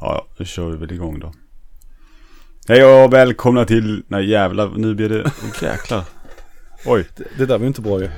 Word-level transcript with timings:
Ja, 0.00 0.26
då 0.38 0.44
kör 0.44 0.70
vi 0.70 0.76
väl 0.76 0.92
igång 0.92 1.18
då. 1.18 1.32
Hej 2.68 2.84
och 2.84 3.12
välkomna 3.12 3.64
till... 3.64 4.02
Nej 4.08 4.30
jävlar, 4.30 4.72
nu 4.76 4.94
blir 4.94 5.08
det... 5.08 5.32
Jäklar. 5.62 6.04
Oj. 6.86 7.08
Det, 7.16 7.24
det 7.38 7.46
där 7.46 7.54
var 7.54 7.60
ju 7.60 7.66
inte 7.66 7.80
bra 7.80 8.00
ju. 8.00 8.08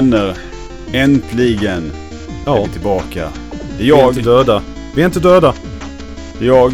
Vänner. 0.00 0.36
Äntligen 0.92 1.92
är 2.46 2.46
Ja, 2.46 2.64
vi 2.64 2.72
tillbaka. 2.72 3.28
Det 3.50 3.74
är 3.74 3.78
vi 3.78 3.84
är 3.84 3.88
jag, 3.88 4.08
inte 4.08 4.20
döda. 4.20 4.62
Vi 4.94 5.02
är 5.02 5.06
inte 5.06 5.20
döda. 5.20 5.54
det 6.38 6.44
är 6.44 6.48
jag, 6.48 6.72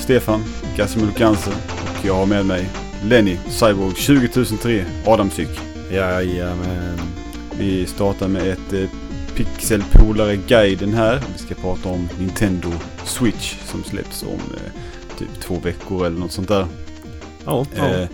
Stefan 0.00 0.44
Gasimir 0.76 1.12
Cancer. 1.12 1.52
Och 1.98 2.06
jag 2.06 2.14
har 2.14 2.26
med 2.26 2.46
mig 2.46 2.68
Lenny 3.04 3.36
Cyborg 3.48 3.94
20003 3.94 4.84
Adamsyk. 5.06 5.48
Jajamän. 5.92 7.00
Vi 7.58 7.86
startar 7.86 8.28
med 8.28 8.48
ett 8.48 8.72
eh, 8.72 8.88
pixelpolare-guiden 9.36 10.94
här. 10.94 11.20
Vi 11.32 11.38
ska 11.38 11.54
prata 11.54 11.88
om 11.88 12.08
Nintendo 12.18 12.68
Switch 13.04 13.54
som 13.64 13.84
släpps 13.84 14.22
om 14.22 14.28
eh, 14.54 15.18
typ 15.18 15.40
två 15.40 15.54
veckor 15.54 16.06
eller 16.06 16.18
något 16.18 16.32
sånt 16.32 16.48
där. 16.48 16.66
Ja, 17.44 17.66
ja. 17.76 17.88
Eh, 17.88 18.08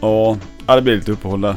ja, 0.00 0.36
det 0.66 0.82
blev 0.82 0.96
lite 0.96 1.12
uppehåll 1.12 1.40
där. 1.40 1.56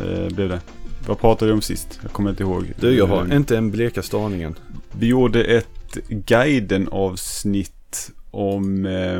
Eh, 0.00 0.28
blev 0.28 0.48
det. 0.48 0.60
Vad 1.06 1.18
pratade 1.18 1.50
vi 1.50 1.54
om 1.54 1.62
sist? 1.62 2.00
Jag 2.02 2.12
kommer 2.12 2.30
inte 2.30 2.42
ihåg. 2.42 2.72
Du, 2.80 2.96
jag 2.96 3.06
har 3.06 3.26
Eh, 3.26 3.36
inte 3.36 3.56
en 3.56 3.70
blekaste 3.70 4.16
aningen. 4.18 4.54
Vi 4.98 5.06
gjorde 5.06 5.44
ett 5.44 5.98
guiden-avsnitt 6.08 8.10
om... 8.30 8.86
Eh, 8.86 9.18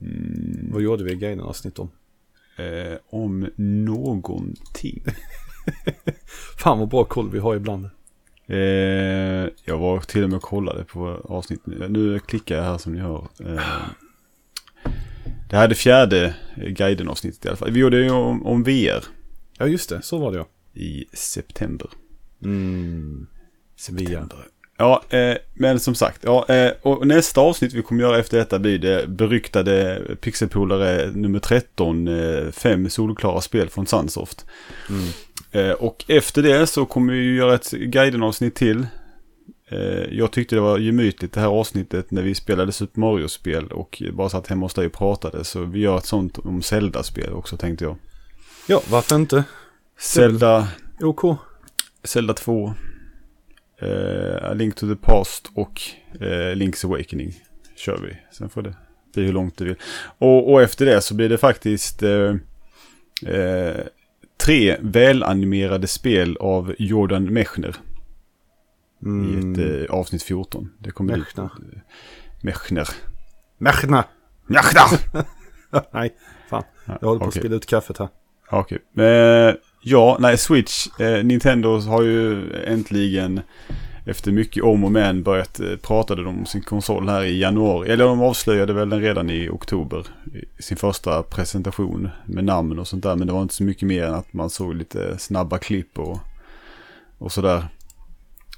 mm, 0.00 0.68
Vad 0.72 0.82
gjorde 0.82 1.04
vi 1.04 1.12
i 1.12 1.16
guiden 1.16 1.40
avsnitt 1.40 1.78
om? 1.78 1.90
eh, 2.56 2.98
om 3.10 3.48
någonting. 3.56 5.04
Fan 6.58 6.78
vad 6.78 6.88
bra 6.88 7.04
koll 7.04 7.30
vi 7.30 7.38
har 7.38 7.56
ibland. 7.56 7.84
Eh, 8.46 8.58
jag 9.64 9.78
var 9.78 10.00
till 10.00 10.24
och 10.24 10.30
med 10.30 10.36
och 10.36 10.42
kollade 10.42 10.84
på 10.84 11.08
avsnittet. 11.24 11.90
Nu 11.90 12.18
klickar 12.18 12.56
jag 12.56 12.64
här 12.64 12.78
som 12.78 12.92
ni 12.92 12.98
hör. 13.00 13.28
Eh, 13.40 13.60
det 15.50 15.56
här 15.56 15.64
är 15.64 15.68
det 15.68 15.74
fjärde 15.74 16.34
guiden-avsnittet 16.56 17.44
i 17.44 17.48
alla 17.48 17.56
fall. 17.56 17.70
Vi 17.70 17.80
gjorde 17.80 18.02
ju 18.02 18.10
om, 18.10 18.46
om 18.46 18.62
VR 18.62 19.04
Ja, 19.58 19.66
just 19.66 19.88
det. 19.88 20.02
Så 20.02 20.18
var 20.18 20.32
det 20.32 20.38
ja. 20.38 20.46
i 20.74 21.04
september. 21.12 21.90
Mm. 22.44 23.26
September. 23.76 24.38
Ja, 24.76 25.02
eh, 25.08 25.36
men 25.54 25.80
som 25.80 25.94
sagt. 25.94 26.20
Ja, 26.24 26.46
eh, 26.48 26.72
och 26.82 27.06
nästa 27.06 27.40
avsnitt 27.40 27.72
vi 27.72 27.82
kommer 27.82 28.02
göra 28.02 28.18
efter 28.18 28.38
detta 28.38 28.58
blir 28.58 28.78
det 28.78 29.06
beryktade 29.08 30.00
Pixelpolare 30.20 31.10
nummer 31.10 31.38
13. 31.38 32.08
Eh, 32.08 32.50
fem 32.50 32.90
solklara 32.90 33.40
spel 33.40 33.68
från 33.68 33.86
Sunsoft. 33.86 34.46
Mm. 34.88 35.08
Eh, 35.52 35.72
och 35.72 36.04
efter 36.08 36.42
det 36.42 36.66
så 36.66 36.86
kommer 36.86 37.12
vi 37.12 37.34
göra 37.34 37.54
ett 37.54 37.70
guiden-avsnitt 37.70 38.54
till. 38.54 38.86
Eh, 39.68 40.04
jag 40.10 40.30
tyckte 40.30 40.54
det 40.54 40.60
var 40.60 40.78
gemytligt 40.78 41.32
det 41.32 41.40
här 41.40 41.48
avsnittet 41.48 42.10
när 42.10 42.22
vi 42.22 42.34
spelade 42.34 42.72
Super 42.72 43.00
Mario-spel 43.00 43.66
och 43.66 44.02
bara 44.12 44.28
satt 44.28 44.46
hemma 44.46 44.64
hos 44.66 44.74
dig 44.74 44.86
och 44.86 44.92
pratade. 44.92 45.44
Så 45.44 45.64
vi 45.64 45.80
gör 45.80 45.98
ett 45.98 46.06
sånt 46.06 46.38
om 46.38 46.62
Zelda-spel 46.62 47.32
också 47.32 47.56
tänkte 47.56 47.84
jag. 47.84 47.96
Ja, 48.66 48.82
varför 48.90 49.16
inte? 49.16 49.44
Zelda, 49.98 50.68
OK. 51.00 51.38
Zelda 52.04 52.34
2, 52.34 52.74
eh, 53.80 54.50
A 54.50 54.54
Link 54.54 54.74
to 54.76 54.86
the 54.88 54.96
Past 54.96 55.50
och 55.54 55.80
eh, 56.20 56.54
Link's 56.54 56.86
Awakening 56.86 57.32
kör 57.76 57.98
vi. 57.98 58.16
Sen 58.32 58.48
får 58.50 58.62
det 58.62 58.74
bli 59.14 59.24
hur 59.24 59.32
långt 59.32 59.56
du 59.58 59.64
vill. 59.64 59.76
Och, 60.18 60.52
och 60.52 60.62
efter 60.62 60.86
det 60.86 61.00
så 61.00 61.14
blir 61.14 61.28
det 61.28 61.38
faktiskt 61.38 62.02
eh, 62.02 62.34
eh, 63.26 63.76
tre 64.36 64.76
välanimerade 64.80 65.86
spel 65.86 66.36
av 66.40 66.74
Jordan 66.78 67.24
Mechner 67.24 67.76
Mm. 69.02 69.54
i 69.58 69.60
ett 69.62 69.88
eh, 69.90 69.94
avsnitt 69.96 70.22
14. 70.22 70.70
Det 70.78 70.90
kommer 70.90 71.16
Mechner. 71.16 71.50
dit. 71.58 71.82
Mechner. 72.42 72.88
Märkna. 73.58 74.04
Mechner! 74.46 75.00
Nej, 75.92 76.14
fan. 76.50 76.62
Jag 76.84 76.92
håller 77.08 77.18
på 77.18 77.24
att 77.24 77.28
Okej. 77.28 77.40
spilla 77.42 77.56
ut 77.56 77.66
kaffet 77.66 77.98
här. 77.98 78.08
Okej. 78.50 78.78
Eh, 78.98 79.54
ja, 79.82 80.16
nej, 80.20 80.38
Switch. 80.38 81.00
Eh, 81.00 81.24
Nintendo 81.24 81.78
har 81.78 82.02
ju 82.02 82.52
äntligen 82.64 83.40
efter 84.06 84.32
mycket 84.32 84.62
om 84.62 84.84
och 84.84 84.92
men 84.92 85.22
börjat 85.22 85.60
eh, 85.60 85.76
prata 85.82 86.14
om 86.14 86.46
sin 86.46 86.62
konsol 86.62 87.08
här 87.08 87.24
i 87.24 87.40
januari. 87.40 87.90
Eller 87.90 88.04
de 88.04 88.20
avslöjade 88.20 88.72
väl 88.72 88.90
den 88.90 89.00
redan 89.00 89.30
i 89.30 89.48
oktober. 89.48 90.06
I 90.58 90.62
sin 90.62 90.76
första 90.76 91.22
presentation 91.22 92.08
med 92.26 92.44
namn 92.44 92.78
och 92.78 92.88
sånt 92.88 93.02
där. 93.02 93.16
Men 93.16 93.26
det 93.26 93.32
var 93.32 93.42
inte 93.42 93.54
så 93.54 93.64
mycket 93.64 93.88
mer 93.88 94.04
än 94.04 94.14
att 94.14 94.32
man 94.32 94.50
såg 94.50 94.74
lite 94.74 95.18
snabba 95.18 95.58
klipp 95.58 95.98
och, 95.98 96.18
och 97.18 97.32
sådär. 97.32 97.64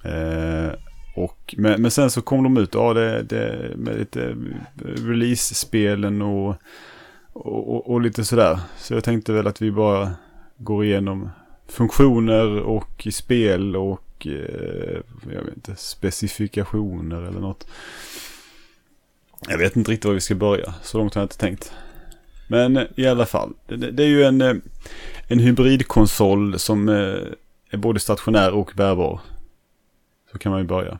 Eh, 0.04 0.72
och, 1.16 1.54
men, 1.58 1.82
men 1.82 1.90
sen 1.90 2.10
så 2.10 2.22
kom 2.22 2.42
de 2.42 2.56
ut 2.56 2.74
ja, 2.74 2.94
det, 2.94 3.22
det, 3.22 3.72
med 3.76 3.98
lite 3.98 4.24
eh, 4.24 4.36
release-spelen 4.84 6.22
och 6.22 6.56
och, 7.36 7.74
och, 7.74 7.90
och 7.90 8.00
lite 8.00 8.24
sådär. 8.24 8.60
Så 8.78 8.94
jag 8.94 9.04
tänkte 9.04 9.32
väl 9.32 9.46
att 9.46 9.62
vi 9.62 9.70
bara 9.70 10.12
går 10.56 10.84
igenom 10.84 11.30
funktioner 11.68 12.62
och 12.62 13.08
spel 13.12 13.76
och 13.76 14.26
eh, 14.26 15.00
jag 15.32 15.42
vet 15.42 15.56
inte, 15.56 15.76
specifikationer 15.76 17.22
eller 17.22 17.40
något. 17.40 17.66
Jag 19.48 19.58
vet 19.58 19.76
inte 19.76 19.90
riktigt 19.90 20.04
var 20.04 20.14
vi 20.14 20.20
ska 20.20 20.34
börja. 20.34 20.74
Så 20.82 20.98
långt 20.98 21.14
har 21.14 21.22
jag 21.22 21.24
inte 21.24 21.38
tänkt. 21.38 21.72
Men 22.48 22.76
eh, 22.76 22.84
i 22.96 23.06
alla 23.06 23.26
fall. 23.26 23.52
Det, 23.66 23.76
det 23.76 24.02
är 24.02 24.08
ju 24.08 24.24
en, 24.24 24.40
eh, 24.40 24.54
en 25.28 25.38
hybridkonsol 25.38 26.58
som 26.58 26.88
är 27.70 27.76
både 27.76 28.00
stationär 28.00 28.52
och 28.52 28.72
bärbar. 28.76 29.20
Så 30.32 30.38
kan 30.38 30.52
man 30.52 30.60
ju 30.60 30.66
börja. 30.66 30.98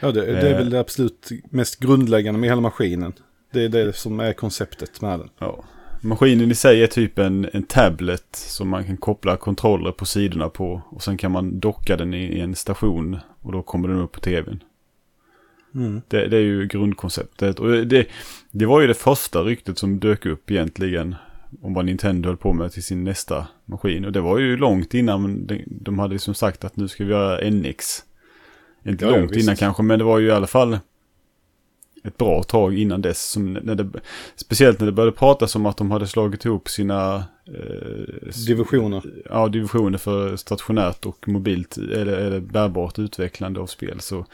Ja, 0.00 0.12
det, 0.12 0.20
det 0.20 0.48
är 0.48 0.58
väl 0.58 0.70
det 0.70 0.80
absolut 0.80 1.28
mest 1.50 1.80
grundläggande 1.80 2.40
med 2.40 2.48
hela 2.48 2.60
maskinen. 2.60 3.12
Det 3.52 3.64
är 3.64 3.68
det 3.68 3.92
som 3.92 4.20
är 4.20 4.32
konceptet 4.32 5.00
med 5.00 5.18
den. 5.18 5.28
Ja. 5.38 5.64
Maskinen 6.00 6.50
i 6.50 6.54
sig 6.54 6.82
är 6.82 6.86
typ 6.86 7.18
en, 7.18 7.48
en 7.52 7.62
tablet 7.62 8.26
som 8.32 8.68
man 8.68 8.84
kan 8.84 8.96
koppla 8.96 9.36
kontroller 9.36 9.92
på 9.92 10.04
sidorna 10.06 10.48
på. 10.48 10.82
Och 10.88 11.02
sen 11.02 11.16
kan 11.16 11.32
man 11.32 11.60
docka 11.60 11.96
den 11.96 12.14
i, 12.14 12.22
i 12.24 12.40
en 12.40 12.54
station 12.54 13.18
och 13.42 13.52
då 13.52 13.62
kommer 13.62 13.88
den 13.88 13.98
upp 13.98 14.12
på 14.12 14.20
tvn. 14.20 14.62
Mm. 15.74 16.02
Det, 16.08 16.26
det 16.28 16.36
är 16.36 16.40
ju 16.40 16.66
grundkonceptet. 16.66 17.58
Och 17.60 17.86
det, 17.86 18.06
det 18.50 18.66
var 18.66 18.80
ju 18.80 18.86
det 18.86 18.94
första 18.94 19.42
ryktet 19.42 19.78
som 19.78 20.00
dök 20.00 20.26
upp 20.26 20.50
egentligen. 20.50 21.14
Om 21.62 21.74
vad 21.74 21.84
Nintendo 21.84 22.28
höll 22.28 22.36
på 22.36 22.52
med 22.52 22.72
till 22.72 22.82
sin 22.82 23.04
nästa 23.04 23.46
maskin. 23.64 24.04
Och 24.04 24.12
det 24.12 24.20
var 24.20 24.38
ju 24.38 24.56
långt 24.56 24.94
innan 24.94 25.46
de, 25.46 25.62
de 25.66 25.98
hade 25.98 26.12
liksom 26.12 26.34
sagt 26.34 26.64
att 26.64 26.76
nu 26.76 26.88
ska 26.88 27.04
vi 27.04 27.10
göra 27.10 27.50
NX. 27.50 28.04
Inte 28.86 29.04
Ja, 29.04 29.10
ja, 29.10 29.16
långt 29.16 29.30
visst. 29.30 29.42
innan 29.42 29.56
kanske, 29.56 29.82
men 29.82 29.98
det 29.98 30.04
var 30.04 30.18
ju 30.18 30.26
i 30.26 30.30
alla 30.30 30.46
fall 30.46 30.78
ett 32.04 32.16
bra 32.18 32.42
tag 32.42 32.78
innan 32.78 33.02
dess. 33.02 33.30
Som 33.30 33.52
när 33.52 33.74
det, 33.74 33.90
speciellt 34.36 34.78
när 34.78 34.86
det 34.86 34.92
började 34.92 35.16
pratas 35.16 35.56
om 35.56 35.66
att 35.66 35.76
de 35.76 35.90
hade 35.90 36.06
slagit 36.06 36.44
ihop 36.44 36.68
sina 36.68 37.24
eh, 37.46 38.44
Divisioner. 38.46 39.02
ja, 39.30 39.48
divisioner 39.48 39.98
för 39.98 40.36
stationärt 40.36 41.06
och 41.06 41.28
mobilt 41.28 41.76
eller, 41.76 42.12
eller 42.16 42.40
bärbart 42.40 42.98
utvecklande 42.98 43.60
av 43.60 43.66
spel. 43.66 44.00
Så 44.00 44.26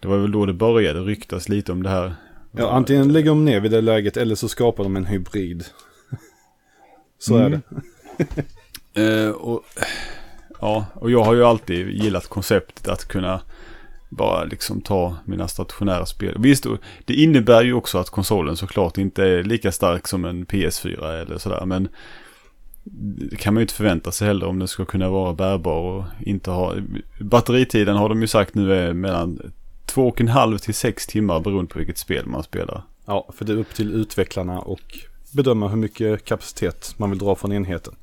det 0.00 0.08
var 0.08 0.16
väl 0.18 0.32
då 0.32 0.46
det 0.46 0.52
började 0.52 1.00
ryktas 1.00 1.48
lite 1.48 1.72
om 1.72 1.82
det 1.82 1.88
här. 1.90 2.14
Ja, 2.52 2.70
antingen 2.70 3.12
lägger 3.12 3.28
de 3.30 3.44
ner 3.44 3.60
vid 3.60 3.70
det 3.70 3.80
läget 3.80 4.16
eller 4.16 4.34
så 4.34 4.48
skapar 4.48 4.84
de 4.84 4.96
en 4.96 5.06
hybrid. 5.06 5.64
Så 7.18 7.36
är 7.36 7.46
Mm. 7.46 7.60
det. 8.16 8.44
Eh, 8.94 9.30
och, 9.30 9.64
ja, 10.60 10.86
och 10.94 11.10
jag 11.10 11.24
har 11.24 11.34
ju 11.34 11.44
alltid 11.44 11.88
gillat 11.88 12.26
konceptet 12.26 12.88
att 12.88 13.08
kunna 13.08 13.40
bara 14.08 14.44
liksom 14.44 14.80
ta 14.80 15.16
mina 15.24 15.48
stationära 15.48 16.06
spel. 16.06 16.36
Visst, 16.38 16.66
det 17.04 17.14
innebär 17.14 17.62
ju 17.62 17.72
också 17.72 17.98
att 17.98 18.10
konsolen 18.10 18.56
såklart 18.56 18.98
inte 18.98 19.24
är 19.24 19.42
lika 19.42 19.72
stark 19.72 20.08
som 20.08 20.24
en 20.24 20.46
PS4 20.46 21.22
eller 21.22 21.38
sådär. 21.38 21.66
Men 21.66 21.88
det 23.30 23.36
kan 23.36 23.54
man 23.54 23.60
ju 23.60 23.62
inte 23.62 23.74
förvänta 23.74 24.12
sig 24.12 24.26
heller 24.28 24.46
om 24.46 24.58
den 24.58 24.68
ska 24.68 24.84
kunna 24.84 25.10
vara 25.10 25.34
bärbar 25.34 25.80
och 25.80 26.04
inte 26.20 26.50
ha... 26.50 26.74
Batteritiden 27.20 27.96
har 27.96 28.08
de 28.08 28.20
ju 28.20 28.26
sagt 28.26 28.54
nu 28.54 28.74
är 28.74 28.92
mellan 28.92 29.52
två 29.86 30.08
och 30.08 30.20
en 30.20 30.28
halv 30.28 30.58
till 30.58 30.74
sex 30.74 31.06
timmar 31.06 31.40
beroende 31.40 31.72
på 31.72 31.78
vilket 31.78 31.98
spel 31.98 32.26
man 32.26 32.42
spelar. 32.42 32.82
Ja, 33.06 33.28
för 33.34 33.44
det 33.44 33.52
är 33.52 33.56
upp 33.56 33.74
till 33.74 33.94
utvecklarna 33.94 34.60
och 34.60 34.98
bedöma 35.32 35.68
hur 35.68 35.76
mycket 35.76 36.24
kapacitet 36.24 36.94
man 36.96 37.10
vill 37.10 37.18
dra 37.18 37.34
från 37.34 37.52
enheten. 37.52 37.94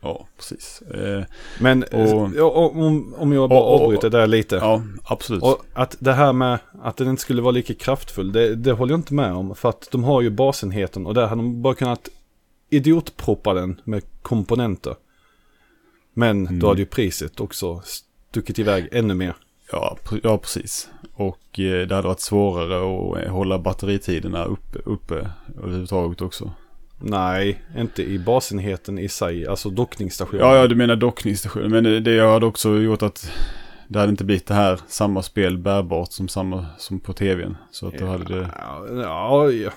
Ja, 0.00 0.26
precis. 0.36 0.82
Eh, 0.82 1.22
Men 1.60 1.82
Och- 1.82 1.92
eh, 1.98 2.30
ja, 2.36 2.44
om, 2.50 3.14
om 3.18 3.32
jag 3.32 3.48
bara 3.50 3.60
Och- 3.60 3.74
och- 3.74 3.82
avbryter 3.82 4.10
där 4.10 4.26
lite. 4.26 4.56
ja, 4.56 4.82
absolut. 5.04 5.42
Och 5.42 5.64
att 5.72 5.96
det 5.98 6.12
här 6.12 6.32
med 6.32 6.58
att 6.82 6.96
den 6.96 7.08
inte 7.08 7.22
skulle 7.22 7.42
vara 7.42 7.50
lika 7.52 7.74
kraftfull, 7.74 8.32
det, 8.32 8.54
det 8.54 8.72
håller 8.72 8.92
jag 8.92 8.98
inte 8.98 9.14
med 9.14 9.32
om. 9.32 9.54
För 9.54 9.68
att 9.68 9.88
de 9.90 10.04
har 10.04 10.20
ju 10.22 10.30
basenheten 10.30 11.06
och 11.06 11.14
där 11.14 11.26
hade 11.26 11.42
de 11.42 11.62
bara 11.62 11.74
kunnat 11.74 12.08
idiotproppa 12.70 13.54
den 13.54 13.80
med 13.84 14.02
komponenter. 14.22 14.94
Men 16.14 16.46
Mm. 16.46 16.58
då 16.58 16.68
hade 16.68 16.80
ju 16.80 16.86
priset 16.86 17.40
också 17.40 17.82
stuckit 17.84 18.58
iväg 18.58 18.88
ännu 18.92 19.14
mer. 19.14 19.34
Ja, 19.72 19.96
ja 20.22 20.38
precis. 20.38 20.88
Och 21.14 21.58
eh, 21.60 21.86
det 21.86 21.94
hade 21.94 22.08
varit 22.08 22.20
svårare 22.20 22.76
att 23.24 23.28
hålla 23.30 23.58
batteritiderna 23.58 24.44
uppe, 24.44 24.78
uppe 24.84 25.30
överhuvudtaget 25.58 26.20
också. 26.22 26.52
Nej, 27.00 27.62
inte 27.76 28.02
i 28.02 28.18
basenheten 28.18 28.98
i 28.98 29.08
sig, 29.08 29.46
alltså 29.46 29.70
dockningsstationen. 29.70 30.46
Ja, 30.46 30.56
ja, 30.56 30.66
du 30.66 30.74
menar 30.74 30.96
dockningsstationen. 30.96 31.70
Men 31.70 32.04
det- 32.04 32.20
hade 32.20 32.46
också 32.46 32.76
gjort 32.78 33.02
att 33.02 33.32
det 33.88 33.98
hade 33.98 34.10
inte 34.10 34.24
blivit 34.24 34.46
det 34.46 34.54
här 34.54 34.80
samma 34.88 35.22
spel 35.22 35.58
bärbart 35.58 36.12
som, 36.12 36.28
samma, 36.28 36.66
som 36.78 37.00
på 37.00 37.12
tvn. 37.12 37.56
Så 37.70 37.86
att 37.88 37.98
då 37.98 38.06
hade 38.06 38.24
det... 38.24 38.48
Ja, 39.02 39.50
ja. 39.50 39.70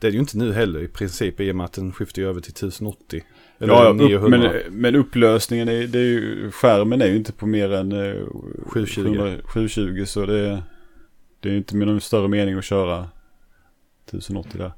Det 0.00 0.06
är 0.06 0.10
det 0.10 0.14
ju 0.14 0.20
inte 0.20 0.38
nu 0.38 0.52
heller 0.52 0.80
i 0.82 0.88
princip 0.88 1.40
i 1.40 1.50
och 1.52 1.56
med 1.56 1.64
att 1.64 1.72
den 1.72 1.92
skiftar 1.92 2.22
över 2.22 2.40
till 2.40 2.50
1080. 2.50 3.22
Eller 3.58 3.72
Ja, 3.74 3.84
ja, 3.84 3.90
upp, 3.90 3.96
900. 3.96 4.38
men, 4.38 4.80
men 4.80 4.96
upplösningen 4.96 5.68
är, 5.68 5.86
det 5.86 5.98
är 5.98 6.02
ju, 6.02 6.50
skärmen 6.50 7.02
är 7.02 7.06
ju 7.06 7.16
inte 7.16 7.32
på 7.32 7.46
mer 7.46 7.72
än 7.72 7.92
eh, 7.92 8.22
720. 8.66 9.02
700 9.02 9.36
720 9.44 10.04
så 10.06 10.26
det, 10.26 10.62
det 11.40 11.48
är 11.48 11.52
ju 11.52 11.58
inte 11.58 11.76
med 11.76 11.88
någon 11.88 12.00
större 12.00 12.28
mening 12.28 12.54
att 12.58 12.64
köra 12.64 13.08
1080 14.08 14.58
där. 14.58 14.72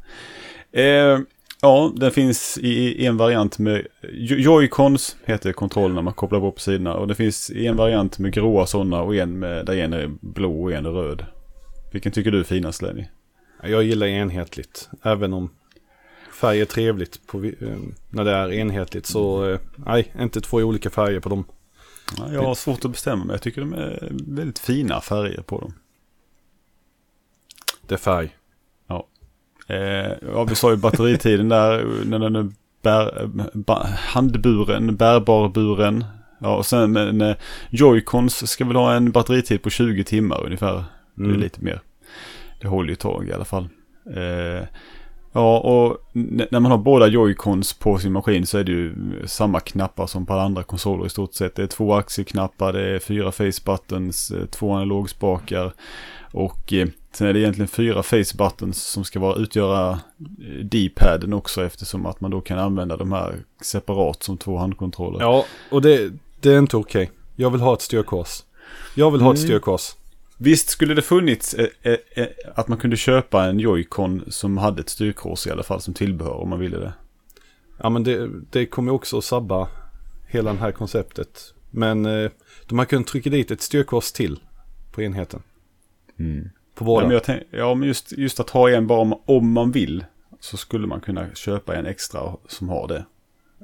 Eh, 1.12 1.20
ja, 1.62 1.92
den 1.96 2.10
finns 2.10 2.58
i, 2.58 3.06
en 3.06 3.16
variant 3.16 3.58
med 3.58 3.86
Jo- 4.02 4.36
Joy-Cons 4.36 5.16
heter 5.24 5.52
kontrollerna 5.52 6.02
man 6.02 6.14
kopplar 6.14 6.40
på 6.40 6.52
på 6.52 6.60
sidorna 6.60 6.94
och 6.94 7.08
det 7.08 7.14
finns 7.14 7.50
en 7.50 7.76
variant 7.76 8.18
med 8.18 8.32
gråa 8.32 8.66
sådana 8.66 9.02
och 9.02 9.14
en 9.16 9.38
med, 9.38 9.66
där 9.66 9.76
en 9.76 9.92
är 9.92 10.10
blå 10.20 10.62
och 10.62 10.72
en 10.72 10.86
är 10.86 10.90
röd. 10.90 11.24
Vilken 11.92 12.12
tycker 12.12 12.30
du 12.30 12.40
är 12.40 12.44
finast 12.44 12.82
Lenny? 12.82 13.04
Jag 13.62 13.82
gillar 13.82 14.06
enhetligt. 14.06 14.88
Även 15.02 15.32
om 15.32 15.50
färg 16.40 16.60
är 16.60 16.64
trevligt 16.64 17.26
på, 17.26 17.44
eh, 17.44 17.52
när 18.10 18.24
det 18.24 18.30
är 18.30 18.52
enhetligt. 18.52 19.06
Så 19.06 19.50
eh, 19.50 19.58
nej, 19.76 20.12
inte 20.20 20.40
två 20.40 20.56
olika 20.56 20.90
färger 20.90 21.20
på 21.20 21.28
dem. 21.28 21.44
Ja, 22.18 22.32
jag 22.32 22.42
har 22.42 22.54
svårt 22.54 22.84
att 22.84 22.90
bestämma 22.90 23.24
mig. 23.24 23.34
Jag 23.34 23.42
tycker 23.42 23.60
de 23.60 23.72
är 23.72 24.08
väldigt 24.26 24.58
fina 24.58 25.00
färger 25.00 25.42
på 25.42 25.58
dem. 25.60 25.74
Det 27.86 27.94
är 27.94 27.98
färg. 27.98 28.36
Eh, 29.70 30.12
ja, 30.32 30.44
vi 30.44 30.54
sa 30.54 30.70
ju 30.70 30.76
batteritiden 30.76 31.48
där, 31.48 31.86
när 32.04 32.18
den 32.18 32.36
är 32.36 32.48
bär, 32.82 33.30
ba, 33.54 33.86
handburen, 33.96 34.96
bärbar 34.96 35.48
buren. 35.48 36.04
Ja, 36.38 36.56
och 36.56 36.66
sen 36.66 37.20
eh, 37.20 37.36
Joy-Cons 37.70 38.46
ska 38.46 38.64
väl 38.64 38.76
ha 38.76 38.94
en 38.94 39.10
batteritid 39.12 39.62
på 39.62 39.70
20 39.70 40.04
timmar 40.04 40.44
ungefär. 40.44 40.84
Det 41.14 41.22
är 41.24 41.28
Mm. 41.28 41.40
lite 41.40 41.60
mer. 41.64 41.80
Det 42.60 42.68
håller 42.68 42.88
ju 42.88 42.92
ett 42.92 43.00
tag 43.00 43.28
i 43.28 43.32
alla 43.32 43.44
fall. 43.44 43.68
Eh, 44.16 44.66
ja, 45.32 45.58
och 45.58 46.10
när 46.50 46.60
man 46.60 46.70
har 46.70 46.78
båda 46.78 47.06
Joy-Cons 47.08 47.82
på 47.82 47.98
sin 47.98 48.12
maskin 48.12 48.46
så 48.46 48.58
är 48.58 48.64
det 48.64 48.72
ju 48.72 48.94
samma 49.26 49.60
knappar 49.60 50.06
som 50.06 50.26
på 50.26 50.32
alla 50.32 50.42
andra 50.42 50.62
konsoler 50.62 51.06
i 51.06 51.10
stort 51.10 51.34
sett. 51.34 51.54
Det 51.56 51.62
är 51.62 51.66
två 51.66 51.94
axelknappar, 51.94 52.72
det 52.72 52.88
är 52.88 52.98
fyra 52.98 53.32
face 53.32 53.62
buttons, 53.66 54.30
eh, 54.30 54.46
två 54.46 54.72
analogspakar 54.72 55.72
och 56.32 56.72
eh, 56.72 56.88
sen 57.12 57.26
är 57.26 57.32
det 57.32 57.40
egentligen 57.40 57.68
fyra 57.68 58.02
face 58.02 58.36
buttons 58.38 58.82
som 58.82 59.04
ska 59.04 59.20
vara 59.20 59.36
utgöra 59.36 59.90
eh, 59.90 60.64
D-paden 60.64 61.32
också 61.32 61.64
eftersom 61.64 62.06
att 62.06 62.20
man 62.20 62.30
då 62.30 62.40
kan 62.40 62.58
använda 62.58 62.96
de 62.96 63.12
här 63.12 63.34
separat 63.62 64.22
som 64.22 64.36
två 64.38 64.56
handkontroller. 64.58 65.20
Ja, 65.20 65.44
och 65.70 65.82
det, 65.82 66.12
det 66.40 66.52
är 66.52 66.58
inte 66.58 66.76
okej. 66.76 67.10
Jag 67.36 67.50
vill 67.50 67.60
ha 67.60 67.74
ett 67.74 67.82
styrkors. 67.82 68.42
Jag 68.94 69.10
vill 69.10 69.20
ha 69.20 69.32
ett 69.32 69.38
Mm. 69.38 69.48
styrkors. 69.48 69.92
Visst 70.36 70.68
skulle 70.68 70.94
det 70.94 71.02
funnits 71.02 71.54
eh, 71.54 71.66
eh, 71.82 71.96
eh, 72.10 72.26
att 72.54 72.68
man 72.68 72.78
kunde 72.78 72.96
köpa 72.96 73.44
en 73.44 73.60
Joy-Con 73.60 74.30
som 74.30 74.58
hade 74.58 74.80
ett 74.80 74.88
styrkors 74.88 75.46
i 75.46 75.50
alla 75.50 75.62
fall 75.62 75.80
som 75.80 75.94
tillbehör 75.94 76.34
om 76.34 76.48
man 76.48 76.58
ville 76.58 76.78
det. 76.78 76.92
Ja, 77.82 77.90
men 77.90 78.04
det, 78.04 78.28
det 78.50 78.66
kommer 78.66 78.92
också 78.92 79.18
att 79.18 79.24
sabba 79.24 79.68
hela 80.28 80.52
det 80.52 80.58
här 80.58 80.72
konceptet. 80.72 81.54
Men 81.70 82.06
eh, 82.06 82.30
de 82.66 82.78
har 82.78 82.86
kunnat 82.86 83.06
trycka 83.06 83.30
dit 83.30 83.50
ett 83.50 83.62
styrkors 83.62 84.12
till 84.12 84.40
på 84.92 85.02
enheten. 85.02 85.42
På 86.74 86.84
Ja, 86.84 86.86
båda. 86.86 87.06
men, 87.06 87.14
jag 87.14 87.24
tänk, 87.24 87.42
ja, 87.50 87.74
men 87.74 87.88
just, 87.88 88.12
just 88.12 88.40
att 88.40 88.50
ha 88.50 88.70
en 88.70 88.86
bara 88.86 88.98
om, 89.00 89.14
om 89.24 89.52
man 89.52 89.72
vill 89.72 90.04
så 90.40 90.56
skulle 90.56 90.86
man 90.86 91.00
kunna 91.00 91.34
köpa 91.34 91.76
en 91.76 91.86
extra 91.86 92.20
som 92.48 92.68
har 92.68 92.88
det. 92.88 93.04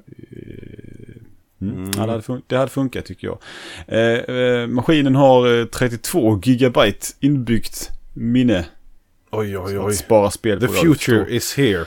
Eh, 0.07 1.21
Mm. 1.61 1.75
Mm. 1.75 1.91
Ja, 1.97 2.05
det, 2.05 2.11
hade 2.11 2.21
fun- 2.23 2.41
det 2.47 2.57
hade 2.57 2.71
funkat 2.71 3.05
tycker 3.05 3.27
jag. 3.27 3.39
Eh, 3.87 4.35
eh, 4.35 4.67
maskinen 4.67 5.15
har 5.15 5.59
eh, 5.59 5.65
32 5.65 6.39
gigabyte 6.43 7.07
inbyggt 7.19 7.89
minne. 8.13 8.65
Oj, 9.31 9.57
oj, 9.57 9.77
att 9.77 9.83
oj. 9.85 9.93
spara 9.93 10.31
spel 10.31 10.59
The 10.59 10.67
på 10.67 10.73
future 10.73 11.29
is 11.35 11.53
here. 11.57 11.85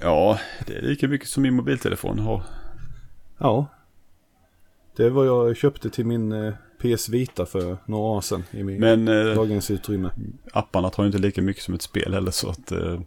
Ja, 0.00 0.38
det 0.66 0.76
är 0.76 0.82
lika 0.82 1.08
mycket 1.08 1.28
som 1.28 1.42
min 1.42 1.54
mobiltelefon 1.54 2.18
har. 2.18 2.42
Ja. 3.38 3.66
Det 4.96 5.04
är 5.04 5.10
vad 5.10 5.26
jag 5.26 5.56
köpte 5.56 5.90
till 5.90 6.06
min 6.06 6.32
eh, 6.32 6.54
PS 6.82 7.08
Vita 7.08 7.46
för 7.46 7.76
några 7.86 8.04
år 8.04 8.20
sedan 8.20 8.44
i 8.50 8.62
min 8.64 8.80
Men 8.80 9.08
eh, 9.08 9.34
lagringsutrymme. 9.36 10.10
apparna 10.52 10.90
tar 10.90 11.02
ju 11.02 11.06
inte 11.06 11.18
lika 11.18 11.42
mycket 11.42 11.62
som 11.62 11.74
ett 11.74 11.82
spel 11.82 12.14
heller 12.14 12.30
så 12.30 12.50
att... 12.50 12.72
Eh, 12.72 13.00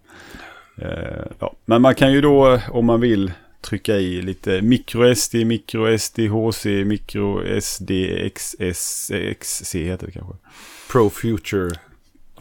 eh, 0.78 1.26
ja. 1.40 1.54
Men 1.66 1.82
man 1.82 1.96
kan 1.96 2.12
ju 2.14 2.22
då 2.22 2.54
eh, 2.54 2.76
om 2.76 2.86
man 2.86 3.02
vill 3.02 3.32
trycka 3.62 3.96
i 3.98 4.22
lite 4.22 4.62
microSD, 4.62 5.36
microSD, 5.36 6.20
HC, 6.20 6.66
microSD, 6.86 7.92
XS, 8.36 9.12
XC 9.40 9.76
heter 9.76 10.06
det 10.06 10.12
kanske. 10.12 10.34
Pro 10.92 11.10
Future 11.10 11.70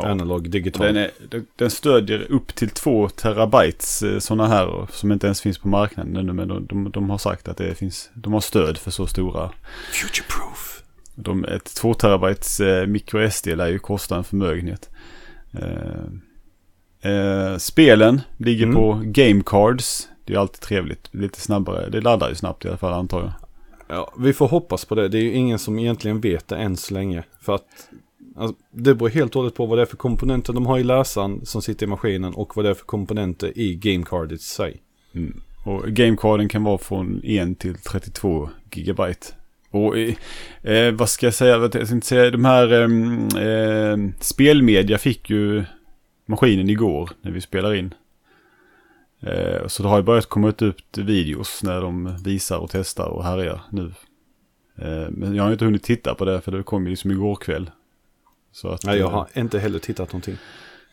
Ja. 0.03 0.09
Analog 0.11 0.51
Digital. 0.51 0.87
Den, 0.87 0.97
är, 0.97 1.11
den- 1.29 1.47
den 1.57 1.71
stödjer 1.71 2.27
upp 2.33 2.55
till 2.55 2.69
2 2.71 3.09
terabytes 3.09 4.03
sådana 4.25 4.47
här 4.49 4.87
som 4.93 5.13
inte 5.13 5.27
ens 5.27 5.41
finns 5.41 5.59
på 5.59 5.69
marknaden 5.69 6.17
ännu 6.17 6.33
men 6.33 6.49
de, 6.49 6.67
de, 6.67 6.91
de 6.91 7.11
har 7.11 7.19
sagt 7.19 7.49
att 7.49 7.57
det 7.57 7.75
finns, 7.75 8.11
de 8.15 8.33
har 8.33 8.41
stöd 8.41 8.79
för 8.79 8.91
så 8.91 9.07
stora. 9.07 9.51
Future 9.93 10.27
Proof. 10.29 10.83
De, 11.15 11.45
ett 11.45 11.75
2 11.75 11.95
terabytes 11.95 12.61
eh, 12.61 12.87
microSD 12.87 13.47
lär 13.47 13.69
ju 13.69 13.79
kosta 13.79 14.17
en 14.17 14.25
förmögenhet. 14.25 14.91
Eh, 15.53 17.13
eh, 17.13 17.57
spelen 17.57 18.21
ligger 18.37 18.65
Mm. 18.65 18.77
på 18.77 19.03
game 19.05 19.43
cards. 19.47 20.09
Det 20.25 20.35
är 20.35 20.39
alltid 20.39 20.61
trevligt, 20.61 21.09
lite 21.15 21.41
snabbare. 21.41 21.91
Det 21.91 22.01
laddar 22.01 22.29
ju 22.29 22.35
snabbt 22.35 22.65
i 22.65 22.69
alla 22.69 22.77
fall 22.77 22.93
antar 22.93 23.21
jag. 23.21 23.33
Ja, 23.89 24.13
vi 24.19 24.33
får 24.33 24.49
hoppas 24.49 24.85
på 24.85 24.95
det. 24.95 25.09
Det 25.09 25.19
är 25.19 25.23
ju 25.23 25.33
ingen 25.33 25.59
som 25.59 25.79
egentligen 25.79 26.21
vet 26.21 26.49
det 26.49 26.57
än 26.57 26.77
så 26.77 26.95
länge. 26.95 27.23
För 27.41 27.55
att 27.55 27.89
alltså, 28.37 28.57
det 28.73 28.95
beror 28.95 29.09
helt 29.09 29.37
och 29.37 29.43
hållet 29.43 29.55
på 29.55 29.67
vad 29.67 29.79
det 29.79 29.83
är 29.83 29.87
för 29.87 29.97
komponenter 29.97 30.53
de 30.53 30.67
har 30.67 30.79
i 30.79 30.85
läsaren 30.85 31.47
som 31.47 31.63
sitter 31.63 31.87
i 31.87 31.89
maskinen 31.89 32.35
och 32.35 32.57
vad 32.57 32.65
det 32.65 32.71
är 32.71 32.75
för 32.75 32.85
komponenter 32.85 33.59
i 33.59 33.75
gamecardet 33.75 34.41
i 34.41 34.43
sig. 34.45 34.83
Mm. 35.15 35.41
Och 35.65 35.83
gamecarden 35.89 36.49
kan 36.49 36.65
vara 36.65 36.79
från 36.79 37.21
1 37.25 37.59
till 37.59 37.75
32 37.79 38.51
gigabyte. 38.73 39.27
Och 39.71 39.99
eh, 39.99 40.15
eh, 40.63 40.93
vad 40.95 41.09
ska 41.09 41.27
jag 41.27 41.35
säga, 41.35 41.57
jag 41.59 41.73
tänkte 41.73 42.01
säga, 42.09 42.31
de 42.31 42.45
här 42.45 42.73
eh, 42.83 43.97
spelmedia 44.21 44.99
fick 44.99 45.31
ju 45.31 45.65
maskinen 46.27 46.71
igår 46.71 47.11
när 47.23 47.31
vi 47.31 47.41
spelar 47.41 47.75
in. 47.75 47.95
Eh, 49.23 49.67
så 49.67 49.83
det 49.83 49.89
har 49.89 49.97
ju 49.97 50.03
börjat 50.03 50.27
komma 50.27 50.49
ut 50.59 50.99
videos 50.99 51.63
när 51.63 51.81
de 51.81 52.17
visar 52.25 52.59
och 52.59 52.71
testar 52.71 53.07
och 53.09 53.25
härjar 53.25 53.61
nu. 53.71 53.93
Eh, 54.79 55.09
men 55.11 55.35
jag 55.35 55.43
har 55.45 55.53
inte 55.53 55.65
hunnit 55.65 55.83
titta 55.83 56.15
på 56.15 56.25
det 56.25 56.41
för 56.41 56.53
det 56.53 56.63
kom 56.63 56.85
ju 56.85 56.91
liksom 56.91 57.11
igår 57.11 57.37
kväll. 57.37 57.71
Så 58.53 58.69
att, 58.69 58.85
Nej, 58.85 58.99
jag 58.99 59.07
eh, 59.07 59.13
har 59.13 59.29
inte 59.35 59.59
heller 59.59 59.79
tittat 59.79 60.13
någonting. 60.13 60.37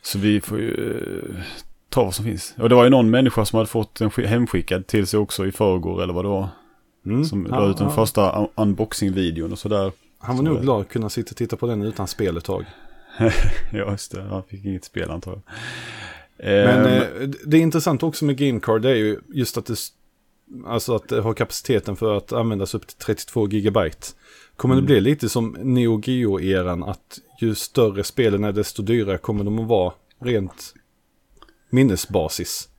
så 0.02 0.20
vi 0.20 0.42
får 0.42 0.60
ju 0.60 0.98
eh, 1.30 1.44
ta 1.90 2.04
vad 2.04 2.16
som 2.16 2.26
finns. 2.26 2.56
Och 2.58 2.70
det 2.70 2.76
var 2.76 2.84
ju 2.84 2.90
någon 2.90 3.10
människa 3.10 3.46
som 3.46 3.58
hade 3.58 3.70
fått 3.70 3.96
den 3.96 4.10
sk- 4.10 4.26
hemskickad 4.26 4.88
till 4.88 5.08
sig 5.08 5.20
också 5.20 5.46
i 5.46 5.52
förrgår 5.52 6.04
eller 6.04 6.14
vad 6.14 6.26
det 6.26 6.30
var. 6.30 6.48
Mm. 7.10 7.26
Som 7.26 7.48
Ja, 7.50 7.60
la 7.60 7.70
ut 7.70 7.78
den 7.78 7.88
ja. 7.88 7.94
första 7.96 8.22
un- 8.32 8.50
unboxing-videon 8.56 9.52
och 9.52 9.60
sådär. 9.60 9.92
Han 10.20 10.36
var 10.38 10.44
Så 10.44 10.50
nog 10.50 10.58
det- 10.58 10.62
glad 10.62 10.82
att 10.82 10.90
kunna 10.90 11.10
sitta 11.10 11.30
och 11.32 11.38
titta 11.38 11.56
på 11.58 11.68
den 11.68 11.82
utan 11.82 12.08
spel 12.08 12.38
ett 12.38 12.44
tag. 12.44 12.66
Ja, 13.74 13.92
just 13.92 14.12
det. 14.12 14.22
Han 14.24 14.44
fick 14.44 14.66
inget 14.66 14.84
spel 14.86 15.12
antar 15.12 15.32
jag. 15.32 15.42
Men 16.38 16.86
Eh, 16.86 16.94
eh, 16.98 17.30
det 17.46 17.58
är 17.58 17.62
intressant 17.62 18.04
också 18.04 18.26
med 18.26 18.38
GameCard 18.38 18.82
det 18.82 18.90
är 18.90 18.96
ju 18.96 19.20
just 19.28 19.58
att 19.58 19.66
det, 19.66 19.76
alltså 20.66 20.96
att 20.96 21.08
det 21.10 21.22
har 21.22 21.34
kapaciteten 21.34 21.96
för 21.96 22.18
att 22.18 22.34
användas 22.34 22.74
upp 22.76 22.88
till 22.88 22.98
32 22.98 23.48
gigabyte. 23.48 24.08
Kommer 24.56 24.76
Mm. 24.76 24.86
det 24.86 24.88
bli 24.94 25.02
lite 25.02 25.30
som 25.30 25.56
Neo 25.60 26.02
Geo-eran 26.06 26.84
att 26.84 27.20
ju 27.42 27.56
större 27.56 28.04
spelen 28.04 28.44
är 28.44 28.52
desto 28.52 28.84
dyrare 28.84 29.18
kommer 29.18 29.44
de 29.44 29.60
att 29.60 29.68
vara 29.68 29.94
rent 30.22 30.74
minnesbasis. 31.70 32.70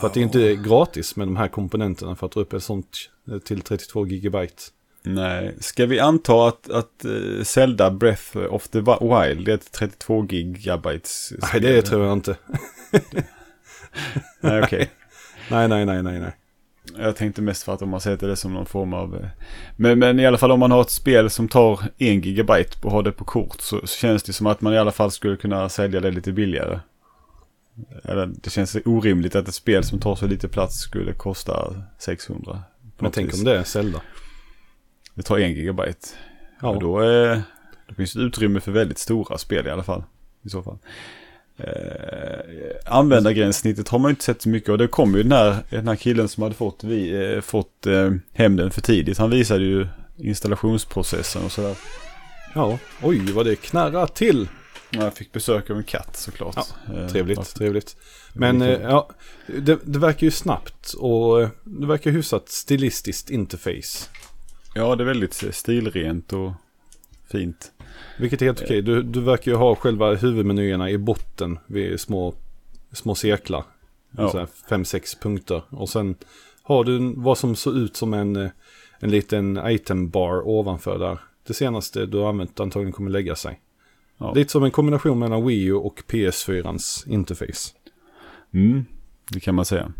För 0.00 0.06
att 0.06 0.14
det 0.14 0.20
är 0.20 0.22
inte 0.24 0.54
gratis 0.56 1.16
med 1.16 1.26
de 1.28 1.36
här 1.36 1.48
komponenterna 1.48 2.16
för 2.16 2.26
att 2.26 2.32
dra 2.32 2.40
upp 2.40 2.52
ett 2.52 2.62
sånt 2.62 2.96
eh, 2.96 3.17
till 3.44 3.60
32 3.60 4.06
gigabyte. 4.06 4.62
Nej, 5.02 5.54
ska 5.60 5.86
vi 5.86 6.00
anta 6.00 6.48
att, 6.48 6.70
att 6.70 7.04
eh, 7.04 7.42
Zelda 7.44 7.90
Breath 7.90 8.36
of 8.36 8.68
the 8.68 8.78
Wild 8.78 9.46
det 9.46 9.52
är 9.52 9.54
ett 9.54 9.72
32 9.72 10.24
gigabytes 10.24 11.32
Nej, 11.52 11.60
det 11.60 11.82
tror 11.82 12.04
jag 12.04 12.12
inte. 12.12 12.36
Nej, 14.40 14.62
okej. 14.62 14.90
Nej, 15.50 15.68
nej, 15.68 15.86
nej, 15.86 16.02
nej, 16.02 16.20
nej. 16.20 16.36
Jag 16.96 17.16
tänkte 17.16 17.42
mest 17.42 17.62
för 17.62 17.74
att 17.74 17.82
om 17.82 17.88
man 17.88 18.00
sätter 18.00 18.28
det 18.28 18.36
som 18.36 18.54
någon 18.54 18.66
form 18.66 18.92
av... 18.94 19.14
eh, 19.16 19.28
Men, 19.76 19.98
men 19.98 20.20
i 20.20 20.26
alla 20.26 20.38
fall 20.38 20.50
om 20.50 20.60
man 20.60 20.70
har 20.70 20.80
ett 20.80 20.90
spel 20.90 21.30
som 21.30 21.48
tar 21.48 21.80
en 21.98 22.20
gigabyte 22.20 22.76
och 22.82 22.90
har 22.90 23.02
det 23.02 23.12
på 23.12 23.24
kort 23.24 23.60
så, 23.60 23.80
så 23.80 23.86
känns 23.86 24.22
det 24.22 24.32
som 24.32 24.46
att 24.46 24.60
man 24.60 24.74
i 24.74 24.78
alla 24.78 24.92
fall 24.92 25.10
skulle 25.10 25.36
kunna 25.36 25.68
sälja 25.68 26.00
det 26.00 26.10
lite 26.10 26.32
billigare. 26.32 26.80
Eller 28.04 28.26
det 28.26 28.50
känns 28.50 28.76
orimligt 28.84 29.34
att 29.34 29.48
ett 29.48 29.54
spel 29.54 29.84
som 29.84 30.00
tar 30.00 30.14
så 30.14 30.26
lite 30.26 30.48
plats 30.48 30.78
skulle 30.80 31.12
kosta 31.12 31.74
600. 31.98 32.62
Men 32.98 33.10
tänk 33.10 33.28
vis. 33.32 33.38
om 33.38 33.44
det 33.44 33.58
är 33.58 33.64
Zelda. 33.64 34.00
Det 35.14 35.22
tar 35.22 35.38
en 35.38 35.52
gigabyte. 35.52 36.08
Ja, 36.60 36.68
Och 36.68 36.80
då, 36.80 36.98
är, 36.98 37.42
då 37.88 37.94
finns 37.94 38.12
det 38.12 38.20
utrymme 38.20 38.60
för 38.60 38.72
väldigt 38.72 38.98
stora 38.98 39.38
spel 39.38 39.66
i 39.66 39.70
alla 39.70 39.82
fall. 39.82 40.04
I 40.42 40.48
så 40.48 40.62
fall. 40.62 40.78
Eh, 41.56 42.40
användargränssnittet 42.86 43.88
har 43.88 43.98
man 43.98 44.10
inte 44.10 44.24
sett 44.24 44.42
så 44.42 44.48
mycket 44.48 44.68
och 44.68 44.78
det 44.78 44.88
kom 44.88 45.14
ju 45.14 45.22
den 45.22 45.32
här, 45.32 45.56
den 45.70 45.88
här 45.88 45.96
killen 45.96 46.28
som 46.28 46.42
hade 46.42 46.54
fått, 46.54 46.84
vi, 46.84 47.32
eh, 47.34 47.40
fått 47.40 47.86
eh, 47.86 48.10
hem 48.32 48.56
den 48.56 48.70
för 48.70 48.80
tidigt. 48.80 49.18
Han 49.18 49.30
visade 49.30 49.64
ju 49.64 49.86
installationsprocessen 50.16 51.42
och 51.44 51.52
sådär. 51.52 51.76
ja. 52.54 52.78
Oj, 53.02 53.32
vad 53.32 53.46
det 53.46 53.56
knarrar 53.56 54.06
till. 54.06 54.48
Jag 54.90 55.14
fick 55.14 55.32
besök 55.32 55.70
av 55.70 55.76
en 55.76 55.84
katt 55.84 56.16
såklart. 56.16 56.56
Eh, 56.94 57.06
Trevligt, 57.08 57.36
varför- 57.36 57.58
trevligt. 57.58 57.96
Men 58.32 58.62
eh, 58.62 58.68
ja, 58.82 59.08
det, 59.46 59.78
det 59.84 59.98
verkar 59.98 60.24
ju 60.24 60.30
snabbt 60.30 60.92
och 60.98 61.42
eh, 61.42 61.48
det 61.64 61.86
verkar 61.86 62.10
hyfsat 62.10 62.48
stilistiskt 62.48 63.30
interface. 63.30 64.08
Ja, 64.74 64.96
det 64.96 65.02
är 65.02 65.06
väldigt 65.06 65.42
eh, 65.44 65.50
stilrent 65.50 66.32
och 66.32 66.52
fint. 67.32 67.72
Vilket 68.18 68.42
är 68.42 68.46
helt 68.46 68.62
okej. 68.62 68.82
Du, 68.82 69.02
du 69.02 69.20
verkar 69.20 69.50
ju 69.52 69.56
ha 69.56 69.74
själva 69.74 70.14
huvudmenyerna 70.14 70.90
i 70.90 70.98
botten 70.98 71.58
vid 71.66 72.00
små, 72.00 72.34
små 72.92 73.14
cirklar. 73.14 73.64
Ja. 74.10 74.46
Fem, 74.68 74.84
sex 74.84 75.14
punkter. 75.14 75.62
Och 75.70 75.88
sen 75.88 76.16
har 76.62 76.84
du 76.84 77.12
vad 77.16 77.38
som 77.38 77.56
ser 77.56 77.78
ut 77.78 77.96
som 77.96 78.14
en, 78.14 78.36
eh, 78.36 78.50
en 79.00 79.10
liten 79.10 79.60
item 79.66 80.08
bar 80.10 80.48
ovanför 80.48 80.98
där. 80.98 81.18
Det 81.46 81.54
senaste 81.54 82.06
du 82.06 82.18
har 82.18 82.28
använt 82.28 82.60
antagligen 82.60 82.92
kommer 82.92 83.10
lägga 83.10 83.36
sig. 83.36 83.60
Ja. 84.18 84.32
Lite 84.34 84.52
som 84.52 84.64
en 84.64 84.70
kombination 84.70 85.18
mellan 85.18 85.46
Wii 85.46 85.64
U 85.64 85.72
och 85.74 86.02
PS4ans 86.08 87.08
interface. 87.08 87.74
Mm, 88.54 88.84
det 89.30 89.40
kan 89.40 89.54
man 89.54 89.64
säga. 89.64 89.92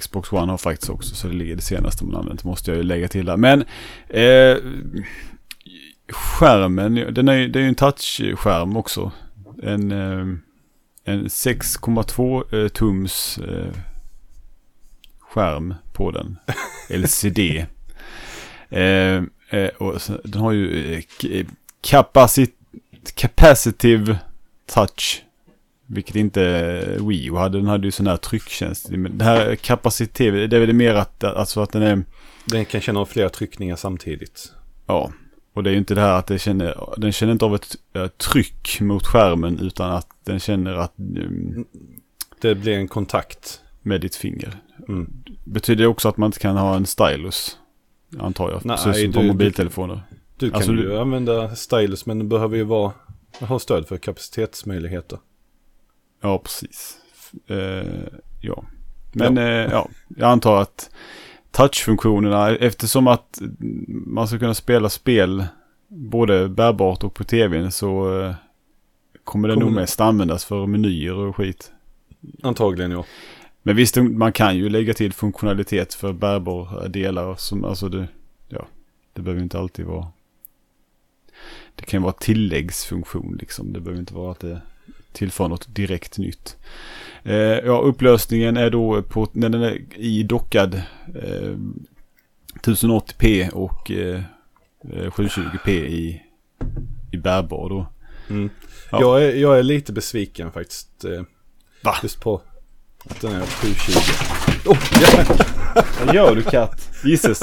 Xbox 0.00 0.32
One 0.32 0.52
har 0.52 0.58
faktiskt 0.58 0.90
också 0.90 1.14
så 1.14 1.28
det 1.28 1.34
ligger 1.34 1.56
det 1.56 1.62
senaste 1.62 2.04
man 2.04 2.16
använt. 2.16 2.44
Måste 2.44 2.70
jag 2.70 2.78
ju 2.78 2.82
lägga 2.82 3.08
till 3.08 3.26
där. 3.26 3.36
Men 3.36 3.64
eh, 4.08 4.56
skärmen, 6.08 6.94
den 6.94 7.28
är, 7.28 7.48
det 7.48 7.58
är 7.58 7.62
ju 7.62 7.68
en 7.68 7.74
touchskärm 7.74 8.76
också. 8.76 9.12
En, 9.62 9.92
eh, 9.92 10.26
en 11.04 11.26
6,2 11.26 12.62
eh, 12.62 12.68
tums 12.68 13.38
eh, 13.38 13.72
skärm 15.20 15.74
på 15.92 16.10
den. 16.10 16.38
LCD. 17.02 17.66
eh, 18.70 19.68
och 19.78 20.00
den 20.24 20.40
har 20.40 20.52
ju 20.52 20.94
eh, 20.94 21.46
capacit 23.04 23.16
capacitive 23.76 24.16
touch. 24.66 25.22
Vilket 25.86 26.16
inte 26.16 26.98
Wii 27.00 27.26
U 27.26 27.34
hade. 27.36 27.58
Den 27.58 27.66
hade 27.66 27.86
ju 27.86 27.90
sån 27.90 28.06
här 28.06 28.16
trycktjänst. 28.16 28.88
Men 28.90 29.18
det 29.18 29.24
här 29.24 29.56
kapacitet, 29.56 30.50
det 30.50 30.56
är 30.56 30.60
väl 30.60 30.72
mer 30.72 30.94
att, 30.94 31.24
alltså 31.24 31.60
att 31.60 31.72
den 31.72 31.82
är, 31.82 32.04
Den 32.44 32.64
kan 32.64 32.80
känna 32.80 33.00
av 33.00 33.06
flera 33.06 33.28
tryckningar 33.28 33.76
samtidigt. 33.76 34.52
ja. 34.86 35.12
Och 35.54 35.62
det 35.62 35.70
är 35.70 35.72
ju 35.72 35.78
inte 35.78 35.94
det 35.94 36.00
här 36.00 36.18
att 36.18 36.26
det 36.26 36.38
känner, 36.38 36.94
den 36.96 37.12
känner 37.12 37.32
inte 37.32 37.44
av 37.44 37.54
ett 37.54 37.76
eh, 37.92 38.06
tryck 38.06 38.80
mot 38.80 39.06
skärmen 39.06 39.58
utan 39.58 39.90
att 39.92 40.06
den 40.24 40.40
känner 40.40 40.72
att, 40.74 40.98
mm, 40.98 41.64
Det 42.40 42.54
blir 42.54 42.72
en 42.72 42.88
kontakt. 42.88 43.60
med 43.82 44.00
ditt 44.00 44.16
finger. 44.16 44.56
Mm. 44.88 45.12
Betyder 45.44 45.82
det 45.84 45.88
också 45.88 46.08
att 46.08 46.16
man 46.16 46.26
inte 46.28 46.38
kan 46.38 46.56
ha 46.56 46.76
en 46.76 46.86
stylus? 46.86 47.58
Antar 48.18 48.50
jag. 48.50 48.64
Nej, 48.64 48.76
Precis 48.84 49.02
som 49.02 49.12
på 49.12 49.22
mobiltelefoner. 49.22 50.02
Du 50.10 50.16
kan 50.50 50.56
Alltså, 50.56 50.72
ju 50.72 50.82
du- 50.82 50.98
använda 50.98 51.54
stylus 51.56 52.06
men 52.06 52.18
du 52.18 52.24
behöver 52.24 52.56
ju 52.56 52.64
vara, 52.64 52.92
ha 53.40 53.58
stöd 53.58 53.88
för 53.88 53.96
kapacitetsmöjligheter. 53.96 55.18
Ja, 56.20 56.38
precis. 56.38 56.98
Eh, 57.46 57.86
ja. 58.40 58.64
Men 59.12 59.38
eh, 59.38 59.44
ja, 59.44 59.88
jag 60.08 60.30
antar 60.30 60.62
att 60.62 60.90
touchfunktionerna, 61.50 62.50
eftersom 62.50 63.06
att 63.06 63.38
man 63.88 64.28
ska 64.28 64.38
kunna 64.38 64.54
spela 64.54 64.88
spel 64.88 65.44
både 65.88 66.48
bärbart 66.48 67.04
och 67.04 67.14
på 67.14 67.24
tvn 67.24 67.72
så 67.72 68.20
eh, 68.20 68.34
kommer 69.24 69.48
det 69.48 69.54
Kommer 69.54 69.66
nog 69.66 69.74
mest 69.74 70.00
användas 70.00 70.44
för 70.44 70.66
menyer 70.66 71.14
och 71.14 71.36
skit. 71.36 71.72
Antagligen 72.42 72.90
ja. 72.90 73.04
Men 73.62 73.76
visst, 73.76 73.96
man 73.96 74.32
kan 74.32 74.56
ju 74.56 74.68
lägga 74.68 74.94
till 74.94 75.12
funktionalitet 75.12 75.94
för 75.94 76.12
bärbara 76.12 76.88
delar 76.88 77.34
som, 77.34 77.64
alltså 77.64 77.88
det, 77.88 78.08
ja, 78.48 78.66
det 79.12 79.22
behöver 79.22 79.42
inte 79.42 79.58
alltid 79.58 79.86
vara. 79.86 80.06
Det 81.74 81.84
kan 81.84 82.02
vara 82.02 82.12
tilläggsfunktion 82.12 83.36
liksom. 83.40 83.72
Det 83.72 83.80
behöver 83.80 84.00
inte 84.00 84.14
vara 84.14 84.32
att 84.32 84.40
det 84.40 84.60
tillför 85.12 85.48
något 85.48 85.74
direkt 85.74 86.18
nytt. 86.18 86.56
Eh, 87.22 87.34
ja, 87.34 87.80
upplösningen 87.80 88.56
är 88.56 88.70
då 88.70 89.02
på, 89.02 89.28
när 89.32 89.48
den 89.48 89.62
är 89.62 89.82
i 89.96 90.22
dockad 90.22 90.74
eh, 91.14 91.56
1080p 92.62 93.50
och 93.50 93.90
eh, 93.90 94.22
eh, 94.92 95.10
720p 95.10 95.70
i, 95.70 96.22
i 97.12 97.16
bärbar 97.16 97.68
då. 97.68 97.86
Mm. 98.30 98.50
Ja. 98.90 99.00
Jag, 99.00 99.24
är, 99.24 99.34
jag 99.36 99.58
är 99.58 99.62
lite 99.62 99.92
besviken 99.92 100.52
faktiskt. 100.52 101.04
eh, 101.04 101.22
Va? 101.82 101.96
Just 102.02 102.20
på 102.20 102.42
att 103.10 103.20
den 103.20 103.32
är 103.32 103.46
720. 103.46 103.98
Oh. 104.66 104.78
Vad 106.06 106.14
gör 106.14 106.34
du 106.34 106.42
katt? 106.42 106.90
Jesus. 107.04 107.40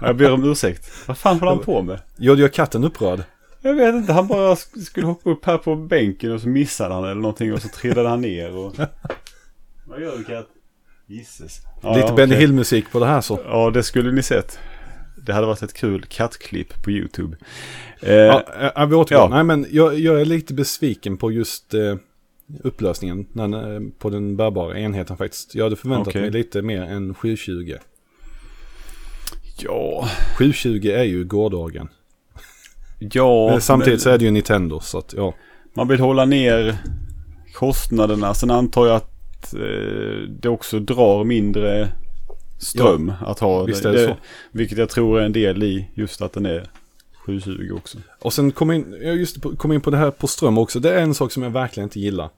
Jag 0.00 0.16
ber 0.16 0.32
om 0.32 0.44
ursäkt. 0.50 0.92
Vad 1.06 1.18
fan 1.18 1.38
håller 1.38 1.52
han 1.52 1.64
på 1.64 1.82
med? 1.82 2.00
Jag 2.16 2.52
katten 2.52 2.84
upprörd? 2.84 3.22
Jag 3.62 3.74
vet 3.74 3.94
inte, 3.94 4.12
han 4.12 4.26
bara 4.26 4.54
sk- 4.54 4.80
skulle 4.84 5.06
hoppa 5.06 5.30
upp 5.30 5.44
här 5.44 5.58
på 5.58 5.76
bänken 5.76 6.32
och 6.32 6.40
så 6.40 6.48
missade 6.48 6.94
han 6.94 7.04
eller 7.04 7.14
någonting 7.14 7.52
och 7.52 7.62
så 7.62 7.68
trillade 7.68 8.08
han 8.08 8.20
ner 8.20 8.56
och... 8.56 8.74
Vad 9.86 10.00
gör 10.02 10.16
du 10.18 10.24
katt? 10.24 10.46
Jesus. 11.06 11.60
Ja, 11.82 11.94
lite 11.96 12.08
ja, 12.08 12.14
Benny. 12.14 12.34
Hill-musik 12.34 12.90
på 12.92 12.98
det 12.98 13.06
här 13.06 13.20
så. 13.20 13.40
Ja, 13.44 13.70
det 13.70 13.82
skulle 13.82 14.12
ni 14.12 14.22
sett. 14.22 14.58
Det 15.26 15.32
hade 15.32 15.46
varit 15.46 15.62
ett 15.62 15.72
kul 15.74 16.02
kattklipp 16.08 16.82
på 16.84 16.90
YouTube. 16.90 17.36
Eh, 18.00 18.14
Ja, 18.14 18.42
ja, 18.74 18.86
vi 18.86 18.94
återgår. 18.94 19.22
ja. 19.24 19.28
Nej 19.28 19.44
men 19.44 19.66
jag, 19.70 19.98
jag 19.98 20.20
är 20.20 20.24
lite 20.24 20.54
besviken 20.54 21.16
på 21.16 21.32
just 21.32 21.74
eh, 21.74 21.96
upplösningen 22.62 23.26
när, 23.32 23.74
eh, 23.74 23.80
på 23.98 24.10
den 24.10 24.36
bärbara 24.36 24.78
enheten 24.78 25.16
faktiskt. 25.16 25.54
Jag 25.54 25.64
hade 25.64 25.76
förväntat 25.76 26.08
Okej. 26.08 26.20
mig 26.22 26.30
lite 26.30 26.62
mer 26.62 26.82
än 26.82 27.14
720. 27.14 27.74
ja, 29.58 30.08
720 30.38 30.86
är 30.88 31.02
ju 31.04 31.24
gårdagen. 31.24 31.88
Ja. 32.98 33.50
Men 33.50 33.60
samtidigt 33.60 33.92
men 33.92 34.00
så 34.00 34.10
är 34.10 34.18
det 34.18 34.24
ju 34.24 34.30
Nintendo 34.30 34.80
så 34.80 34.98
att 34.98 35.14
ja. 35.16 35.34
Man 35.74 35.88
vill 35.88 36.00
hålla 36.00 36.24
ner 36.24 36.76
kostnaderna. 37.54 38.34
Sen 38.34 38.50
antar 38.50 38.86
jag 38.86 38.96
att 38.96 39.54
eh, 39.54 40.28
det 40.28 40.48
också 40.48 40.78
drar 40.78 41.24
mindre 41.24 41.88
ström 42.58 43.12
att 43.20 43.38
ha. 43.38 43.64
visst 43.64 43.84
är 43.84 43.92
det 43.92 44.06
så. 44.06 44.16
Vilket 44.52 44.78
jag 44.78 44.88
tror 44.88 45.20
är 45.20 45.24
en 45.24 45.32
del 45.32 45.62
i 45.62 45.90
just 45.94 46.22
att 46.22 46.32
den 46.32 46.46
är 46.46 46.70
720 47.26 47.72
också. 47.76 47.98
Och 48.18 48.32
sen 48.32 48.52
kom 48.52 48.70
in, 48.70 48.96
jag 49.02 49.16
just 49.16 49.36
kom 49.58 49.72
in 49.72 49.80
på 49.80 49.90
det 49.90 49.96
här 49.96 50.10
på 50.10 50.26
ström 50.26 50.58
också. 50.58 50.80
Det 50.80 50.92
är 50.92 51.02
en 51.02 51.14
sak 51.14 51.32
som 51.32 51.42
jag 51.42 51.50
verkligen 51.50 51.86
inte 51.86 52.00
gillar. 52.00 52.30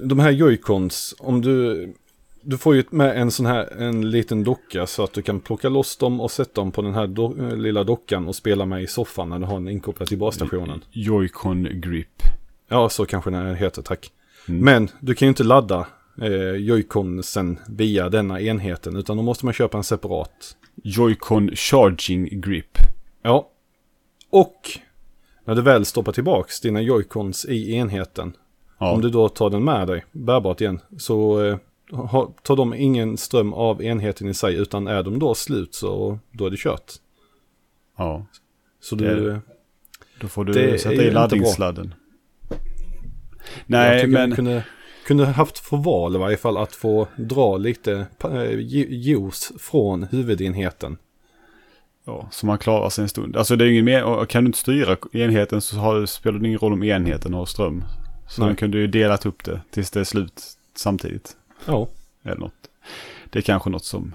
De 0.00 0.18
här 0.18 0.30
joycons, 0.30 1.14
om 1.18 1.40
du... 1.40 1.94
Du 2.48 2.58
får 2.58 2.76
ju 2.76 2.84
med 2.90 3.20
en 3.20 3.30
sån 3.30 3.46
här, 3.46 3.72
en 3.78 4.10
liten 4.10 4.44
docka 4.44 4.86
så 4.86 5.04
att 5.04 5.12
du 5.12 5.22
kan 5.22 5.40
plocka 5.40 5.68
loss 5.68 5.96
dem 5.96 6.20
och 6.20 6.30
sätta 6.30 6.60
dem 6.60 6.72
på 6.72 6.82
den 6.82 6.94
här 6.94 7.06
do, 7.06 7.34
eh, 7.38 7.56
lilla 7.56 7.84
dockan 7.84 8.28
och 8.28 8.34
spela 8.34 8.66
med 8.66 8.82
i 8.82 8.86
soffan 8.86 9.28
när 9.28 9.38
du 9.38 9.44
har 9.44 9.54
den 9.54 9.68
inkopplad 9.68 10.08
till 10.08 10.18
basstationen. 10.18 10.84
Joy-Con 10.92 11.80
Grip. 11.80 12.22
Ja, 12.68 12.88
så 12.88 13.06
kanske 13.06 13.30
den 13.30 13.56
heter, 13.56 13.82
tack. 13.82 14.10
Mm. 14.48 14.60
Men 14.60 14.88
du 15.00 15.14
kan 15.14 15.26
ju 15.26 15.28
inte 15.28 15.44
ladda 15.44 15.86
eh, 16.22 16.52
joyconsen 16.56 17.58
via 17.68 18.08
denna 18.08 18.40
enheten 18.40 18.96
utan 18.96 19.16
då 19.16 19.22
måste 19.22 19.44
man 19.44 19.54
köpa 19.54 19.78
en 19.78 19.84
separat. 19.84 20.56
Joy-Con 20.84 21.56
Charging 21.56 22.40
Grip. 22.40 22.78
Ja. 23.22 23.50
Och 24.30 24.60
när 25.44 25.54
du 25.54 25.62
väl 25.62 25.84
stoppar 25.84 26.12
tillbaks 26.12 26.60
dina 26.60 26.80
joycons 26.80 27.44
i 27.44 27.74
enheten. 27.74 28.32
Ja, 28.78 28.92
Om 28.92 29.00
du 29.00 29.10
då 29.10 29.28
tar 29.28 29.50
den 29.50 29.64
med 29.64 29.86
dig, 29.86 30.04
bärbart 30.12 30.60
igen, 30.60 30.80
så 30.98 31.44
eh, 31.44 31.56
har, 31.92 32.32
tar 32.42 32.56
de 32.56 32.74
ingen 32.74 33.16
ström 33.16 33.52
av 33.52 33.82
enheten 33.82 34.28
i 34.28 34.34
sig. 34.34 34.54
Utan 34.54 34.86
är 34.86 35.02
de 35.02 35.18
då 35.18 35.34
slut 35.34 35.74
så 35.74 36.18
då 36.30 36.46
är 36.46 36.50
det 36.50 36.56
kört. 36.56 36.92
ja. 37.96 38.26
Så 38.80 38.94
du, 38.94 39.30
det. 39.30 39.40
Då 40.20 40.28
får 40.28 40.44
du 40.44 40.78
sätta 40.78 40.94
ju 40.94 41.02
i 41.02 41.10
laddningssladden. 41.10 41.94
jag 42.48 42.58
Nej, 43.66 44.06
men... 44.06 44.28
man 44.28 44.36
kunde, 44.36 44.64
kunde 45.06 45.26
haft 45.26 45.58
för 45.58 45.76
val 45.76 46.14
i 46.14 46.18
varje 46.18 46.36
fall 46.36 46.56
att 46.56 46.74
få 46.74 47.08
dra 47.16 47.56
lite 47.56 48.06
eh, 48.24 48.52
ju- 48.52 48.94
juice 48.94 49.52
från 49.58 50.02
huvudenheten. 50.02 50.98
Ja, 52.04 52.28
så 52.30 52.46
man 52.46 52.58
klarar 52.58 52.90
sig 52.90 53.02
en 53.02 53.08
stund. 53.08 53.36
Alltså 53.36 53.56
det 53.56 53.64
är 53.64 53.68
ingen 53.68 53.84
mer, 53.84 54.24
kan 54.24 54.44
du 54.44 54.48
inte 54.48 54.58
styra 54.58 54.96
enheten 55.12 55.60
så 55.60 55.76
har, 55.76 56.06
spelar 56.06 56.38
det 56.38 56.46
ingen 56.46 56.58
roll 56.58 56.72
om 56.72 56.82
enheten 56.82 57.34
har 57.34 57.46
ström. 57.46 57.84
Så 58.28 58.40
Nej. 58.40 58.48
man 58.48 58.56
kunde 58.56 58.78
ju 58.78 58.86
delat 58.86 59.26
upp 59.26 59.44
det 59.44 59.60
tills 59.70 59.90
det 59.90 60.00
är 60.00 60.04
slut 60.04 60.42
samtidigt. 60.74 61.36
Ja. 61.66 61.88
Eller 62.22 62.36
något. 62.36 62.52
Det 63.30 63.38
är 63.38 63.42
kanske 63.42 63.70
något 63.70 63.84
som 63.84 64.14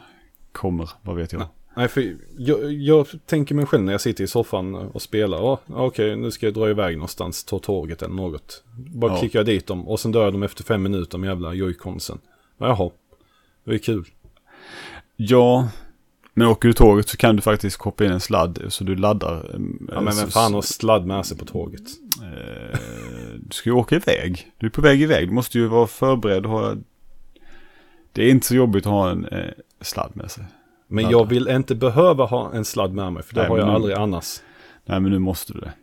kommer, 0.51 0.89
vad 1.01 1.15
vet 1.15 1.31
jag. 1.33 1.39
Nej. 1.39 1.47
Nej, 1.75 1.87
för 1.87 2.15
jag, 2.37 2.73
jag 2.73 3.07
tänker 3.25 3.55
mig 3.55 3.65
själv 3.65 3.83
när 3.83 3.91
jag 3.91 4.01
sitter 4.01 4.23
i 4.23 4.27
soffan 4.27 4.75
och 4.75 5.01
spelar. 5.01 5.37
Ja, 5.37 5.59
okej, 5.67 6.15
nu 6.15 6.31
ska 6.31 6.45
jag 6.45 6.53
dra 6.53 6.69
iväg 6.69 6.95
någonstans, 6.97 7.43
ta 7.43 7.59
tåget 7.59 8.01
eller 8.01 8.15
något. 8.15 8.63
Bara 8.75 9.11
Ja. 9.13 9.19
klickar 9.19 9.39
jag 9.39 9.45
dit 9.45 9.67
dem 9.67 9.87
och 9.87 9.99
sen 9.99 10.11
dör 10.11 10.31
de 10.31 10.43
efter 10.43 10.63
fem 10.63 10.83
minuter 10.83 11.17
med 11.17 11.27
jävla 11.27 11.53
joyconsen. 11.53 12.19
Jaha, 12.57 12.89
det 13.63 13.73
är 13.73 13.77
kul. 13.77 14.05
Ja, 15.15 15.69
men 16.33 16.47
åker 16.47 16.67
du 16.67 16.73
tåget 16.73 17.09
så 17.09 17.17
kan 17.17 17.35
du 17.35 17.41
faktiskt 17.41 17.77
koppla 17.77 18.05
in 18.05 18.11
en 18.11 18.19
sladd 18.19 18.59
så 18.69 18.83
du 18.83 18.95
laddar. 18.95 19.49
Ja, 19.91 20.01
men 20.01 20.15
vem 20.15 20.27
fan 20.29 20.53
har 20.53 20.61
sladd 20.61 21.05
med 21.05 21.25
sig 21.25 21.37
på 21.37 21.45
tåget? 21.45 21.83
Eh, 22.21 22.79
du 23.39 23.47
ska 23.51 23.69
ju 23.69 23.75
åka 23.75 23.95
iväg. 23.95 24.51
Du 24.57 24.65
är 24.65 24.71
på 24.71 24.81
väg 24.81 25.01
iväg. 25.01 25.27
Du 25.27 25.33
måste 25.33 25.57
ju 25.57 25.67
vara 25.67 25.87
förberedd. 25.87 26.45
och 26.45 26.51
Ha... 26.51 26.75
Det 28.13 28.23
är 28.23 28.29
inte 28.31 28.47
så 28.47 28.55
jobbigt 28.55 28.85
att 28.85 28.91
ha 28.91 29.09
en 29.09 29.25
eh, 29.25 29.49
sladd 29.81 30.11
med 30.13 30.31
sig. 30.31 30.43
Men 30.87 31.09
jag 31.09 31.29
vill 31.29 31.47
inte 31.47 31.75
behöva 31.75 32.25
ha 32.25 32.53
en 32.53 32.65
sladd 32.65 32.93
med 32.93 33.13
mig, 33.13 33.23
för 33.23 33.35
det 33.35 33.41
Nej, 33.41 33.49
har 33.49 33.57
jag 33.57 33.67
nu- 33.67 33.73
aldrig 33.73 33.95
annars. 33.95 34.41
Nej, 34.85 34.99
men 34.99 35.11
nu 35.11 35.19
måste 35.19 35.53
du 35.53 35.59
det. 35.59 35.73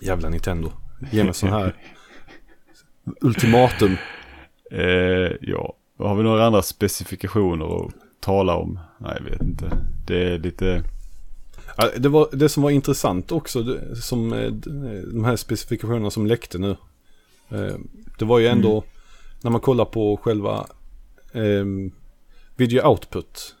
Jävla 0.00 0.28
Nintendo. 0.28 0.72
Ge 1.10 1.24
mig 1.24 1.34
sån 1.34 1.48
här 1.50 1.74
ultimatum. 3.20 3.96
Eh, 4.70 5.32
ja, 5.40 5.74
har 5.98 6.14
vi 6.14 6.22
några 6.22 6.46
andra 6.46 6.62
specifikationer 6.62 7.86
att 7.86 7.92
tala 8.20 8.54
om? 8.56 8.78
Nej, 8.98 9.16
jag 9.24 9.30
vet 9.30 9.42
inte. 9.42 9.70
Det 10.06 10.34
är 10.34 10.38
lite... 10.38 10.82
Ja, 11.76 11.88
det, 11.96 12.08
var, 12.08 12.28
det 12.32 12.48
som 12.48 12.62
var 12.62 12.70
intressant 12.70 13.32
också, 13.32 13.62
det, 13.62 13.96
som 13.96 14.32
eh, 14.32 14.50
d- 14.50 14.70
de 15.12 15.24
här 15.24 15.36
specifikationerna 15.36 16.10
som 16.10 16.26
läckte 16.26 16.58
nu. 16.58 16.70
Eh, 17.48 17.74
det 18.18 18.24
var 18.24 18.38
ju 18.38 18.46
ändå, 18.46 18.84
när 19.42 19.50
man 19.50 19.60
kollar 19.60 19.84
på 19.84 20.16
själva 20.16 20.66
eh, 21.32 21.64
video 22.56 22.86
output. 22.86 23.56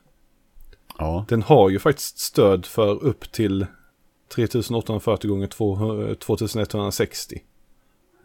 Ja, 0.98 1.24
Den 1.28 1.42
har 1.42 1.70
ju 1.70 1.78
faktiskt 1.78 2.18
stöd 2.18 2.66
för 2.66 3.04
upp 3.04 3.32
till 3.32 3.66
3840 4.34 5.30
gånger 5.30 5.46
200 5.46 6.14
2160. 6.14 7.42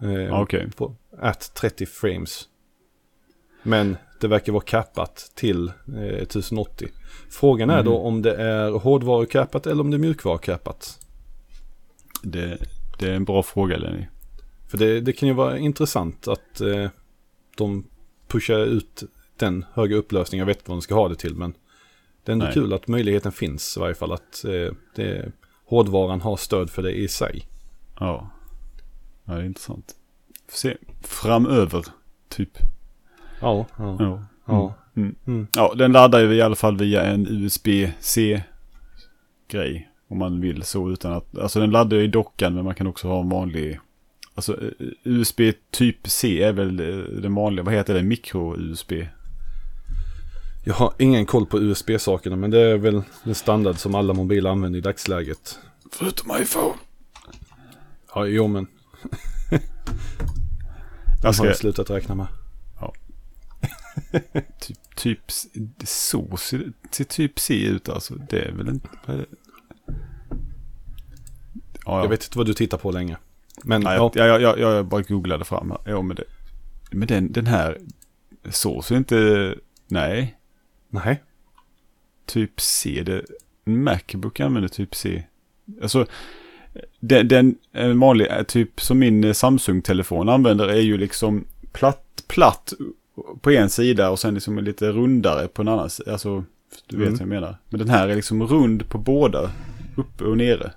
Eh, 0.01 0.69
på, 0.75 0.95
at 1.17 1.53
30 1.55 1.85
frames. 1.85 2.49
Men 3.63 3.97
det 4.19 4.27
verkar 4.27 4.53
vara 4.53 4.63
kappat 4.63 5.31
till 5.35 5.67
eh, 5.67 6.03
1080. 6.03 6.87
Frågan 7.29 7.69
är 7.69 7.83
då 7.83 7.97
om 7.97 8.21
det 8.21 8.35
är 8.35 8.71
hårdvarukappat 8.71 9.67
eller 9.67 9.81
om 9.81 9.91
det 9.91 9.97
är 9.97 9.99
mjukvarukappat. 9.99 10.99
Det, 12.23 12.57
det 12.99 13.07
är 13.07 13.13
en 13.13 13.25
bra 13.25 13.43
fråga 13.43 13.77
Lenny. 13.77 14.05
För 14.67 14.77
det, 14.77 15.01
det 15.01 15.13
kan 15.13 15.27
ju 15.27 15.33
vara 15.33 15.57
intressant 15.57 16.27
att 16.27 16.61
eh, 16.61 16.89
de 17.57 17.87
pushar 18.27 18.59
ut 18.59 19.03
den 19.37 19.65
höga 19.73 19.95
upplösningen. 19.95 20.39
Jag 20.39 20.45
vet 20.47 20.57
inte 20.57 20.69
vad 20.71 20.77
de 20.77 20.81
ska 20.81 20.95
ha 20.95 21.09
det 21.09 21.15
till 21.15 21.35
men 21.35 21.53
det 22.23 22.31
är 22.31 22.33
ändå 22.33 22.45
Nej. 22.45 22.53
kul 22.53 22.73
att 22.73 22.87
möjligheten 22.87 23.31
finns 23.31 23.77
i 23.77 23.79
varje 23.79 23.95
fall 23.95 24.11
att 24.11 24.45
eh, 24.45 24.73
det, 24.95 25.31
hårdvaran 25.65 26.21
har 26.21 26.37
stöd 26.37 26.69
för 26.69 26.83
det 26.83 26.91
i 26.91 27.07
sig. 27.07 27.45
Ja. 27.99 28.29
Ja, 29.25 29.33
det 29.33 29.41
är 29.41 29.45
intressant. 29.45 29.95
Får 30.47 30.57
se. 30.57 30.77
Framöver, 31.01 31.85
typ. 32.29 32.57
Ja, 33.41 33.65
ja, 33.77 33.97
Ja. 33.99 34.23
ja. 34.45 34.73
Mm. 34.95 35.15
Mm. 35.27 35.47
Ja, 35.55 35.73
den 35.77 35.91
laddar 35.91 36.19
ju 36.19 36.33
i 36.33 36.41
alla 36.41 36.55
fall 36.55 36.77
via 36.77 37.03
en 37.03 37.27
USB-C-grej. 37.27 38.43
Om 40.07 40.17
man 40.17 40.41
vill 40.41 40.63
så 40.63 40.89
utan 40.89 41.13
att, 41.13 41.37
alltså 41.37 41.59
den 41.59 41.71
laddar 41.71 41.97
ju 41.97 42.03
i 42.03 42.07
dockan 42.07 42.55
men 42.55 42.65
man 42.65 42.75
kan 42.75 42.87
också 42.87 43.07
ha 43.07 43.21
en 43.21 43.29
vanlig, 43.29 43.79
alltså 44.35 44.63
eh, 44.63 44.69
USB 45.03 45.41
typ 45.71 46.07
C 46.07 46.43
är 46.43 46.53
väl 46.53 46.79
eh, 46.79 46.85
den 47.21 47.35
vanliga, 47.35 47.63
vad 47.63 47.73
heter 47.73 47.93
det, 47.93 48.03
mikro-USB? 48.03 49.07
Jag 50.67 50.73
har 50.73 50.93
ingen 50.97 51.25
koll 51.25 51.45
på 51.45 51.59
USB-sakerna 51.59 52.35
men 52.35 52.51
det 52.51 52.59
är 52.59 52.77
väl 52.77 53.01
den 53.23 53.35
standard 53.35 53.77
som 53.77 53.95
alla 53.95 54.13
mobiler 54.13 54.49
använder 54.49 54.79
i 54.79 54.81
dagsläget. 54.81 55.59
Förutom 55.91 56.41
iPhone. 56.41 56.73
Ja, 58.15 58.25
jo 58.25 58.47
men 58.47 58.67
ska, 61.33 61.43
har 61.43 61.45
jag 61.45 61.57
slutat 61.57 61.89
räkna 61.89 62.15
med. 62.15 62.27
typ, 64.59 64.95
typ 64.95 65.19
så 65.83 66.37
ser, 66.37 66.71
ser 66.91 67.03
typ 67.03 67.39
C 67.39 67.53
ut 67.53 67.89
alltså. 67.89 68.15
Det 68.29 68.39
är 68.39 68.51
väl 68.51 68.69
inte... 68.69 68.89
det? 69.05 69.25
Ja, 69.85 69.95
ja. 71.85 72.01
Jag 72.01 72.09
vet 72.09 72.23
inte 72.23 72.37
vad 72.37 72.47
du 72.47 72.53
tittar 72.53 72.77
på 72.77 72.91
länge. 72.91 73.17
Men 73.63 73.81
Nej, 73.81 73.95
ja, 73.95 74.11
jag, 74.15 74.27
jag, 74.27 74.41
jag, 74.41 74.59
jag 74.59 74.85
bara 74.85 75.01
googlade 75.01 75.45
fram 75.45 75.71
här. 75.71 75.79
Ja, 75.85 76.01
men, 76.01 76.15
det, 76.15 76.23
men 76.91 77.07
den, 77.07 77.31
den 77.31 77.47
här 77.47 77.79
så 78.49 78.81
ser 78.81 78.97
inte... 78.97 79.55
Nej, 79.87 80.37
nej. 80.95 81.23
typ 82.25 82.61
C. 82.61 83.03
Det, 83.05 83.25
Macbook 83.65 84.39
använder 84.39 84.69
typ 84.69 84.95
C. 84.95 85.23
Alltså, 85.81 86.05
den, 86.99 87.27
den 87.27 87.55
en 87.71 87.99
vanlig, 87.99 88.27
eh, 88.31 88.43
typ 88.43 88.81
som 88.81 88.99
min 88.99 89.23
eh, 89.23 89.33
Samsung-telefon 89.33 90.29
använder 90.29 90.67
är 90.67 90.81
ju 90.81 90.97
liksom 90.97 91.45
platt, 91.71 92.23
platt 92.27 92.73
på 93.41 93.51
en 93.51 93.69
sida 93.69 94.09
och 94.09 94.19
sen 94.19 94.33
liksom 94.33 94.59
lite 94.59 94.91
rundare 94.91 95.47
på 95.47 95.61
en 95.61 95.67
annan 95.67 95.89
sida. 95.89 96.11
Alltså, 96.11 96.43
du 96.87 96.97
vet 96.97 97.07
Mm. 97.07 97.13
vad 97.13 97.21
jag 97.21 97.27
menar. 97.41 97.57
Men 97.69 97.79
den 97.79 97.89
här 97.89 98.07
är 98.07 98.15
liksom 98.15 98.47
rund 98.47 98.89
på 98.89 98.97
båda, 98.97 99.51
uppe 99.95 100.23
och 100.23 100.37
nere. 100.37 100.71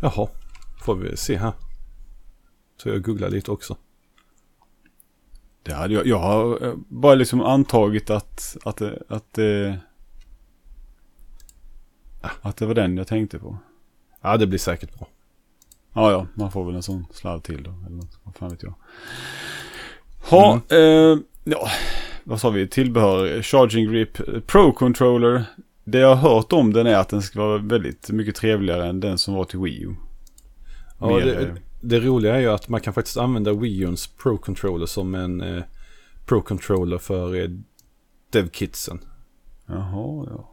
Jaha, 0.00 0.28
får 0.84 0.94
vi 0.94 1.16
se 1.16 1.36
här. 1.36 1.52
Så 2.82 2.88
jag 2.88 3.02
googlar 3.02 3.30
lite 3.30 3.50
också. 3.50 3.76
Det 5.66 5.74
hade 5.74 5.94
jag, 5.94 6.06
jag 6.06 6.18
har 6.18 6.66
eh, 6.66 6.74
bara 6.88 7.14
liksom 7.14 7.40
antagit 7.40 8.10
att, 8.10 8.56
att, 8.64 8.76
det- 8.76 9.02
att, 9.08 9.32
det- 9.32 9.78
att 12.42 12.56
det 12.56 12.66
var 12.66 12.74
den 12.74 12.96
jag 12.96 13.06
tänkte 13.06 13.38
på. 13.38 13.58
Ja, 14.22 14.36
det 14.36 14.46
blir 14.46 14.58
säkert 14.58 14.98
bra. 14.98 15.08
Ja, 15.94 16.10
ja, 16.12 16.26
man 16.34 16.50
får 16.52 16.64
väl 16.64 16.74
en 16.74 16.82
sån 16.82 17.06
sladd 17.12 17.42
till 17.42 17.62
då. 17.62 17.70
Eller 17.86 17.96
något, 17.96 18.18
vad 18.22 18.36
fan 18.36 18.48
vet 18.50 18.62
jag. 18.62 18.74
Ha, 20.30 20.60
eh, 20.70 21.18
ja, 21.44 21.68
vad 22.24 22.40
sa 22.40 22.50
vi? 22.50 22.68
Tillbehör, 22.68 23.42
Charging 23.42 23.92
Grip, 23.92 24.28
eh, 24.28 24.40
Pro 24.40 24.72
Controller. 24.72 25.44
Det 25.84 25.98
jag 25.98 26.14
har 26.14 26.30
hört 26.34 26.52
om 26.52 26.72
den 26.72 26.86
är 26.86 26.96
att 26.96 27.08
den 27.08 27.22
ska 27.22 27.40
vara 27.40 27.58
väldigt 27.58 28.10
mycket 28.10 28.34
trevligare 28.36 28.86
än 28.88 29.00
den 29.00 29.18
som 29.18 29.34
var 29.34 29.44
till 29.44 29.58
Wii 29.58 29.82
U. 29.82 29.94
Ja, 31.00 31.06
Mer, 31.08 31.20
det, 31.26 31.34
eh, 31.46 31.54
det 31.88 32.00
roliga 32.00 32.34
är 32.34 32.40
ju 32.40 32.48
att 32.48 32.68
man 32.68 32.80
kan 32.80 32.94
faktiskt 32.94 33.16
använda 33.16 33.52
Wii 33.52 33.86
U's 33.86 34.10
Pro 34.22 34.38
Controller 34.38 34.86
som 34.86 35.14
en 35.14 35.40
eh, 35.40 35.62
Pro 36.26 36.42
Controller 36.42 36.98
för 36.98 37.34
eh, 37.34 37.48
DevKitsen. 38.32 39.00
Jaha, 39.66 40.26
ja. 40.30 40.52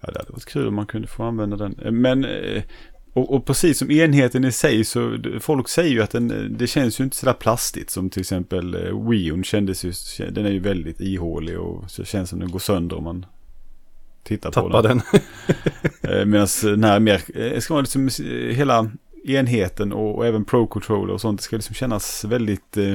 Ja, 0.00 0.10
det 0.12 0.18
hade 0.18 0.32
varit 0.32 0.44
kul 0.44 0.68
om 0.68 0.74
man 0.74 0.86
kunde 0.86 1.08
få 1.08 1.22
använda 1.22 1.56
den. 1.56 1.78
Eh, 1.84 1.90
Men, 1.92 2.24
eh, 2.24 2.62
och, 3.12 3.34
och 3.34 3.46
precis 3.46 3.78
som 3.78 3.90
enheten 3.90 4.44
i 4.44 4.52
sig 4.52 4.84
så 4.84 5.18
folk 5.40 5.68
säger 5.68 5.90
ju 5.90 6.02
att 6.02 6.10
den, 6.10 6.30
eh, 6.30 6.36
det 6.42 6.66
känns 6.66 7.00
ju 7.00 7.04
inte 7.04 7.16
sådär 7.16 7.32
plastigt 7.32 7.90
som 7.90 8.10
till 8.10 8.20
exempel 8.20 8.92
Wii 9.08 9.26
U 9.26 9.42
kändes 9.42 9.84
ju, 9.84 9.92
den 10.30 10.46
är 10.46 10.50
ju 10.50 10.58
väldigt 10.58 11.00
ihålig 11.00 11.58
och 11.60 11.90
så 11.90 12.04
känns 12.04 12.30
som 12.30 12.38
den 12.38 12.50
går 12.50 12.58
sönder 12.58 12.96
om 12.96 13.04
man 13.04 13.26
tittar 14.22 14.50
på 14.50 14.60
Tappa 14.60 14.82
den. 14.82 15.02
den. 16.02 16.30
Medan 16.30 16.48
den 16.62 16.84
här 16.84 17.00
mer, 17.00 17.60
ska 17.60 17.74
vara 17.74 17.82
liksom 17.82 18.08
hela 18.50 18.90
enheten 19.28 19.92
och, 19.92 20.16
och 20.16 20.26
även 20.26 20.44
Pro 20.44 20.66
Controller 20.66 21.14
och 21.14 21.20
sånt, 21.20 21.38
det 21.40 21.44
ska 21.44 21.56
liksom 21.56 21.74
kännas 21.74 22.24
väldigt 22.24 22.76
eh, 22.76 22.94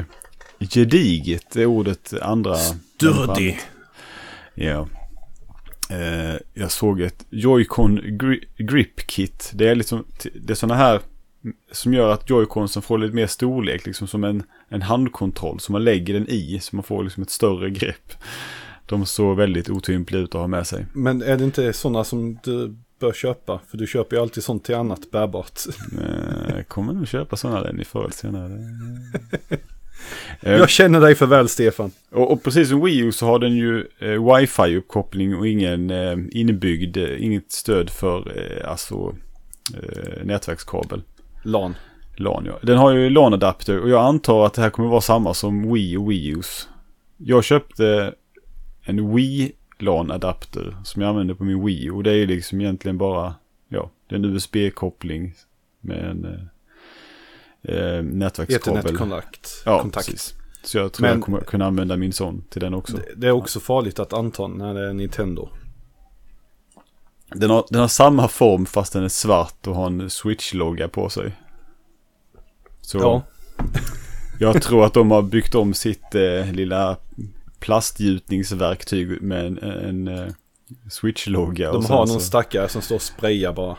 gediget, 0.60 1.46
det 1.54 1.62
är 1.62 1.66
ordet 1.66 2.14
andra. 2.22 2.56
Sturdy. 2.56 3.56
Ja. 4.56 4.88
Eh, 5.90 6.36
jag 6.54 6.72
såg 6.72 7.02
ett 7.02 7.26
Joy-Con 7.30 8.02
gri- 8.02 8.46
Grip 8.58 9.08
Kit. 9.08 9.52
Det 9.54 9.68
är 9.70 9.76
liksom, 9.76 10.06
det 10.42 10.54
är 10.54 10.56
sådana 10.56 10.76
här 10.76 11.02
som 11.72 11.94
gör 11.94 12.12
att 12.14 12.30
Joy-Consen 12.30 12.82
får 12.82 12.98
lite 12.98 13.16
mer 13.16 13.28
storlek, 13.28 13.86
liksom 13.86 14.08
som 14.08 14.24
en, 14.24 14.44
en 14.70 14.82
handkontroll 14.82 15.60
som 15.60 15.74
man 15.74 15.84
lägger 15.84 16.14
den 16.14 16.30
i, 16.30 16.60
så 16.62 16.76
man 16.76 16.84
får 16.84 17.04
liksom 17.04 17.24
ett 17.24 17.30
större 17.30 17.70
grepp. 17.70 18.14
De 18.86 19.06
såg 19.06 19.38
väldigt 19.38 19.70
otympliga 19.70 20.22
ut 20.22 20.36
att 20.36 20.42
ha 20.42 20.48
med 20.48 20.68
sig. 20.68 20.86
Men 20.94 21.22
är 21.22 21.38
det 21.38 21.44
inte 21.44 21.74
sådana 21.74 22.04
som 22.04 22.40
du 22.44 22.76
bör 23.04 23.14
köpa? 23.14 23.60
För 23.68 23.78
du 23.78 23.88
köper 23.88 24.16
ju 24.16 24.22
alltid 24.22 24.44
sånt 24.44 24.64
till 24.64 24.76
annat 24.76 25.12
bärbart. 25.12 25.60
Eh, 26.02 26.56
Jag 26.56 26.68
kommer 26.68 26.94
nog 26.94 27.08
köpa 27.08 27.36
sådana 27.36 27.64
där 27.64 27.74
ni 27.74 27.86
eller 27.94 28.10
senare. 28.10 28.60
Jag 30.60 30.70
känner 30.70 31.02
dig 31.02 31.16
för 31.16 31.26
väl 31.26 31.50
Stefan. 31.50 31.92
Och, 32.12 32.32
och 32.32 32.44
precis 32.44 32.70
som 32.70 32.86
Wii 32.86 33.00
U 33.00 33.12
så 33.12 33.26
har 33.26 33.40
den 33.40 33.56
ju 33.56 33.88
eh, 34.00 34.08
wifi-uppkoppling 34.08 35.36
och 35.36 35.48
ingen 35.48 35.90
eh, 35.90 36.18
inbyggd, 36.32 36.98
eh, 36.98 37.24
inget 37.24 37.52
stöd 37.52 37.90
för 37.90 38.38
eh, 38.38 38.70
alltså 38.70 39.16
eh, 39.74 40.24
nätverkskabel. 40.26 41.02
LAN. 41.44 41.76
LAN 42.18 42.46
ja. 42.46 42.60
Den 42.62 42.78
har 42.78 42.92
ju 42.92 43.10
LAN-adapter 43.10 43.80
och 43.80 43.90
jag 43.90 44.06
antar 44.06 44.46
att 44.46 44.54
det 44.54 44.62
här 44.62 44.70
kommer 44.70 44.90
vara 44.90 45.02
samma 45.02 45.34
som 45.34 45.74
Wii 45.74 45.98
och 45.98 46.12
Wii 46.12 46.36
U's. 46.36 46.68
Jag 47.18 47.44
köpte 47.44 48.14
en 48.82 49.16
Wii 49.16 49.52
LAN-adapter 49.84 50.76
som 50.84 51.02
jag 51.02 51.10
använder 51.10 51.34
på 51.34 51.44
min 51.44 51.66
Wii 51.66 51.90
och 51.90 52.04
det 52.04 52.12
är 52.12 52.28
liksom 52.28 52.62
egentligen 52.62 52.98
bara, 52.98 53.36
ja, 53.68 53.92
det 54.08 54.16
är 54.16 54.20
en 54.20 54.26
USB-koppling 54.26 55.34
med 55.82 56.10
en 56.10 56.26
eh, 56.26 57.76
eh, 57.76 58.04
nätverkskabel. 58.04 58.80
Ethernet-kontakt. 58.80 59.64
Ja, 59.66 59.82
kontakt. 59.82 60.06
precis. 60.08 60.34
Så 60.64 60.78
jag 60.78 60.94
tror 60.94 61.08
Men- 61.08 61.14
jag 61.18 61.24
kommer 61.24 61.42
kunna 61.42 61.66
använda 61.66 61.98
min 61.98 62.14
son 62.14 62.44
till 62.50 62.62
den 62.62 62.74
också. 62.74 62.98
Det, 62.98 63.04
det 63.16 63.28
är 63.28 63.32
också 63.32 63.60
farligt 63.60 64.00
att 64.00 64.14
anta 64.14 64.48
när 64.48 64.74
det 64.74 64.90
är 64.90 64.94
Nintendo. 64.94 65.50
Den 67.36 67.50
har, 67.50 67.66
den 67.70 67.82
har 67.82 67.88
samma 67.88 68.28
form 68.28 68.66
fast 68.66 68.94
den 68.94 69.04
är 69.04 69.10
svart 69.10 69.68
och 69.68 69.76
har 69.76 69.88
en 69.88 70.10
Switch-logga 70.10 70.88
på 70.88 71.10
sig. 71.10 71.32
Så 72.82 72.98
Ja, 72.98 73.22
jag 74.40 74.62
tror 74.62 74.86
att 74.86 74.94
de 74.94 75.12
har 75.12 75.22
byggt 75.22 75.56
om 75.56 75.74
sitt 75.74 76.16
eh, 76.16 76.52
lilla 76.52 76.98
plastgjutningsverktyg 77.64 79.22
med 79.22 79.46
en, 79.46 79.58
en 79.60 80.08
eh, 80.08 80.28
Switch-logga. 80.90 81.72
de 81.72 81.86
har 81.86 81.98
någon 81.98 82.08
så- 82.08 82.20
stackare 82.20 82.70
som 82.70 82.82
står 82.82 82.96
och 82.96 83.02
sprayar 83.02 83.54
bara. 83.54 83.78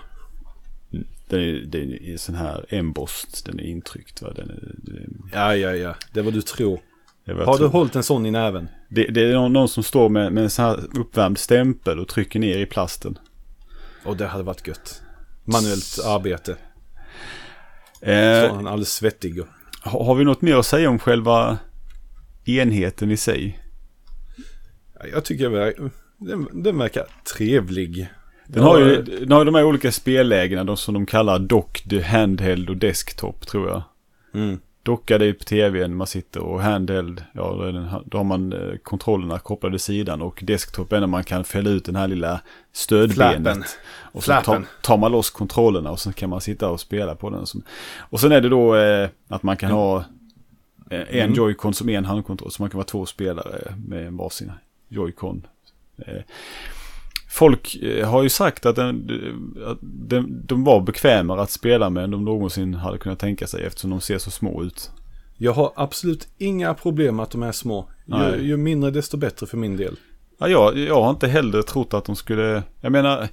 Den 1.29 1.41
är, 1.41 1.53
den 1.67 1.93
är 1.93 2.17
sån 2.17 2.35
här 2.35 2.67
embossed, 2.69 3.31
den 3.53 3.61
är 3.61 3.65
intryckt 3.65 4.23
va. 4.23 4.33
Den 4.37 4.51
är, 4.51 4.75
det, 4.77 5.01
Ja, 5.33 5.57
ja, 5.57 5.75
ja. 5.75 5.95
Det 6.13 6.21
är 6.21 6.25
vad 6.25 6.33
du 6.35 6.43
tror. 6.43 6.81
är 7.25 7.35
vad 7.35 7.47
Har 7.47 7.53
du 7.53 7.59
tror. 7.59 7.69
hållit 7.69 7.97
en 7.97 8.03
sån 8.03 8.27
i 8.27 8.31
näven? 8.31 8.69
det, 8.89 9.07
det 9.07 9.21
är 9.31 9.33
någon, 9.35 9.53
någon 9.53 9.69
som 9.69 9.83
står 9.83 10.09
med, 10.09 10.33
med 10.33 10.45
en 10.45 10.51
sån 10.51 10.65
här 10.65 10.99
uppvärmd 11.01 11.39
stämpel 11.39 11.99
och 11.99 12.09
trycker 12.09 12.41
ner 12.41 12.59
i 12.59 12.67
plasten. 12.67 13.19
Och 14.05 14.17
det 14.17 14.27
hade 14.27 14.45
varit 14.45 14.67
gött. 14.69 15.03
Manuellt 15.45 15.99
arbete. 16.07 16.57
Eh, 18.01 18.49
Så 18.49 18.55
han 18.55 18.67
är 18.67 18.71
alldeles 18.71 18.93
svettig. 18.95 19.41
Har, 19.81 20.05
har 20.05 20.15
vi 20.15 20.25
något 20.25 20.43
mer 20.43 20.57
att 20.57 20.67
säga 20.67 20.91
om 20.91 20.99
själva 20.99 21.59
enheten 22.45 23.11
i 23.11 23.17
sig? 23.17 23.59
Ja, 25.05 25.11
Jag 25.13 25.25
tycker 25.25 25.51
det 25.51 25.75
den, 26.19 26.49
den 26.53 26.79
verkar 26.79 27.05
trevlig. 27.37 28.09
Den 28.47 28.63
har 28.63 28.79
ju 28.79 29.03
den 29.03 29.33
har 29.33 29.45
de 29.45 29.55
här 29.55 29.65
olika 29.65 29.93
spellägena 29.93 30.65
de 30.65 30.77
som 30.77 30.95
de 30.95 31.07
kallar 31.07 31.39
docked, 31.39 32.03
handheld 32.03 32.71
och 32.71 32.77
desktop 32.77 33.47
tror 33.47 33.69
jag. 33.69 33.83
Mm. 34.35 34.59
Dockad 34.83 35.23
är 35.23 35.27
ju 35.27 35.35
på 35.35 35.45
tvn 35.45 35.97
man 35.97 36.07
sitter 36.07 36.41
och 36.41 36.63
handheld, 36.63 37.25
ja 37.33 37.43
då, 37.43 37.63
är 37.63 38.17
har 38.17 38.25
man 38.25 38.53
eh, 38.53 38.77
kontrollerna 38.83 39.39
kopplade 39.39 39.79
sidan 39.79 40.23
och 40.23 40.41
desktop 40.47 40.93
är 40.93 41.01
när 41.01 41.07
man 41.07 41.25
kan 41.25 41.45
fälla 41.45 41.71
ut 41.71 41.85
den 41.85 41.97
här 41.97 42.09
lilla 42.09 42.41
stödbenet. 42.73 43.43
Flappen. 43.43 43.65
Och 44.13 44.25
så 44.25 44.33
tar, 44.33 44.65
tar 44.83 44.97
man 44.97 45.13
loss 45.13 45.31
kontrollerna 45.31 45.91
och 45.91 46.01
så 46.01 46.13
kan 46.13 46.31
man 46.31 46.41
sitta 46.41 46.69
och 46.71 46.81
spela 46.81 47.15
på 47.15 47.31
den. 47.31 47.45
Och 47.99 48.21
sen 48.21 48.33
är 48.33 48.41
det 48.41 48.49
då 48.49 48.77
eh, 48.77 49.09
att 49.29 49.43
man 49.43 49.57
kan 49.57 49.71
ha 49.71 50.05
eh, 50.91 51.01
en 51.01 51.07
Mm. 51.09 51.35
joycon 51.35 51.75
som 51.75 51.89
en 51.89 52.05
handkontroll. 52.05 52.51
Så 52.51 52.63
man 52.63 52.71
kan 52.71 52.79
vara 52.79 52.87
två 52.87 53.07
spelare 53.07 53.75
med 53.87 54.13
varsin 54.13 54.53
joycon. 54.95 55.47
Eh, 55.99 56.23
folk 57.31 57.75
eh, 57.83 58.09
har 58.11 58.23
ju 58.23 58.29
sagt 58.29 58.67
att, 58.67 58.77
den, 58.77 59.11
att 59.67 59.79
den, 59.83 60.47
de 60.47 60.65
var 60.65 60.81
bekvämare 60.81 61.43
att 61.43 61.51
spela 61.51 61.91
med 61.91 62.05
än 62.05 62.11
de 62.11 62.25
någonsin 62.25 62.75
hade 62.75 62.99
kunnat 62.99 63.19
tänka 63.19 63.47
sig 63.47 63.65
eftersom 63.65 63.91
de 63.91 64.01
ser 64.01 64.19
så 64.19 64.31
små 64.31 64.63
ut. 64.63 64.91
Jag 65.39 65.53
har 65.53 65.73
absolut 65.77 66.29
inga 66.39 66.75
problem 66.75 67.17
med 67.17 67.23
att 67.23 67.31
de 67.31 67.43
är 67.43 67.53
små. 67.53 67.89
Ju, 68.07 68.43
ju 68.43 68.57
mindre 68.57 68.91
desto 68.91 69.17
bättre 69.17 69.47
för 69.47 69.57
min 69.57 69.77
del. 69.77 69.97
Ja, 70.39 70.49
jag, 70.49 70.79
jag 70.79 71.03
har 71.03 71.11
inte 71.11 71.29
heller 71.29 71.63
trott 71.63 71.95
att 71.95 72.05
de 72.05 72.17
skulle, 72.17 72.63
jag 72.81 72.93
menar, 72.93 73.29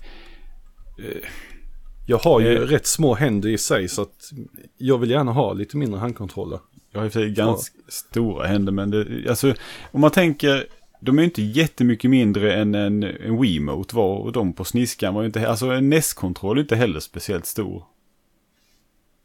Jag 2.05 2.17
har 2.17 2.39
ju 2.39 2.55
Eh. 2.55 2.61
rätt 2.61 2.87
små 2.87 3.15
händer 3.15 3.49
i 3.49 3.57
sig 3.57 3.87
så 3.87 4.01
att 4.01 4.31
jag 4.77 4.97
vill 4.97 5.09
gärna 5.09 5.31
ha 5.31 5.53
lite 5.53 5.77
mindre 5.77 5.99
handkontroller. 5.99 6.59
Jag 6.91 6.99
har 6.99 7.05
i 7.05 7.09
och 7.09 7.13
för 7.13 7.19
sig 7.19 7.29
ganska 7.29 7.77
stora 7.87 8.47
händer 8.47 8.71
men 8.71 8.91
det, 8.91 9.29
alltså 9.29 9.53
om 9.91 10.01
man 10.01 10.11
tänker, 10.11 10.65
de 11.03 11.17
är 11.17 11.21
ju 11.21 11.25
inte 11.25 11.41
jättemycket 11.41 12.09
mindre 12.09 12.53
än 12.55 12.75
en, 12.75 13.03
en 13.03 13.41
Wiimote 13.41 13.95
var 13.95 14.15
och 14.15 14.31
de 14.31 14.53
på 14.53 14.63
sniskan 14.63 15.13
var 15.13 15.21
ju 15.21 15.25
inte, 15.25 15.49
alltså 15.49 15.65
en 15.69 15.89
NES-kontroll 15.89 16.57
är 16.57 16.61
inte 16.61 16.75
heller 16.75 16.99
speciellt 16.99 17.45
stor. 17.45 17.83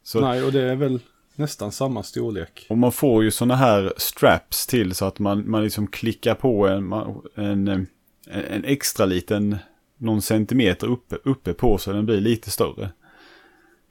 Så, 0.03 0.21
Nej, 0.21 0.43
och 0.43 0.51
det 0.51 0.61
är 0.61 0.75
väl 0.75 0.99
nästan 1.35 1.71
samma 1.71 2.03
storlek. 2.03 2.65
och 2.69 2.77
man 2.77 2.91
får 2.91 3.23
ju 3.23 3.31
sådana 3.31 3.55
här 3.55 3.93
straps 3.97 4.67
till 4.67 4.95
så 4.95 5.05
att 5.05 5.19
man, 5.19 5.49
man 5.49 5.63
liksom 5.63 5.87
klickar 5.87 6.35
på 6.35 6.67
en, 6.67 6.93
en, 7.35 7.67
en, 7.67 7.87
en 8.27 8.65
extra 8.65 9.05
liten, 9.05 9.57
någon 9.97 10.21
centimeter 10.21 10.87
uppe, 10.87 11.15
uppe 11.23 11.53
på 11.53 11.77
så 11.77 11.91
den 11.93 12.05
blir 12.05 12.21
lite 12.21 12.51
större. 12.51 12.89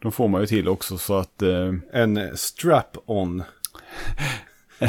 De 0.03 0.13
får 0.13 0.29
man 0.29 0.41
ju 0.41 0.47
till 0.47 0.69
också 0.69 0.99
så 0.99 1.15
att 1.15 1.43
eh, 1.43 1.73
En 1.93 2.37
strap-on. 2.37 3.43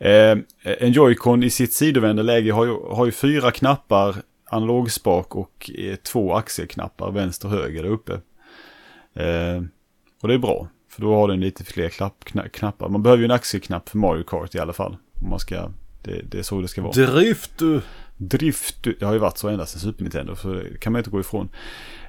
Eh, 0.00 0.38
en 0.62 0.92
Joy-Con 0.92 1.44
i 1.44 1.50
sitt 1.50 1.72
sidovända 1.72 2.22
läge 2.22 2.52
har 2.52 2.64
ju, 2.64 2.72
har 2.90 3.06
ju 3.06 3.12
fyra 3.12 3.50
knappar, 3.50 4.16
analogspak 4.44 5.36
och 5.36 5.70
eh, 5.78 5.96
två 5.96 6.34
axelknappar, 6.34 7.10
vänster 7.10 7.48
och 7.48 7.54
höger 7.54 7.82
där 7.82 7.90
uppe. 7.90 8.12
Eh, 9.14 9.62
och 10.22 10.28
det 10.28 10.34
är 10.34 10.38
bra, 10.38 10.68
för 10.90 11.02
då 11.02 11.14
har 11.14 11.28
den 11.28 11.40
lite 11.40 11.64
fler 11.64 11.88
klapp, 11.88 12.24
kna, 12.24 12.48
knappar. 12.48 12.88
Man 12.88 13.02
behöver 13.02 13.20
ju 13.20 13.24
en 13.24 13.30
axelknapp 13.30 13.88
för 13.88 13.98
Mario 13.98 14.22
Kart 14.22 14.54
i 14.54 14.58
alla 14.58 14.72
fall. 14.72 14.96
Om 15.22 15.30
man 15.30 15.38
ska, 15.38 15.70
det, 16.02 16.22
det 16.30 16.38
är 16.38 16.42
så 16.42 16.60
det 16.60 16.68
ska 16.68 16.82
vara. 16.82 16.92
Drift 16.92 17.58
du! 17.58 17.80
Drift, 18.16 18.82
det 18.82 19.02
har 19.02 19.12
ju 19.12 19.18
varit 19.18 19.38
så 19.38 19.48
ända 19.48 19.66
sedan 19.66 19.80
Super 19.80 20.02
Nintendo, 20.02 20.36
så 20.36 20.52
det 20.52 20.80
kan 20.80 20.92
man 20.92 21.00
inte 21.00 21.10
gå 21.10 21.20
ifrån. 21.20 21.48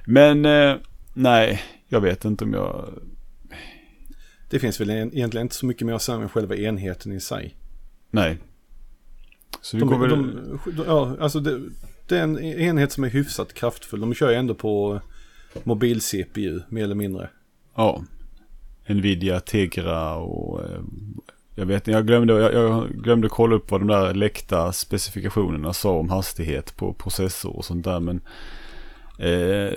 Men 0.06 0.44
eh, 0.44 0.76
nej, 1.14 1.62
jag 1.88 2.00
vet 2.00 2.24
inte 2.24 2.44
om 2.44 2.52
jag... 2.52 2.88
Det 4.50 4.58
finns 4.58 4.80
väl 4.80 4.90
en- 4.90 5.14
egentligen 5.14 5.44
inte 5.44 5.54
så 5.54 5.66
mycket 5.66 5.86
mer 5.86 5.94
att 5.94 6.02
säga 6.02 6.18
om 6.18 6.28
själva 6.28 6.56
enheten 6.56 7.12
i 7.12 7.20
sig. 7.20 7.56
Nej. 8.10 8.38
Så 9.60 9.76
vi 9.76 9.80
De, 9.80 9.88
kommer... 9.88 10.08
de, 10.08 10.32
de, 10.76 10.84
ja, 10.86 11.16
alltså 11.20 11.40
det, 11.40 11.60
det 12.08 12.18
är 12.18 12.22
en 12.22 12.38
enhet 12.38 12.92
som 12.92 13.04
är 13.04 13.08
hyfsat 13.08 13.54
kraftfull. 13.54 14.00
De 14.00 14.14
kör 14.14 14.30
ju 14.30 14.36
ändå 14.36 14.54
på 14.54 15.00
mobil-CPU, 15.64 16.60
mer 16.68 16.84
eller 16.84 16.94
mindre. 16.94 17.30
Ja. 17.76 18.04
Nvidia 18.86 19.40
Tegra 19.40 20.14
och 20.14 20.64
eh, 20.64 20.80
jag 21.54 21.66
vet 21.66 21.76
inte, 21.76 21.90
jag 21.90 22.06
glömde, 22.06 22.32
jag, 22.34 22.54
jag 22.54 22.88
glömde 22.90 23.28
kolla 23.28 23.54
upp 23.56 23.70
vad 23.70 23.80
de 23.80 23.88
där 23.88 24.14
läckta 24.14 24.72
specifikationerna 24.72 25.72
sa 25.72 25.90
om 25.98 26.10
hastighet 26.10 26.76
på 26.76 26.92
processor 26.94 27.56
och 27.56 27.64
sånt 27.64 27.84
där 27.84 28.00
men 28.00 28.16
eh, 29.18 29.74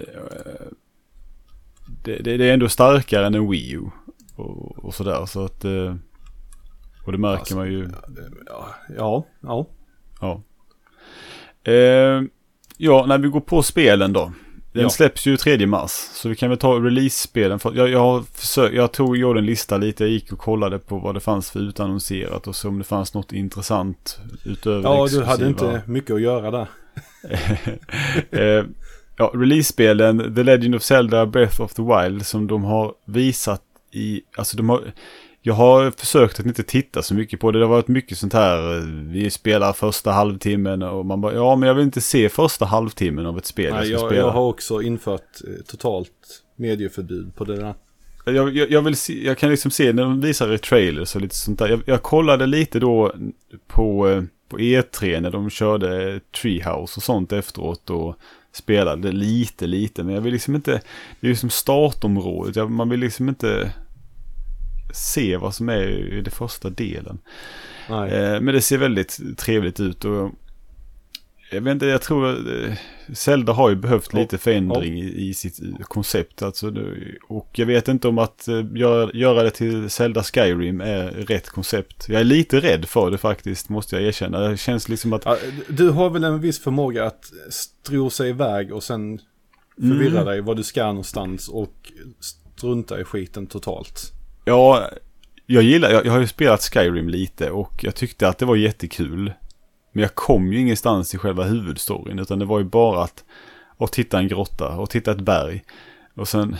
det, 2.03 2.17
det, 2.23 2.37
det 2.37 2.49
är 2.49 2.53
ändå 2.53 2.69
starkare 2.69 3.25
än 3.27 3.35
en 3.35 3.49
Wii 3.49 3.71
U 3.71 3.81
och, 4.35 4.85
och 4.85 4.93
sådär 4.93 5.25
så 5.25 5.45
att 5.45 5.65
eh, 5.65 5.95
och 7.05 7.11
det 7.11 7.17
märker 7.17 7.39
Alltså, 7.39 7.55
man 7.55 7.71
ju. 7.71 7.89
Ja, 8.97 9.25
ja, 9.41 9.67
ja. 10.21 10.41
Eh, 11.71 12.21
ja, 12.77 13.05
när 13.05 13.17
vi 13.17 13.27
går 13.27 13.39
på 13.41 13.63
spelen 13.63 14.13
då. 14.13 14.31
Den 14.73 14.81
Ja. 14.83 14.89
släpps 14.89 15.25
ju 15.25 15.37
3 15.37 15.67
mars. 15.67 15.91
Så 15.91 16.29
vi 16.29 16.35
kan 16.35 16.49
väl 16.49 16.57
ta 16.57 16.73
release-spelen. 16.79 17.59
För 17.59 17.73
jag, 17.73 17.89
jag, 17.89 18.27
försökt, 18.27 18.75
jag 18.75 18.91
tog, 18.91 19.17
gjorde 19.17 19.39
en 19.39 19.45
lista 19.45 19.77
lite. 19.77 20.03
Jag 20.03 20.11
gick 20.11 20.31
och 20.33 20.39
kollade 20.39 20.79
på 20.79 20.97
vad 20.99 21.15
det 21.15 21.19
fanns 21.19 21.51
för 21.51 21.59
utannonserat. 21.59 22.47
Och 22.47 22.55
så 22.55 22.69
om 22.69 22.77
det 22.77 22.83
fanns 22.83 23.13
något 23.13 23.31
intressant 23.33 24.19
utöver 24.45 24.83
Ja, 24.83 25.07
du 25.11 25.23
hade 25.23 25.47
inte 25.47 25.81
mycket 25.87 26.11
att 26.15 26.21
göra 26.21 26.51
där. 26.51 26.67
eh, 28.59 28.65
ja, 29.17 29.31
release-spelen 29.33 30.35
The 30.35 30.43
Legend 30.43 30.75
of 30.75 30.83
Zelda 30.83 31.25
Breath 31.25 31.61
of 31.61 31.73
the 31.73 31.81
Wild 31.81 32.25
som 32.25 32.47
de 32.47 32.63
har 32.63 32.93
visat 33.05 33.61
i, 33.93 34.21
alltså 34.35 34.57
de 34.57 34.69
har, 34.69 34.93
jag 35.41 35.53
har 35.53 35.91
försökt 35.91 36.39
att 36.39 36.45
inte 36.45 36.63
titta 36.63 37.01
så 37.01 37.15
mycket 37.15 37.39
på 37.39 37.51
det. 37.51 37.59
Det 37.59 37.65
har 37.65 37.69
varit 37.69 37.87
mycket 37.87 38.17
sånt 38.17 38.33
här, 38.33 38.77
eh, 38.77 38.83
vi 38.85 39.29
spelar 39.29 39.73
första 39.73 40.11
halvtimmen 40.11 40.81
och 40.81 41.05
man 41.05 41.21
bara, 41.21 41.33
ja 41.33 41.55
men 41.55 41.67
jag 41.67 41.75
vill 41.75 41.85
inte 41.85 42.01
se 42.01 42.29
första 42.29 42.65
halvtimmen 42.65 43.25
av 43.25 43.37
ett 43.37 43.45
spel 43.45 43.73
Nej, 43.73 43.79
jag 43.79 43.85
ska 43.85 43.93
jag, 43.93 44.11
spela. 44.11 44.21
jag 44.21 44.31
har 44.31 44.47
också 44.47 44.81
infört 44.81 45.41
eh, 45.47 45.63
totalt 45.67 46.11
medieförbud 46.55 47.35
på 47.35 47.43
det 47.43 47.55
där. 47.55 47.73
Jag, 48.25 48.55
jag, 48.55 48.71
jag, 48.71 48.81
vill 48.81 48.95
se, 48.95 49.25
jag 49.25 49.37
kan 49.37 49.49
liksom 49.49 49.71
se 49.71 49.93
när 49.93 50.03
de 50.03 50.21
visar 50.21 50.53
i 50.53 50.57
trailers 50.57 51.15
och 51.15 51.21
lite 51.21 51.35
sånt 51.35 51.59
där. 51.59 51.69
Jag, 51.69 51.81
jag 51.85 52.03
kollade 52.03 52.45
lite 52.45 52.79
då 52.79 53.13
på, 53.67 54.09
eh, 54.09 54.23
på 54.49 54.57
E3 54.57 55.21
när 55.21 55.31
de 55.31 55.49
körde 55.49 56.19
Treehouse 56.41 56.97
och 56.97 57.03
sånt 57.03 57.31
efteråt 57.31 57.89
och 57.89 58.15
spelade 58.51 59.11
lite, 59.11 59.67
lite. 59.67 60.03
Men 60.03 60.15
jag 60.15 60.21
vill 60.21 60.33
liksom 60.33 60.55
inte, 60.55 60.81
det 61.19 61.27
är 61.27 61.29
ju 61.29 61.35
som 61.35 61.49
startområdet. 61.49 62.55
Jag, 62.55 62.71
man 62.71 62.89
vill 62.89 62.99
liksom 62.99 63.29
inte 63.29 63.73
se 64.93 65.37
vad 65.37 65.55
som 65.55 65.69
är 65.69 65.87
i 66.13 66.21
den 66.21 66.31
första 66.31 66.69
delen. 66.69 67.19
Eh, 67.89 68.41
men 68.41 68.45
det 68.45 68.61
ser 68.61 68.77
väldigt 68.77 69.37
trevligt 69.37 69.79
ut 69.79 70.05
och 70.05 70.31
jag 71.51 71.61
vet 71.61 71.71
inte, 71.71 71.85
jag 71.85 72.01
tror 72.01 72.29
eh, 72.29 72.73
Zelda 73.13 73.53
har 73.53 73.69
ju 73.69 73.75
behövt 73.75 74.13
lite 74.13 74.37
förändring 74.37 74.99
i, 74.99 75.29
i 75.29 75.33
sitt 75.33 75.59
koncept. 75.83 76.41
Alltså, 76.41 76.73
och 77.27 77.49
jag 77.51 77.65
vet 77.65 77.87
inte 77.87 78.07
om 78.07 78.17
att 78.17 78.47
eh, 78.47 78.65
göra, 78.75 79.11
göra 79.13 79.43
det 79.43 79.51
till 79.51 79.89
Zelda 79.89 80.23
Skyrim 80.23 80.81
är 80.81 81.05
rätt 81.11 81.49
koncept. 81.49 82.05
Jag 82.09 82.19
är 82.19 82.25
lite 82.25 82.59
rädd 82.59 82.85
för 82.85 83.11
det 83.11 83.17
faktiskt, 83.17 83.69
måste 83.69 83.95
jag 83.95 84.05
erkänna. 84.05 84.39
Det 84.39 84.57
känns 84.57 84.89
liksom 84.89 85.13
att... 85.13 85.27
Du 85.69 85.89
har 85.89 86.09
väl 86.09 86.23
en 86.23 86.41
viss 86.41 86.59
förmåga 86.59 87.05
att 87.05 87.31
stro 87.49 88.09
sig 88.09 88.29
iväg 88.29 88.73
och 88.73 88.83
sen 88.83 89.19
förvirra 89.75 90.21
Mm. 90.21 90.25
dig 90.25 90.41
var 90.41 90.55
du 90.55 90.63
ska 90.63 90.85
någonstans 90.85 91.49
och 91.49 91.91
strunta 92.19 93.01
i 93.01 93.03
skiten 93.03 93.47
totalt. 93.47 94.11
Ja, 94.45 94.89
jag 95.45 95.63
gillar, 95.63 95.89
jag, 95.89 96.05
jag 96.05 96.11
har 96.11 96.19
ju 96.19 96.27
spelat 96.27 96.61
Skyrim 96.61 97.09
lite 97.09 97.51
och 97.51 97.73
jag 97.83 97.95
tyckte 97.95 98.27
att 98.27 98.37
det 98.37 98.45
var 98.45 98.55
jättekul. 98.55 99.33
Men 99.91 100.01
jag 100.01 100.15
kom 100.15 100.53
ju 100.53 100.59
ingenstans 100.59 101.15
i 101.15 101.17
själva 101.17 101.43
huvudstoryn 101.43 102.19
utan 102.19 102.39
det 102.39 102.45
var 102.45 102.59
ju 102.59 102.65
bara 102.65 103.03
att, 103.03 103.23
att 103.77 103.91
titta 103.91 104.19
en 104.19 104.27
grotta 104.27 104.75
och 104.75 104.89
titta 104.89 105.11
ett 105.11 105.21
berg. 105.21 105.63
Och 106.13 106.27
sen, 106.27 106.55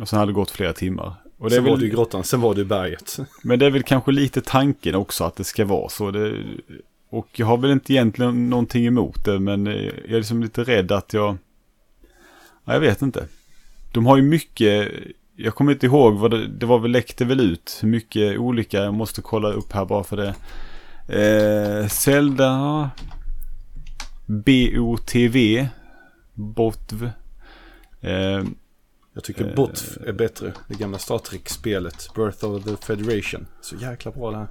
och 0.00 0.08
sen 0.08 0.18
hade 0.18 0.32
det 0.32 0.34
gått 0.34 0.50
flera 0.50 0.72
timmar. 0.72 1.14
Och 1.38 1.50
Sen 1.50 1.58
är 1.58 1.62
var 1.62 1.70
väl, 1.70 1.80
du 1.80 1.86
i 1.86 1.90
grottan, 1.90 2.24
sen 2.24 2.40
var 2.40 2.54
du 2.54 2.60
i 2.60 2.64
berget. 2.64 3.18
Men 3.42 3.58
det 3.58 3.66
är 3.66 3.70
väl 3.70 3.82
kanske 3.82 4.12
lite 4.12 4.40
tanken 4.40 4.94
också 4.94 5.24
att 5.24 5.36
det 5.36 5.44
ska 5.44 5.64
vara 5.64 5.88
så. 5.88 6.10
Det, 6.10 6.44
och 7.08 7.28
jag 7.32 7.46
har 7.46 7.56
väl 7.56 7.70
inte 7.70 7.92
egentligen 7.92 8.50
någonting 8.50 8.86
emot 8.86 9.24
det, 9.24 9.38
men 9.40 9.66
jag 9.66 9.76
är 9.76 10.16
liksom 10.16 10.42
lite 10.42 10.64
rädd 10.64 10.92
att 10.92 11.12
jag... 11.12 11.36
Ja, 12.64 12.72
jag 12.72 12.80
vet 12.80 13.02
inte. 13.02 13.26
De 13.92 14.06
har 14.06 14.16
ju 14.16 14.22
mycket, 14.22 14.92
jag 15.36 15.54
kommer 15.54 15.72
inte 15.72 15.86
ihåg 15.86 16.14
vad 16.18 16.30
det, 16.30 16.46
det 16.46 16.66
var 16.66 16.78
väl 16.78 16.90
läckte 16.90 17.24
väl 17.24 17.40
ut 17.40 17.78
hur 17.82 17.88
mycket 17.88 18.38
olika, 18.38 18.78
jag 18.78 18.94
måste 18.94 19.22
kolla 19.22 19.52
upp 19.52 19.72
här 19.72 19.84
bara 19.84 20.04
för 20.04 20.16
det. 20.16 20.34
Eh, 21.08 21.88
Zelda, 21.88 22.90
BOTV, 24.26 25.68
BOTV. 26.34 27.04
Eh, 28.00 28.44
Jag 29.14 29.24
tycker 29.24 29.48
Eh. 29.48 29.54
Botf 29.54 29.96
är 30.06 30.12
bättre. 30.12 30.52
Det 30.68 30.74
gamla 30.74 30.98
Star 30.98 31.18
Trek-spelet. 31.18 32.08
Birth 32.14 32.44
of 32.44 32.64
the 32.64 32.76
Federation. 32.86 33.46
Så 33.60 33.76
jäkla 33.76 34.10
bra 34.10 34.30
det 34.30 34.36
här. 34.36 34.48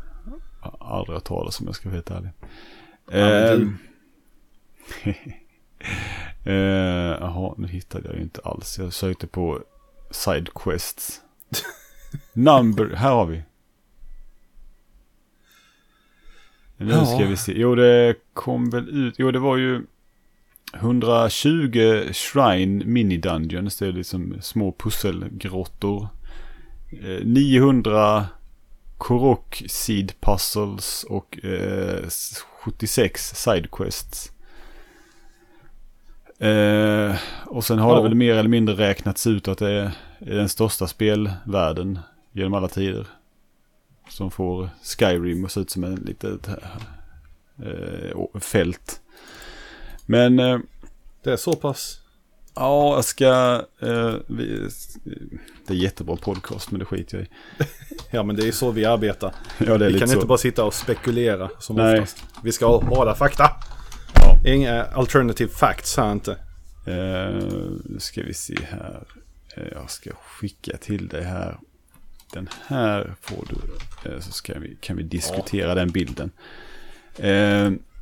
Aldrig 0.79 1.13
hört 1.15 1.23
talas 1.23 1.59
om 1.59 1.65
jag 1.65 1.75
ska 1.75 1.89
vara 1.89 1.95
helt 1.95 2.11
ärlig. 2.11 2.29
Ehm. 3.11 3.77
Eh, 6.45 6.53
Jaha, 7.19 7.53
nu 7.57 7.67
hittade 7.67 8.07
jag 8.07 8.15
ju 8.15 8.21
inte 8.21 8.41
alls. 8.43 8.79
Jag 8.79 8.93
sökte 8.93 9.27
på 9.27 9.59
Sidequests. 10.11 11.21
Number, 12.33 12.95
här 12.95 13.11
har 13.11 13.25
vi. 13.25 13.43
Nu 16.77 16.91
Ja. 16.91 17.05
ska 17.05 17.25
vi 17.25 17.37
se. 17.37 17.53
Jo, 17.59 17.75
det 17.75 18.15
kom 18.33 18.69
väl 18.69 18.89
ut. 18.89 19.15
Jo, 19.17 19.31
det 19.31 19.39
var 19.39 19.57
ju 19.57 19.81
120 20.73 22.03
Shrine 22.13 22.83
Mini 22.85 23.17
Dungeons. 23.17 23.77
Det 23.77 23.87
är 23.87 23.91
liksom 23.91 24.37
små 24.41 24.71
pusselgrottor. 24.79 26.07
Eh, 27.03 27.25
900 27.25 28.25
Korok 28.97 29.63
Seed 29.67 30.13
Puzzles 30.19 31.03
och 31.03 31.45
eh, 31.45 32.09
76 32.63 33.35
Sidequests. 33.35 34.31
Eh, 36.49 37.15
och 37.45 37.63
sen 37.63 37.79
har 37.79 37.89
Ja. 37.91 37.95
det 37.97 38.03
väl 38.03 38.15
mer 38.15 38.35
eller 38.35 38.49
mindre 38.49 38.75
räknats 38.75 39.27
ut 39.27 39.47
att 39.47 39.57
det 39.57 39.71
är, 39.71 39.91
är 40.19 40.35
den 40.35 40.49
största 40.49 40.87
spelvärlden 40.87 41.99
genom 42.31 42.53
alla 42.53 42.67
tider. 42.67 43.07
Som 44.09 44.31
får 44.31 44.69
Skyrim 44.99 45.45
att 45.45 45.51
se 45.51 45.59
ut 45.59 45.69
som 45.69 45.83
en 45.83 45.95
litet 45.95 46.47
eh, 47.63 48.39
fält. 48.39 49.01
Men 50.05 50.39
eh, 50.39 50.59
Det 51.23 51.31
är 51.31 51.37
så 51.37 51.53
pass. 51.53 52.01
ja, 52.55 52.95
jag 52.95 53.05
ska... 53.05 53.61
Eh, 53.81 54.13
vi, 54.27 54.69
det 55.67 55.73
är 55.73 55.77
jättebra 55.77 56.15
podcast 56.15 56.71
men 56.71 56.79
det 56.79 56.85
skiter 56.85 57.17
jag 57.17 57.25
i. 57.25 57.29
Ja 58.11 58.23
men 58.23 58.35
det 58.35 58.47
är 58.47 58.51
så 58.51 58.71
vi 58.71 58.85
arbetar. 58.85 59.33
Ja, 59.57 59.77
Vi 59.77 59.99
kan 59.99 60.07
så. 60.07 60.13
inte 60.15 60.27
bara 60.27 60.37
sitta 60.37 60.63
och 60.63 60.73
spekulera 60.73 61.49
som 61.59 61.75
Nej. 61.75 61.99
oftast. 62.01 62.23
Vi 62.43 62.51
ska 62.51 62.65
ha 62.67 62.83
hårda 62.83 63.15
fakta. 63.15 63.49
Ja. 64.45 64.53
Inga 64.53 64.83
alternative 64.83 65.51
facts 65.51 65.97
här 65.97 66.11
inte. 66.11 66.37
Nu 67.83 67.97
ska 67.99 68.23
vi 68.23 68.33
se 68.33 68.57
här. 68.69 69.03
Eh, 69.55 69.63
jag 69.71 69.89
ska 69.91 70.11
skicka 70.15 70.77
till 70.77 71.07
dig 71.07 71.23
här. 71.23 71.59
Den 72.33 72.49
här 72.67 73.15
får 73.21 73.45
du. 73.49 73.55
Eh, 74.09 74.19
så 74.19 74.31
ska 74.31 74.59
vi, 74.59 74.77
kan 74.81 74.97
vi 74.97 75.03
diskutera 75.03 75.75
den 75.75 75.91
bilden. 75.91 76.31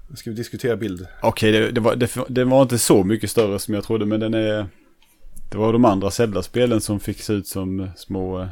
Nu 0.07 0.15
ska 0.15 0.29
vi 0.29 0.35
diskutera 0.35 0.75
bild. 0.75 1.07
Okej, 1.21 1.51
det, 1.51 1.71
det, 1.71 1.81
var, 1.81 1.95
det, 1.95 2.17
det 2.29 2.43
var 2.43 2.61
inte 2.61 2.77
så 2.79 3.03
mycket 3.03 3.31
större 3.31 3.59
som 3.59 3.73
jag 3.73 3.83
trodde. 3.83 4.05
Men 4.05 4.19
den 4.19 4.33
är... 4.33 4.67
Det 5.51 5.57
var 5.57 5.73
de 5.73 5.85
andra 5.85 6.11
Zelda-spelen 6.11 6.81
som 6.81 6.99
fick 6.99 7.21
se 7.21 7.33
ut 7.33 7.47
som 7.47 7.89
små 7.95 8.39
eh, 8.41 8.47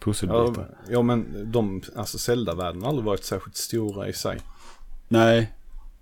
Ja, 0.00 0.04
pusselbitar. 0.04 0.68
ja 0.88 1.02
men 1.02 1.52
de, 1.52 1.82
alltså 1.96 2.18
Zelda-världen 2.18 2.82
har 2.82 2.88
aldrig 2.88 3.04
varit 3.04 3.24
särskilt 3.24 3.56
stora 3.56 4.08
i 4.08 4.12
sig. 4.12 4.38
Nej, 5.08 5.52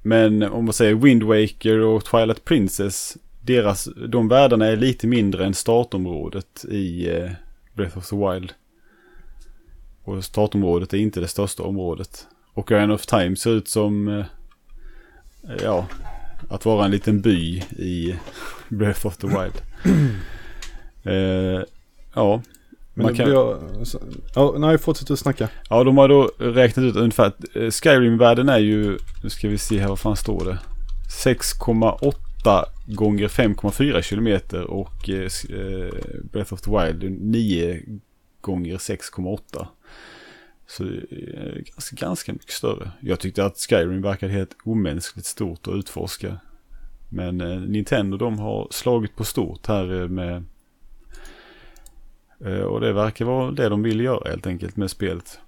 men 0.06 0.42
om 0.42 0.64
man 0.64 0.74
säger 0.74 0.94
Wind 0.94 1.22
Waker 1.22 1.80
och 1.80 2.04
Twilight 2.04 2.44
Princess. 2.44 3.16
Deras, 3.40 3.88
de 4.08 4.28
världarna 4.28 4.66
är 4.66 4.76
lite 4.76 5.06
mindre 5.06 5.46
än 5.46 5.54
startområdet 5.54 6.64
i 6.64 7.10
eh, 7.10 7.30
Breath 7.74 7.98
of 7.98 8.08
the 8.08 8.16
Wild. 8.16 8.52
Och 10.04 10.24
startområdet 10.24 10.92
är 10.92 10.98
inte 10.98 11.20
det 11.20 11.28
största 11.28 11.62
området. 11.62 12.26
Och 12.52 12.70
Iron 12.70 12.90
of 12.90 13.06
Time 13.06 13.36
ser 13.36 13.50
ut 13.50 13.68
som, 13.68 14.08
eh, 14.08 14.24
ja, 15.62 15.86
att 16.48 16.64
vara 16.64 16.84
en 16.84 16.90
liten 16.90 17.20
by 17.20 17.62
i 17.78 18.16
Breath 18.68 19.06
of 19.06 19.16
the 19.16 19.26
Wild. 19.26 19.62
eh, 21.04 21.62
ja, 22.14 22.42
men 22.96 23.06
Man 23.06 23.14
kan-. 23.14 23.86
Så, 23.86 24.00
ja, 24.34 24.54
nej, 24.58 24.78
fortsätt 24.78 25.10
att 25.10 25.18
snacka. 25.18 25.48
Ja, 25.70 25.84
de 25.84 25.98
har 25.98 26.08
då 26.08 26.30
räknat 26.38 26.84
ut 26.84 26.96
ungefär 26.96 27.26
att 27.26 27.56
eh, 27.56 27.70
Skyrim-världen 27.70 28.48
är 28.48 28.58
ju, 28.58 28.98
nu 29.22 29.30
ska 29.30 29.48
vi 29.48 29.58
se 29.58 29.78
här, 29.78 29.88
vad 29.88 29.98
fan 29.98 30.16
står 30.16 30.44
det? 30.44 30.58
6,8 31.24 32.64
gånger 32.86 33.28
5,4 33.28 34.02
kilometer 34.02 34.64
och 34.64 35.10
eh, 35.10 35.28
eh, 35.50 35.94
Breath 36.32 36.52
of 36.52 36.60
the 36.60 36.70
Wild 36.70 37.04
är 37.04 37.10
9 37.10 37.82
gånger 38.40 38.76
6,8. 38.76 39.66
Så 40.66 40.82
det 40.82 40.90
är 40.90 41.64
ganska, 41.72 41.96
ganska 41.96 42.32
mycket 42.32 42.50
större. 42.50 42.90
Jag 43.00 43.20
tyckte 43.20 43.44
att 43.44 43.58
Skyrim 43.58 44.02
verkade 44.02 44.32
helt 44.32 44.56
omänskligt 44.64 45.26
stort 45.26 45.68
att 45.68 45.74
utforska. 45.74 46.36
Men 47.08 47.40
eh, 47.40 47.60
Nintendo 47.60 48.16
de 48.16 48.38
har 48.38 48.68
slagit 48.70 49.16
på 49.16 49.24
stort 49.24 49.66
här 49.66 50.02
eh, 50.02 50.08
med 50.08 50.36
Eh, 50.36 50.42
Eh, 52.44 52.60
och 52.60 52.80
det 52.80 52.92
verkar 52.92 53.24
vara 53.24 53.50
det 53.50 53.68
de 53.68 53.82
vill 53.82 54.00
göra 54.00 54.28
helt 54.28 54.46
enkelt 54.46 54.76
med 54.76 54.90
spelet. 54.90 55.38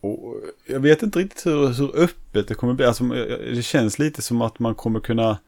Och 0.00 0.34
eh, 0.34 0.72
jag 0.74 0.80
vet 0.80 1.02
inte 1.02 1.18
riktigt 1.18 1.46
hur, 1.46 1.68
hur 1.68 1.96
öppet 1.96 2.48
det 2.48 2.54
kommer 2.54 2.74
bli. 2.74 2.86
Alltså, 2.86 3.04
eh, 3.04 3.54
det 3.54 3.62
känns 3.62 3.98
lite 3.98 4.22
som 4.22 4.42
att 4.42 4.58
man 4.58 4.74
kommer 4.74 5.00
kunna 5.00 5.38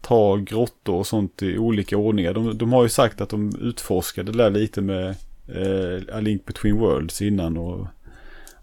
ta 0.00 0.36
grottor 0.36 0.94
och 0.94 1.06
sånt 1.06 1.42
i 1.42 1.58
olika 1.58 1.96
ordningar. 1.96 2.34
De, 2.34 2.58
de 2.58 2.72
har 2.72 2.82
ju 2.82 2.88
sagt 2.88 3.20
att 3.20 3.28
de 3.28 3.52
utforskade 3.60 4.32
det 4.32 4.38
där 4.38 4.50
lite 4.50 4.80
med 4.80 5.08
eh, 5.48 6.16
A 6.16 6.20
Link 6.20 6.46
Between 6.46 6.78
Worlds 6.78 7.22
innan 7.22 7.56
och 7.56 7.86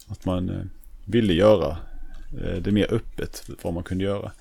att 0.08 0.26
man 0.26 0.50
eh, 0.50 0.66
ville 1.06 1.34
göra 1.34 1.78
eh, 2.42 2.58
det 2.62 2.72
mer 2.72 2.94
öppet 2.94 3.50
vad 3.62 3.74
man 3.74 3.84
kunde 3.84 4.04
göra. 4.04 4.32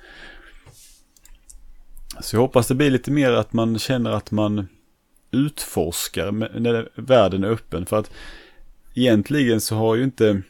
Så 2.20 2.37
jag 2.37 2.40
hoppas 2.40 2.66
det 2.66 2.74
blir 2.74 2.90
lite 2.90 3.11
mer 3.11 3.33
att 3.33 3.53
man 3.53 3.79
känner 3.79 4.11
att 4.11 4.31
man 4.31 4.66
utforskar 5.31 6.33
när 6.61 6.88
världen 6.95 7.45
är 7.45 7.49
öppen. 7.49 7.87
För 7.87 7.99
att 7.99 8.11
egentligen 8.95 9.61
så 9.61 9.77
har 9.77 9.95
ju 9.95 10.05
inte 10.05 10.43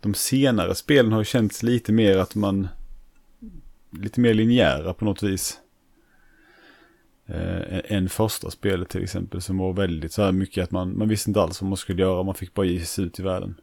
de 0.00 0.14
senare 0.14 0.74
spelen 0.74 1.12
har 1.12 1.24
känts 1.24 1.62
lite 1.62 1.92
mer 1.92 2.18
att 2.18 2.34
man 2.34 2.68
lite 3.90 4.20
mer 4.20 4.34
linjära 4.34 4.94
på 4.94 5.04
något 5.04 5.22
vis. 5.22 5.58
Eh, 7.26 7.80
än 7.96 8.08
första 8.08 8.50
spelet 8.50 8.88
till 8.88 9.02
exempel 9.02 9.42
som 9.42 9.58
var 9.58 9.72
väldigt 9.72 10.12
så 10.12 10.22
här 10.22 10.32
mycket 10.32 10.64
att 10.64 10.70
man, 10.70 10.98
man 10.98 11.08
visste 11.08 11.30
inte 11.30 11.40
alls 11.40 11.62
vad 11.62 11.68
man 11.68 11.76
skulle 11.76 12.02
göra. 12.02 12.22
Man 12.22 12.34
fick 12.34 12.54
bara 12.54 12.66
ge 12.66 12.84
sig 12.84 13.04
ut 13.04 13.18
i 13.18 13.22
världen. 13.22 13.54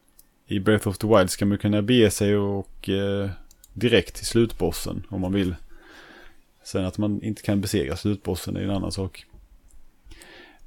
I 0.48 0.60
Breath 0.60 0.88
of 0.88 0.98
the 0.98 1.08
Wild 1.08 1.30
ska 1.30 1.46
man 1.46 1.58
kunna 1.58 1.82
bege 1.82 2.12
sig 2.12 2.38
och 2.38 2.90
eh, 2.90 3.30
direkt 3.74 4.16
till 4.16 4.26
slutbossen 4.26 5.04
om 5.10 5.22
man 5.22 5.34
vill. 5.34 5.56
Sen 6.64 6.86
att 6.86 6.98
man 6.98 7.22
inte 7.22 7.42
kan 7.42 7.62
besegra 7.62 7.96
slutbossen 7.96 8.58
är 8.58 8.62
en 8.62 8.72
annan 8.72 8.92
sak. 8.92 9.26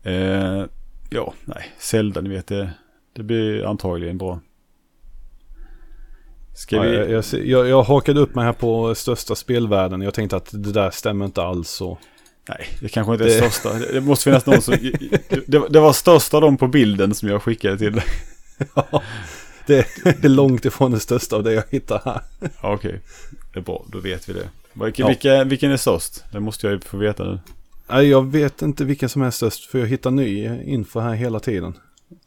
Eh, 0.02 0.64
ja, 1.10 1.34
nej, 1.44 1.64
Zelda, 1.78 2.20
ni 2.20 2.28
vet 2.28 2.46
det. 2.46 2.70
Det 3.16 3.22
blir 3.22 3.64
antagligen 3.66 4.18
bra. 4.18 4.40
Ska 6.54 6.76
Ja, 6.76 6.82
vi... 6.82 6.94
jag, 6.96 7.10
jag, 7.10 7.24
jag, 7.46 7.68
jag 7.68 7.82
hakade 7.82 8.20
upp 8.20 8.34
mig 8.34 8.44
här 8.44 8.52
på 8.52 8.94
största 8.94 9.34
spelvärlden. 9.34 10.00
Jag 10.02 10.14
tänkte 10.14 10.36
att 10.36 10.48
det 10.52 10.72
där 10.72 10.90
stämmer 10.90 11.24
inte 11.24 11.42
alls. 11.42 11.80
Och... 11.80 11.98
Nej, 12.48 12.66
det 12.80 12.88
kanske 12.88 13.12
inte 13.12 13.24
är 13.24 13.28
Det- 13.28 13.50
största. 13.50 13.78
Det 13.92 14.00
måste 14.00 14.24
finnas 14.24 14.46
någon 14.46 14.62
som... 14.62 14.74
det, 15.46 15.68
det 15.70 15.80
var 15.80 15.92
största 15.92 16.36
av 16.36 16.40
dem 16.40 16.56
på 16.56 16.68
bilden 16.68 17.14
som 17.14 17.28
jag 17.28 17.42
skickade 17.42 17.78
till 17.78 17.92
dig. 17.92 18.04
Ja, 18.74 19.02
det 19.66 20.24
är 20.24 20.28
långt 20.28 20.64
ifrån 20.64 20.90
det 20.90 21.00
största 21.00 21.36
av 21.36 21.42
det 21.42 21.52
jag 21.52 21.62
hittar 21.70 22.00
här. 22.04 22.20
Ja, 22.62 22.74
Okej, 22.74 23.00
det 23.52 23.58
är 23.58 23.62
bra. 23.62 23.84
Då 23.88 23.98
vet 23.98 24.28
vi 24.28 24.32
det. 24.32 24.48
Vilken, 24.84 25.16
Ja. 25.22 25.44
vilken 25.44 25.70
är 25.72 25.76
störst? 25.76 26.24
Det 26.32 26.40
måste 26.40 26.66
jag 26.66 26.74
ju 26.74 26.80
få 26.80 26.96
veta 26.96 27.24
nu. 27.24 27.38
Nej, 27.92 28.08
jag 28.08 28.26
vet 28.30 28.62
inte 28.62 28.84
vilken 28.84 29.08
som 29.08 29.22
är 29.22 29.30
störst 29.30 29.64
för 29.64 29.78
jag 29.78 29.86
hittar 29.86 30.10
ny 30.10 30.62
info 30.62 31.00
här 31.00 31.14
hela 31.14 31.40
tiden. 31.40 31.78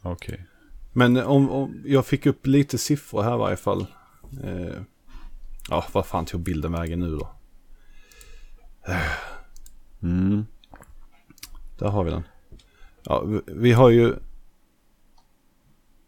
Okej. 0.02 0.46
Men 0.92 1.16
om, 1.16 1.50
om 1.50 1.82
jag 1.84 2.06
fick 2.06 2.26
upp 2.26 2.46
lite 2.46 2.78
siffror 2.78 3.22
här 3.22 3.34
i 3.34 3.38
varje 3.38 3.56
fall. 3.56 3.86
Eh, 4.44 4.76
ja, 5.70 5.84
vad 5.92 6.06
fan 6.06 6.24
tog 6.24 6.40
bilden 6.40 6.72
vägen 6.72 7.00
nu 7.00 7.10
då? 7.10 7.28
Mm. 10.02 10.46
Där 11.78 11.88
har 11.88 12.04
vi 12.04 12.10
den. 12.10 12.22
Ja, 13.02 13.20
vi, 13.20 13.40
vi 13.46 13.72
har 13.72 13.90
ju... 13.90 14.14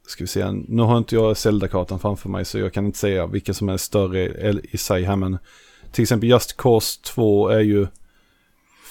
Ska 0.06 0.24
vi 0.24 0.28
se, 0.28 0.52
nu 0.52 0.82
har 0.82 0.98
inte 0.98 1.14
jag 1.14 1.36
Zelda-kartan 1.36 1.98
framför 1.98 2.28
mig 2.28 2.44
så 2.44 2.58
jag 2.58 2.72
kan 2.72 2.86
inte 2.86 2.98
säga 2.98 3.26
vilken 3.26 3.54
som 3.54 3.68
är 3.68 3.76
större 3.76 4.50
i 4.62 4.76
sig 4.76 5.04
här 5.04 5.16
men 5.16 5.38
till 5.92 6.02
exempel 6.02 6.28
Just 6.28 6.56
Cause 6.56 7.00
2 7.02 7.48
är 7.48 7.60
ju 7.60 7.86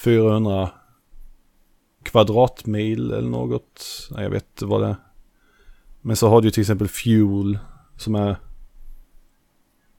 400 0.06 0.70
kvadratmil 2.02 3.12
eller 3.12 3.28
något. 3.28 4.08
Nej, 4.10 4.22
jag 4.22 4.30
vet 4.30 4.46
inte 4.50 4.66
vad 4.66 4.80
det 4.80 4.86
är. 4.86 4.96
Men 6.00 6.16
så 6.16 6.28
har 6.28 6.42
du 6.42 6.50
till 6.50 6.60
exempel 6.60 6.88
Fuel 6.88 7.58
som 7.96 8.14
är 8.14 8.36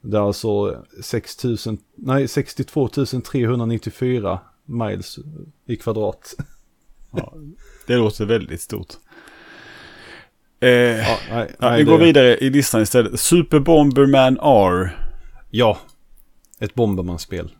Det 0.04 0.16
är 0.16 0.20
alltså 0.26 0.84
6000, 1.02 1.78
nej 1.96 2.28
62 2.28 2.88
394 2.88 4.40
miles 4.64 5.18
i 5.66 5.76
kvadrat. 5.76 6.34
Ja, 7.16 7.34
det 7.86 7.96
låter 7.96 8.24
väldigt 8.24 8.60
stort. 8.60 8.88
Eh, 10.60 10.68
Ja, 10.70 11.16
nej, 11.30 11.50
ja, 11.60 11.70
nej, 11.70 11.78
vi 11.78 11.84
går 11.84 11.98
det- 11.98 12.04
vidare 12.04 12.36
i 12.38 12.50
listan 12.50 12.82
istället. 12.82 13.20
Super 13.20 13.58
Bomberman 13.58 14.38
R. 14.42 14.96
Ja, 15.50 15.78
ett 16.58 16.74
Bomberman-spel. 16.74 17.52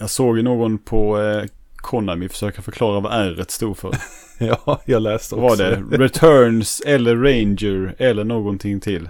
Jag 0.00 0.10
såg 0.10 0.44
någon 0.44 0.78
på 0.78 1.20
eh, 1.22 1.44
Konami 1.76 2.28
försöka 2.28 2.62
förklara 2.62 3.00
vad 3.00 3.12
R 3.12 3.44
stod 3.48 3.78
för. 3.78 3.94
ja, 4.38 4.80
jag 4.86 5.02
läste 5.02 5.34
också. 5.34 5.42
Vad 5.42 5.58
var 5.58 5.64
det? 5.90 5.96
Returns 6.04 6.82
eller 6.86 7.16
Ranger 7.16 7.94
eller 7.98 8.24
någonting 8.24 8.80
till. 8.80 9.08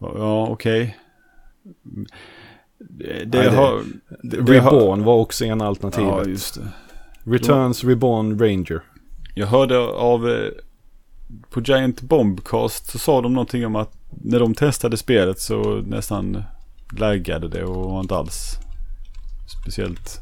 Ja, 0.00 0.46
okej. 0.50 0.96
Det, 2.78 3.24
det, 3.24 3.38
Nej, 3.38 3.48
har... 3.56 3.82
Det, 4.22 4.40
det 4.42 4.58
har- 4.58 4.70
Reborn 4.72 5.04
var 5.04 5.14
också 5.14 5.44
en 5.44 5.60
alternativ. 5.60 6.04
Ja, 6.04 6.24
just 6.24 6.54
det. 6.54 6.68
Returns 7.30 7.84
Reborn 7.84 8.38
Ranger. 8.38 8.80
Jag 9.34 9.46
hörde 9.46 9.78
av... 9.78 10.28
eh, 10.30 10.48
På 11.50 11.60
Giant 11.60 12.00
Bombcast 12.00 12.86
så 12.90 12.98
sa 12.98 13.20
de 13.22 13.32
någonting 13.34 13.66
om 13.66 13.76
att 13.76 13.92
när 14.10 14.40
de 14.40 14.54
testade 14.54 14.96
spelet 14.96 15.40
så 15.40 15.82
nästan 15.86 16.42
laggade 16.98 17.48
det 17.48 17.64
och 17.64 17.90
var 17.90 18.00
inte 18.00 18.16
alls 18.16 18.52
speciellt. 19.62 20.20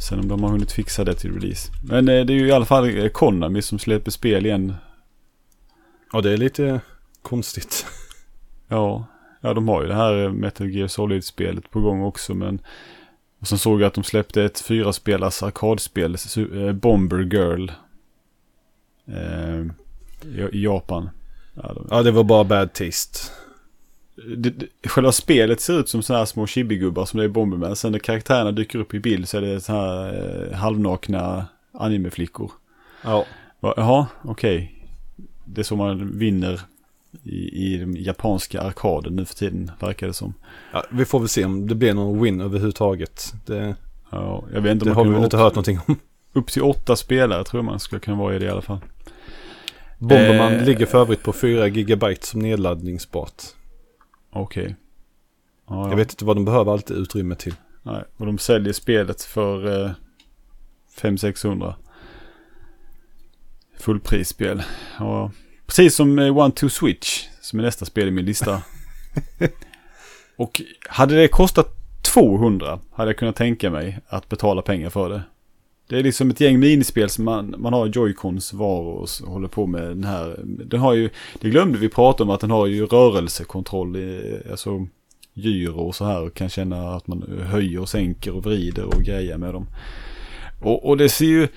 Sen 0.00 0.18
om 0.20 0.28
de 0.28 0.42
har 0.42 0.50
hunnit 0.50 0.72
fixa 0.72 1.04
det 1.04 1.14
till 1.14 1.32
release. 1.40 1.72
Men 1.84 2.08
eh, 2.08 2.24
det 2.24 2.32
är 2.32 2.36
ju 2.38 2.46
i 2.48 2.52
alla 2.52 2.64
fall 2.64 2.98
eh, 2.98 3.08
Konami 3.08 3.62
som 3.62 3.78
släpper 3.78 4.10
spel 4.10 4.46
igen. 4.46 4.74
Ja, 6.12 6.20
det 6.20 6.32
är 6.32 6.36
lite 6.36 6.80
konstigt. 7.22 7.86
Ja, 8.70 9.04
ja 9.40 9.54
de 9.54 9.68
har 9.68 9.82
ju 9.82 9.88
det 9.88 9.94
här 9.94 10.24
eh, 10.24 10.32
Metal 10.32 10.70
Gear 10.70 10.88
Solid-spelet 10.88 11.70
på 11.70 11.80
gång 11.80 12.02
också 12.02 12.34
men 12.34 12.60
och 13.40 13.46
sen 13.48 13.58
såg 13.58 13.80
jag 13.80 13.86
att 13.86 13.94
de 13.94 14.04
släppte 14.04 14.42
ett 14.44 14.60
fyraspelars 14.60 15.42
arkadspel, 15.42 16.16
su- 16.16 16.66
eh, 16.66 16.72
Bomber 16.72 17.18
Girl. 17.18 17.68
Eh, 19.06 19.60
i, 20.52 20.62
Japan. 20.64 21.10
Ja, 21.54 21.72
de, 21.74 21.86
Ja, 21.90 22.02
det 22.02 22.10
var 22.10 22.24
bara 22.24 22.44
bad 22.44 22.72
taste. 22.72 23.18
det, 24.36 24.50
det, 24.50 24.66
själva 24.88 25.12
spelet 25.12 25.60
ser 25.60 25.80
ut 25.80 25.88
som 25.88 26.02
sådana 26.02 26.18
här 26.18 26.26
små 26.26 26.46
chibigubbar 26.46 27.04
som 27.04 27.18
det 27.18 27.24
är 27.24 27.28
i 27.28 27.32
Bomberman. 27.32 27.76
Sen 27.76 27.92
när 27.92 27.98
karaktärerna 27.98 28.52
dyker 28.52 28.78
upp 28.78 28.94
i 28.94 29.00
bild 29.00 29.28
så 29.28 29.36
är 29.36 29.40
det 29.40 29.60
så 29.60 29.72
här 29.72 30.48
eh, 30.50 30.56
halvnakna 30.56 31.46
animeflickor. 31.72 32.50
Ja, 33.04 33.24
Jaha, 33.60 34.06
okej. 34.22 34.86
Det 35.44 35.60
är 35.60 35.64
så 35.64 35.76
man 35.76 36.18
vinner 36.18 36.60
i, 37.22 37.64
i 37.74 37.76
den 37.78 37.96
japanska 37.96 38.60
arkaden 38.60 39.16
nu 39.16 39.24
för 39.24 39.34
tiden, 39.34 39.70
verkar 39.80 40.06
det 40.06 40.12
som. 40.12 40.34
ja, 40.72 40.84
vi 40.90 41.04
får 41.04 41.18
väl 41.18 41.28
se 41.28 41.44
om 41.44 41.66
det 41.68 41.74
blir 41.74 41.94
någon 41.94 42.22
win 42.22 42.40
överhuvudtaget. 42.40 43.32
Det, 43.46 43.74
Ja, 44.12 44.44
jag 44.54 44.60
vet 44.60 44.72
inte 44.72 44.84
det 44.84 44.92
har 44.92 45.04
vi 45.04 45.10
väl 45.10 45.24
inte 45.24 45.36
hört 45.36 45.54
någonting 45.54 45.78
om. 45.86 45.96
upp, 46.32 46.46
till 46.46 46.62
åtta 46.62 46.96
spelare 46.96 47.44
tror 47.44 47.58
jag 47.58 47.64
man 47.64 47.80
skulle 47.80 48.00
kunna 48.00 48.16
vara 48.16 48.36
i 48.36 48.38
det 48.38 48.44
i 48.44 48.48
alla 48.48 48.62
fall. 48.62 48.78
Bomberman 49.98 50.52
Eh. 50.52 50.64
ligger 50.64 50.86
för 50.86 51.00
övrigt 51.00 51.22
på 51.22 51.32
4 51.32 51.66
gigabyte 51.68 52.26
som 52.26 52.40
nedladdningsbart. 52.40 53.42
Okej. 54.30 54.76
Ja, 55.68 55.88
Jag 55.90 55.96
vet 55.96 56.10
inte 56.10 56.24
vad 56.24 56.36
de 56.36 56.44
behöver 56.44 56.72
allt 56.72 56.90
utrymme 56.90 57.34
till. 57.34 57.54
Nej, 57.82 58.04
och 58.16 58.26
de 58.26 58.38
säljer 58.38 58.72
spelet 58.72 59.22
för 59.22 59.84
eh, 59.84 59.90
500-600. 61.00 61.74
Fullprisspel. 63.78 64.62
Ja, 64.98 65.30
precis 65.70 65.94
som 65.94 66.18
eh, 66.18 66.38
One 66.38 66.54
Two 66.54 66.68
Switch, 66.68 67.26
som 67.40 67.58
är 67.58 67.62
nästa 67.62 67.84
spel 67.84 68.08
i 68.08 68.10
min 68.10 68.24
lista. 68.24 68.62
och 70.36 70.62
hade 70.88 71.14
det 71.14 71.28
kostat 71.28 71.76
200 72.02 72.78
hade 72.92 73.10
jag 73.10 73.16
kunnat 73.16 73.36
tänka 73.36 73.70
mig 73.70 73.98
att 74.08 74.28
betala 74.28 74.62
pengar 74.62 74.90
för 74.90 75.10
det. 75.10 75.22
Det 75.88 75.98
är 75.98 76.02
liksom 76.02 76.30
ett 76.30 76.40
gäng 76.40 76.60
minispel 76.60 77.10
som 77.10 77.24
man, 77.24 77.54
man 77.58 77.72
har 77.72 77.86
joycons 77.86 78.52
var 78.52 78.80
och 78.80 79.08
håller 79.26 79.48
på 79.48 79.66
med 79.66 79.82
den 79.82 80.04
här. 80.04 80.40
Den 80.44 80.80
har 80.80 80.94
ju, 80.94 81.10
det 81.40 81.50
glömde 81.50 81.78
vi 81.78 81.88
prata 81.88 82.22
om 82.22 82.30
att 82.30 82.40
den 82.40 82.50
har 82.50 82.66
ju 82.66 82.86
rörelsekontroll, 82.86 83.96
i, 83.96 84.38
alltså 84.50 84.86
gyro 85.34 85.80
och 85.80 85.94
så 85.94 86.04
här 86.04 86.22
och 86.22 86.34
kan 86.34 86.48
känna 86.48 86.94
att 86.94 87.06
man 87.06 87.44
höjer 87.46 87.80
och 87.80 87.88
sänker 87.88 88.36
och 88.36 88.44
vrider 88.44 88.84
och 88.84 89.02
grejer 89.02 89.38
med 89.38 89.54
dem. 89.54 89.66
Och, 90.60 90.88
och 90.88 90.96
det 90.96 91.08
ser 91.08 91.26
ju... 91.26 91.48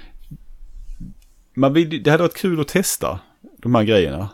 Man 1.54 1.73
vill, 1.73 2.04
det 2.04 2.12
hade 2.12 2.23
varit 2.23 2.38
kul 2.38 2.62
att 2.62 2.67
testa 2.67 3.19
de 3.63 3.76
här 3.76 3.84
grejerna. 3.84 4.30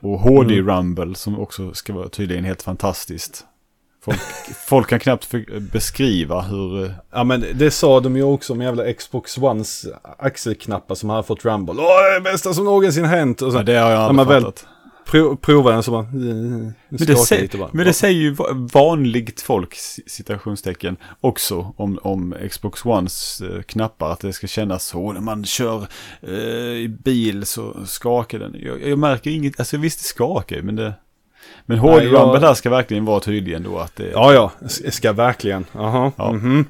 Och 0.00 0.18
HD 0.20 0.54
Mm. 0.54 0.66
Rumble 0.68 1.14
som 1.14 1.40
också 1.40 1.74
ska 1.74 1.92
vara 1.94 2.08
tydligen 2.08 2.44
helt 2.44 2.62
fantastiskt. 2.62 3.44
Folk, 4.04 4.18
folk 4.68 4.88
kan 4.88 4.98
knappt 4.98 5.28
beskriva 5.72 6.40
hur... 6.40 6.84
eh, 6.84 6.90
Ja 7.12 7.24
men 7.24 7.44
det 7.54 7.70
sa 7.70 8.00
de 8.00 8.16
ju 8.16 8.22
också 8.22 8.52
om 8.52 8.62
jävla 8.62 8.92
Xbox 8.92 9.38
Ones 9.38 9.86
axelknappar 10.18 10.94
som 10.94 11.10
hade 11.10 11.22
fått 11.22 11.44
Rumble. 11.44 11.74
Åh, 11.78 11.86
det 12.02 12.10
är 12.10 12.14
det 12.14 12.20
bästa 12.30 12.54
som 12.54 12.64
någonsin 12.64 13.04
hänt. 13.04 13.42
Och 13.42 13.52
så 13.52 13.58
Ja, 13.58 13.62
det 13.62 13.76
har 13.76 13.90
jag 13.90 14.00
aldrig 14.00 14.16
man 14.16 14.28
väl 14.28 14.42
fattat. 14.42 14.66
Pro 15.06 15.36
provar 15.36 15.72
den 15.72 15.82
så 15.82 15.90
bara... 15.90 16.02
Men 16.02 16.74
det, 16.88 16.98
skakar 17.04 17.14
sä, 17.14 17.40
lite 17.40 17.58
bara. 17.58 17.70
men 17.72 17.86
det 17.86 17.92
säger 17.92 18.20
ju 18.20 18.30
va- 18.30 18.46
vanligt 18.72 19.40
folk, 19.40 19.74
citationstecken, 20.06 20.96
också 21.20 21.72
om, 21.76 21.98
om 22.02 22.34
Xbox 22.50 22.84
Ones 22.84 23.40
eh, 23.40 23.62
knappar. 23.62 24.12
Att 24.12 24.20
det 24.20 24.32
ska 24.32 24.46
kännas 24.46 24.84
så 24.86 25.12
när 25.12 25.20
man 25.20 25.44
kör 25.44 25.86
eh, 26.22 26.34
i 26.74 26.88
bil 27.04 27.46
så 27.46 27.86
skakar 27.86 28.38
den. 28.38 28.56
Jag, 28.58 28.88
jag 28.88 28.98
märker 28.98 29.30
inget, 29.30 29.60
alltså 29.60 29.76
visst 29.76 29.98
det 29.98 30.04
skakar 30.04 30.62
men 30.62 30.76
det... 30.76 30.94
Men 31.66 31.78
HD 31.78 32.04
jag- 32.04 32.40
där 32.40 32.54
ska 32.54 32.70
verkligen 32.70 33.04
vara 33.04 33.20
tydlig 33.20 33.54
ändå 33.54 33.78
att 33.78 33.96
det... 33.96 34.10
Ja, 34.10 34.32
ja. 34.32 34.52
Ska 34.90 35.12
verkligen. 35.12 35.64
Jaha. 35.72 36.12
Ja. 36.16 36.32
mhm. 36.32 36.64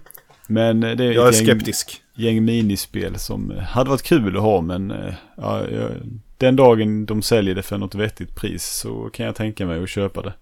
Men 0.49 0.83
eh, 0.83 0.97
det 0.97 1.05
är 1.05 1.13
Jag 1.13 1.29
är 1.29 1.33
gäng, 1.33 1.47
skeptisk. 1.47 2.03
gäng 2.15 2.45
minispel 2.45 3.19
som 3.19 3.51
eh, 3.51 3.59
hade 3.59 3.91
varit 3.91 4.03
kul 4.03 4.37
att 4.37 4.43
ha 4.43 4.61
men 4.61 4.93
ja, 5.37 5.61
jag, 5.71 5.91
den 6.39 6.57
dagen 6.57 7.07
de 7.07 7.23
säljer 7.23 7.55
det 7.55 7.63
för 7.63 7.79
något 7.79 7.95
vettigt 7.95 8.35
pris 8.35 8.65
så 8.65 9.11
kan 9.13 9.27
jag 9.27 9.35
tänka 9.35 9.67
mig 9.67 9.83
att 9.83 9.89
köpa 9.89 10.23
det. 10.23 10.35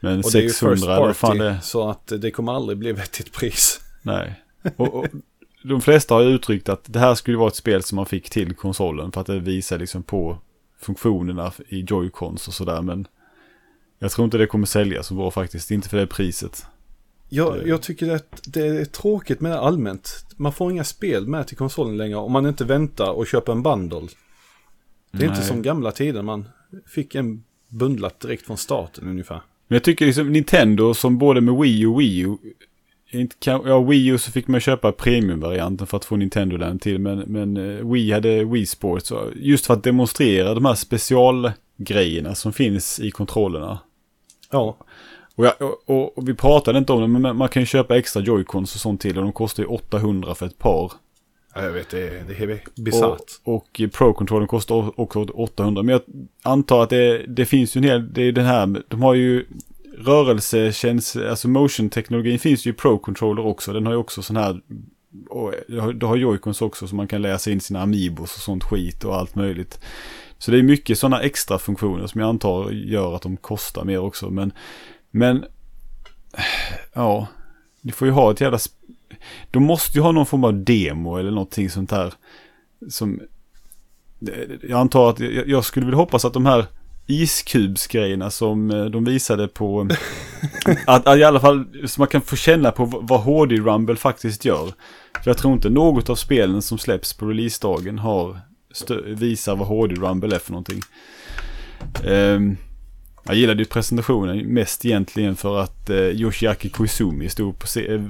Men 0.00 0.18
Och 0.18 0.32
det 0.32 0.38
är 0.38 0.42
ju 0.42 0.48
600 0.48 1.08
first 1.08 1.20
party, 1.20 1.38
det 1.38 1.60
så 1.62 1.88
att 1.88 2.12
det 2.18 2.30
kommer 2.30 2.52
aldrig 2.52 2.78
bli 2.78 2.92
vettigt 2.92 3.32
pris. 3.32 3.80
Nej. 4.02 4.40
Och, 4.76 4.94
och 4.94 5.06
de 5.62 5.80
flesta 5.80 6.14
har 6.14 6.22
uttryckt 6.22 6.68
att 6.68 6.84
det 6.92 6.98
här 6.98 7.14
skulle 7.14 7.36
vara 7.36 7.48
ett 7.48 7.56
spel 7.56 7.82
som 7.82 7.96
man 7.96 8.06
fick 8.06 8.30
till 8.30 8.54
konsolen 8.54 9.12
för 9.12 9.20
att 9.20 9.26
det 9.26 9.38
visar 9.38 9.78
liksom 9.78 10.02
på 10.02 10.38
funktionerna 10.80 11.52
i 11.68 11.82
Joy-Cons 11.82 12.48
och 12.48 12.54
sådär. 12.54 12.82
Men 12.82 13.06
jag 13.98 14.10
tror 14.10 14.24
inte 14.24 14.38
det 14.38 14.46
kommer 14.46 14.66
sälja 14.66 15.02
så 15.02 15.14
bra 15.14 15.30
faktiskt. 15.30 15.70
Inte 15.70 15.88
för 15.88 15.96
det 15.96 16.06
priset. 16.06 16.66
Jag, 17.28 17.66
jag 17.66 17.82
tycker 17.82 18.14
att 18.14 18.40
det 18.46 18.66
är 18.66 18.84
tråkigt 18.84 19.40
med 19.40 19.52
det 19.52 19.58
allmänt. 19.58 20.26
Man 20.36 20.52
får 20.52 20.70
inga 20.70 20.84
spel 20.84 21.28
med 21.28 21.46
till 21.46 21.56
konsolen 21.56 21.96
längre 21.96 22.16
om 22.16 22.32
man 22.32 22.46
inte 22.46 22.64
väntar 22.64 23.10
och 23.10 23.26
köper 23.26 23.52
en 23.52 23.62
bundle. 23.62 24.08
Det 25.18 25.24
är 25.24 25.28
inte 25.28 25.38
Nej. 25.40 25.48
som 25.48 25.62
gamla 25.62 25.92
tider 25.92 26.22
man 26.22 26.48
fick 26.86 27.14
en 27.14 27.44
bundlat 27.68 28.20
direkt 28.20 28.46
från 28.46 28.56
starten 28.56 29.08
ungefär. 29.08 29.40
Men 29.68 29.76
jag 29.76 29.84
tycker 29.84 30.06
liksom 30.06 30.32
Nintendo 30.32 30.94
som 30.94 31.18
både 31.18 31.40
med 31.40 31.54
Wii 31.54 31.86
och 31.86 32.00
Wii 32.00 32.18
U. 32.20 32.36
Inte, 33.10 33.36
kan- 33.38 33.62
ja, 33.64 33.80
Wii 33.80 34.06
U 34.06 34.18
så 34.18 34.30
fick 34.32 34.48
man 34.48 34.60
köpa 34.60 34.92
premiumvarianten 34.92 35.86
för 35.86 35.96
att 35.96 36.04
få 36.04 36.16
Nintendo 36.16 36.56
den 36.56 36.78
till. 36.78 36.98
Men, 36.98 37.18
men 37.18 37.56
eh, 37.56 37.90
Wii 37.92 38.12
hade 38.12 38.44
Wii 38.44 38.66
Sports. 38.66 39.12
Just 39.36 39.66
för 39.66 39.74
att 39.74 39.82
demonstrera 39.84 40.54
de 40.54 40.64
här 40.64 40.74
specialgrejerna 40.74 42.34
som 42.34 42.52
finns 42.52 43.00
i 43.00 43.10
kontrollerna. 43.10 43.78
Ja, 44.50 44.76
Och, 45.34 45.44
jag, 45.46 45.52
och, 45.86 46.18
och 46.18 46.28
vi 46.28 46.34
pratade 46.34 46.78
inte 46.78 46.92
om 46.92 47.00
det, 47.00 47.08
men 47.20 47.36
man 47.36 47.48
kan 47.48 47.62
ju 47.62 47.66
köpa 47.66 47.96
extra 47.98 48.22
joycons 48.22 48.74
och 48.74 48.80
sånt 48.80 49.00
till. 49.00 49.16
Och 49.18 49.22
de 49.24 49.32
kostar 49.32 49.62
ju 49.62 49.66
800 49.68 50.34
för 50.34 50.46
ett 50.46 50.58
par. 50.58 50.92
Ja, 51.54 51.62
jag 51.62 51.70
vet, 51.72 51.90
det 51.90 52.08
är, 52.08 52.24
det 52.28 52.34
är 52.44 52.60
bisarrt. 52.76 53.20
Och, 53.44 53.54
och 53.54 53.80
Pro-kontrollen 53.92 54.48
kostar 54.48 55.00
också 55.00 55.20
800. 55.22 55.82
Men 55.82 55.92
jag 55.92 56.02
antar 56.42 56.82
att 56.82 56.90
det, 56.90 57.18
det 57.28 57.46
finns 57.46 57.76
ju 57.76 57.78
en 57.78 57.84
hel, 57.84 58.12
det 58.12 58.22
är 58.22 58.32
den 58.32 58.44
här, 58.46 58.82
de 58.88 59.02
har 59.02 59.14
ju 59.14 59.46
rörelsekänsla, 59.98 61.30
alltså 61.30 61.48
motion-teknologin 61.48 62.38
finns 62.38 62.66
ju 62.66 62.70
i 62.70 62.74
Pro-controller 62.74 63.46
också. 63.46 63.72
Den 63.72 63.86
har 63.86 63.92
ju 63.92 63.98
också 63.98 64.22
sån 64.22 64.36
här, 64.36 64.60
och 65.30 65.52
det 65.68 65.78
har- 65.80 65.92
det 65.92 66.06
har 66.06 66.16
joycons 66.16 66.62
också 66.62 66.86
så 66.86 66.94
man 66.96 67.08
kan 67.08 67.22
läsa 67.22 67.50
in 67.50 67.60
sina 67.60 67.82
amiibos 67.82 68.36
och 68.36 68.42
sånt 68.42 68.64
skit 68.64 69.04
och 69.04 69.16
allt 69.16 69.34
möjligt. 69.34 69.80
Så 70.38 70.50
det 70.50 70.58
är 70.58 70.62
mycket 70.62 70.98
sådana 70.98 71.20
extra 71.20 71.58
funktioner 71.58 72.06
som 72.06 72.20
jag 72.20 72.28
antar 72.28 72.70
gör 72.70 73.14
att 73.16 73.22
de 73.22 73.36
kostar 73.36 73.84
mer 73.84 73.98
också. 73.98 74.30
Men, 74.30 74.52
men 75.10 75.44
ja, 76.94 77.26
ni 77.80 77.92
får 77.92 78.08
ju 78.08 78.12
ha 78.12 78.30
ett 78.30 78.40
jävla 78.40 78.58
de 79.50 79.62
måste 79.62 79.98
ju 79.98 80.02
ha 80.02 80.12
någon 80.12 80.26
form 80.26 80.44
av 80.44 80.64
demo 80.64 81.16
eller 81.16 81.30
någonting 81.30 81.70
sånt 81.70 81.90
här. 81.90 82.12
Som, 82.90 83.20
jag 84.68 84.80
antar 84.80 85.10
att 85.10 85.20
jag, 85.20 85.48
jag 85.48 85.64
skulle 85.64 85.86
vilja 85.86 85.98
hoppas 85.98 86.24
att 86.24 86.32
de 86.32 86.46
här 86.46 86.66
iskubsgrejerna 87.06 88.30
som 88.30 88.70
eh, 88.70 88.84
de 88.84 89.04
visade 89.04 89.48
på, 89.48 89.88
att, 90.86 91.06
att, 91.06 91.18
i 91.18 91.24
alla 91.24 91.40
fall 91.40 91.64
så 91.86 92.00
man 92.00 92.08
kan 92.08 92.20
få 92.20 92.36
känna 92.36 92.70
på 92.70 92.84
vad 92.84 93.20
HD 93.20 93.56
Rumble 93.56 93.96
faktiskt 93.96 94.44
gör. 94.44 94.72
För 95.22 95.30
jag 95.30 95.38
tror 95.38 95.52
inte 95.52 95.70
något 95.70 96.10
av 96.10 96.14
spelen 96.14 96.62
som 96.62 96.78
släpps 96.78 97.14
på 97.14 97.26
releasedagen 97.26 97.98
har 97.98 98.40
visar 99.06 99.56
vad 99.56 99.68
HD 99.68 99.94
Rumble 99.94 100.34
är 100.34 100.38
för 100.38 100.52
någonting. 100.52 100.80
Um, 102.04 102.56
jag 103.24 103.36
gillade 103.36 103.62
ju 103.62 103.68
presentationen 103.68 104.46
mest 104.46 104.84
egentligen 104.84 105.36
för 105.36 105.58
att 105.58 105.90
eh, 105.90 105.96
Yoshiaki 105.96 106.68
Koizumi 106.68 107.28
stod 107.28 107.58
på 107.58 107.66
se- 107.66 107.94
eh, 107.94 108.00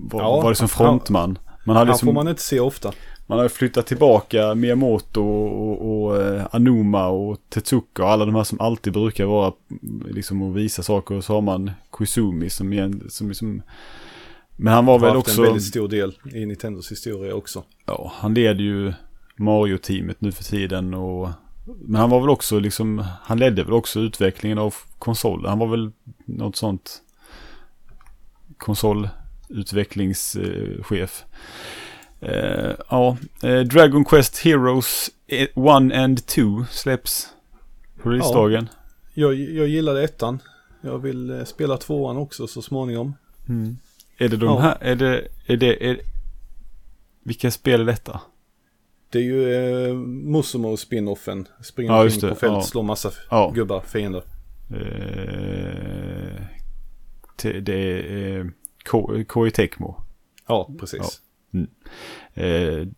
var, 0.00 0.20
ja, 0.20 0.40
var 0.40 0.50
det 0.50 0.56
som 0.56 0.68
frontman. 0.68 1.38
Man 1.64 1.76
hade 1.76 1.90
han 1.90 1.94
liksom, 1.94 2.06
får 2.06 2.12
man 2.12 2.28
inte 2.28 2.42
se 2.42 2.60
ofta. 2.60 2.92
Man 3.26 3.38
har 3.38 3.48
flyttat 3.48 3.86
tillbaka 3.86 4.54
Miyamoto 4.54 5.22
och, 5.22 5.82
och, 5.82 6.02
och 6.02 6.22
eh, 6.22 6.42
Anuma 6.50 7.08
och 7.08 7.38
Tetsuka 7.48 8.04
och 8.04 8.10
alla 8.10 8.24
de 8.24 8.34
här 8.34 8.44
som 8.44 8.60
alltid 8.60 8.92
brukar 8.92 9.24
vara 9.24 9.52
liksom 10.06 10.42
och 10.42 10.56
visa 10.56 10.82
saker. 10.82 11.14
Och 11.14 11.24
så 11.24 11.32
har 11.34 11.40
man 11.40 11.70
Koizumi 11.90 12.50
som, 12.50 12.72
igen, 12.72 13.02
som 13.08 13.28
liksom 13.28 13.62
men 14.56 14.72
han 14.72 14.86
var 14.86 14.98
väl 14.98 15.16
också... 15.16 15.40
en 15.40 15.46
väldigt 15.46 15.64
stor 15.64 15.88
del 15.88 16.14
i 16.34 16.46
Nintendos 16.46 16.92
historia 16.92 17.34
också. 17.34 17.64
Ja, 17.86 18.12
han 18.14 18.34
leder 18.34 18.64
ju 18.64 18.92
Mario-teamet 19.36 20.20
nu 20.20 20.32
för 20.32 20.44
tiden 20.44 20.94
och 20.94 21.28
men 21.64 22.00
han 22.00 22.10
var 22.10 22.20
väl 22.20 22.30
också 22.30 22.58
liksom, 22.58 23.04
han 23.22 23.38
ledde 23.38 23.64
väl 23.64 23.72
också 23.72 24.00
utvecklingen 24.00 24.58
av 24.58 24.74
konsoler. 24.98 25.48
Han 25.48 25.58
var 25.58 25.66
väl 25.66 25.92
något 26.24 26.56
sånt 26.56 27.02
konsolutvecklingschef. 28.58 31.24
Eh, 32.20 32.72
ja, 32.90 33.16
eh, 33.42 33.60
Dragon 33.60 34.04
Quest 34.04 34.38
Heroes 34.38 35.10
1 35.26 35.50
and 35.94 36.26
2 36.26 36.64
släpps 36.70 37.28
på 38.02 38.10
releasedagen. 38.10 38.68
Ja, 39.14 39.32
jag, 39.32 39.34
jag 39.34 39.68
gillade 39.68 40.04
ettan. 40.04 40.38
Jag 40.80 40.98
vill 40.98 41.30
eh, 41.30 41.44
spela 41.44 41.76
tvåan 41.76 42.16
också 42.16 42.46
så 42.46 42.62
småningom. 42.62 43.14
Mm. 43.48 43.76
Är 44.18 44.28
det 44.28 44.36
de 44.36 44.46
ja. 44.46 44.58
här, 44.58 44.76
är 44.80 44.94
det, 44.94 45.28
är 45.46 45.56
det, 45.56 45.90
är, 45.90 46.00
vilka 47.22 47.50
spel 47.50 47.80
är 47.80 47.84
detta? 47.84 48.20
Det 49.12 49.18
är 49.18 49.22
ju 49.22 49.54
eh, 49.54 49.94
Musumo 49.94 50.76
spinoffen. 50.76 51.48
Springer 51.62 51.92
ja, 51.92 52.02
omkring 52.02 52.20
på 52.20 52.34
fält, 52.34 52.52
ja. 52.52 52.62
slår 52.62 52.82
massa 52.82 53.10
ja. 53.30 53.52
gubbar, 53.54 53.80
fiender. 53.80 54.22
Eh, 54.70 56.42
det 57.62 57.72
är 57.72 58.38
eh, 58.38 58.46
Koei 59.24 59.50
Tecmo. 59.50 60.02
Ja, 60.46 60.70
precis. 60.80 61.22
Ja. 61.50 61.58
Mm. 61.58 61.70
Eh, 62.34 62.88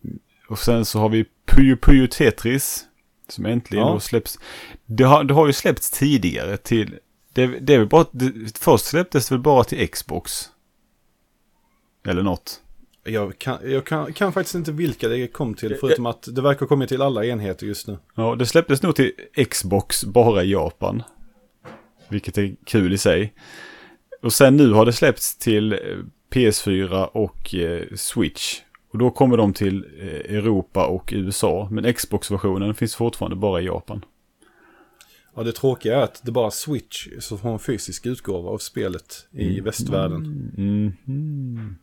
och 0.49 0.59
sen 0.59 0.85
så 0.85 0.99
har 0.99 1.09
vi 1.09 1.25
Puyo 1.45 1.77
Puyo 1.77 2.07
Tetris. 2.07 2.85
Som 3.27 3.45
äntligen 3.45 3.85
ja. 3.85 3.93
då 3.93 3.99
släpps. 3.99 4.39
Det 4.85 5.03
har, 5.03 5.23
det 5.23 5.33
har 5.33 5.47
ju 5.47 5.53
släppts 5.53 5.91
tidigare 5.91 6.57
till... 6.57 6.99
Det, 7.33 7.47
det 7.47 7.73
är 7.73 7.79
väl 7.79 7.87
bara... 7.87 8.05
Det, 8.11 8.57
först 8.57 8.85
släpptes 8.85 9.29
det 9.29 9.35
väl 9.35 9.41
bara 9.41 9.63
till 9.63 9.87
Xbox. 9.89 10.49
Eller 12.07 12.23
något. 12.23 12.61
Jag, 13.07 13.37
kan, 13.37 13.57
jag 13.63 13.85
kan, 13.85 14.13
kan, 14.13 14.33
faktiskt 14.33 14.55
inte 14.55 14.71
vilka 14.71 15.07
det 15.07 15.27
kom 15.27 15.53
till, 15.53 15.75
förutom 15.75 16.05
att 16.05 16.27
det 16.31 16.41
verkar 16.41 16.59
ha 16.59 16.67
kommit 16.67 16.89
till 16.89 17.01
alla 17.01 17.25
enheter 17.25 17.65
just 17.65 17.87
nu. 17.87 17.97
Ja, 18.15 18.35
det 18.35 18.45
släpptes 18.45 18.81
nog 18.81 18.95
till 18.95 19.11
Xbox 19.49 20.03
bara 20.03 20.43
i 20.43 20.51
Japan. 20.51 21.03
Vilket 22.09 22.37
är 22.37 22.55
kul 22.65 22.93
i 22.93 22.97
sig. 22.97 23.33
Och 24.21 24.33
sen 24.33 24.57
nu 24.57 24.71
har 24.71 24.85
det 24.85 24.93
släppts 24.93 25.37
till 25.37 25.73
eh, 25.73 25.77
PS4 26.29 27.05
och 27.05 27.55
eh, 27.55 27.83
Switch. 27.95 28.61
Och 28.91 28.97
då 28.97 29.11
kommer 29.11 29.37
de 29.37 29.53
till 29.53 29.85
eh, 29.99 30.35
Europa 30.35 30.85
och 30.85 31.13
USA. 31.15 31.67
Men 31.71 31.93
Xbox-versionen 31.93 32.75
finns 32.75 32.95
fortfarande 32.95 33.35
bara 33.35 33.61
i 33.61 33.65
Japan. 33.65 34.05
Ja, 35.35 35.43
det 35.43 35.51
tråkiga 35.51 35.97
är 35.97 36.03
att 36.03 36.21
det 36.23 36.31
bara 36.31 36.51
Switch 36.51 37.07
som 37.19 37.39
har 37.39 37.53
en 37.53 37.59
fysisk 37.59 38.05
utgåva 38.05 38.49
av 38.49 38.57
spelet 38.57 39.27
i 39.31 39.49
mm. 39.49 39.63
västvärlden. 39.63 40.51
Mm. 40.57 40.93
Mm. 41.07 41.75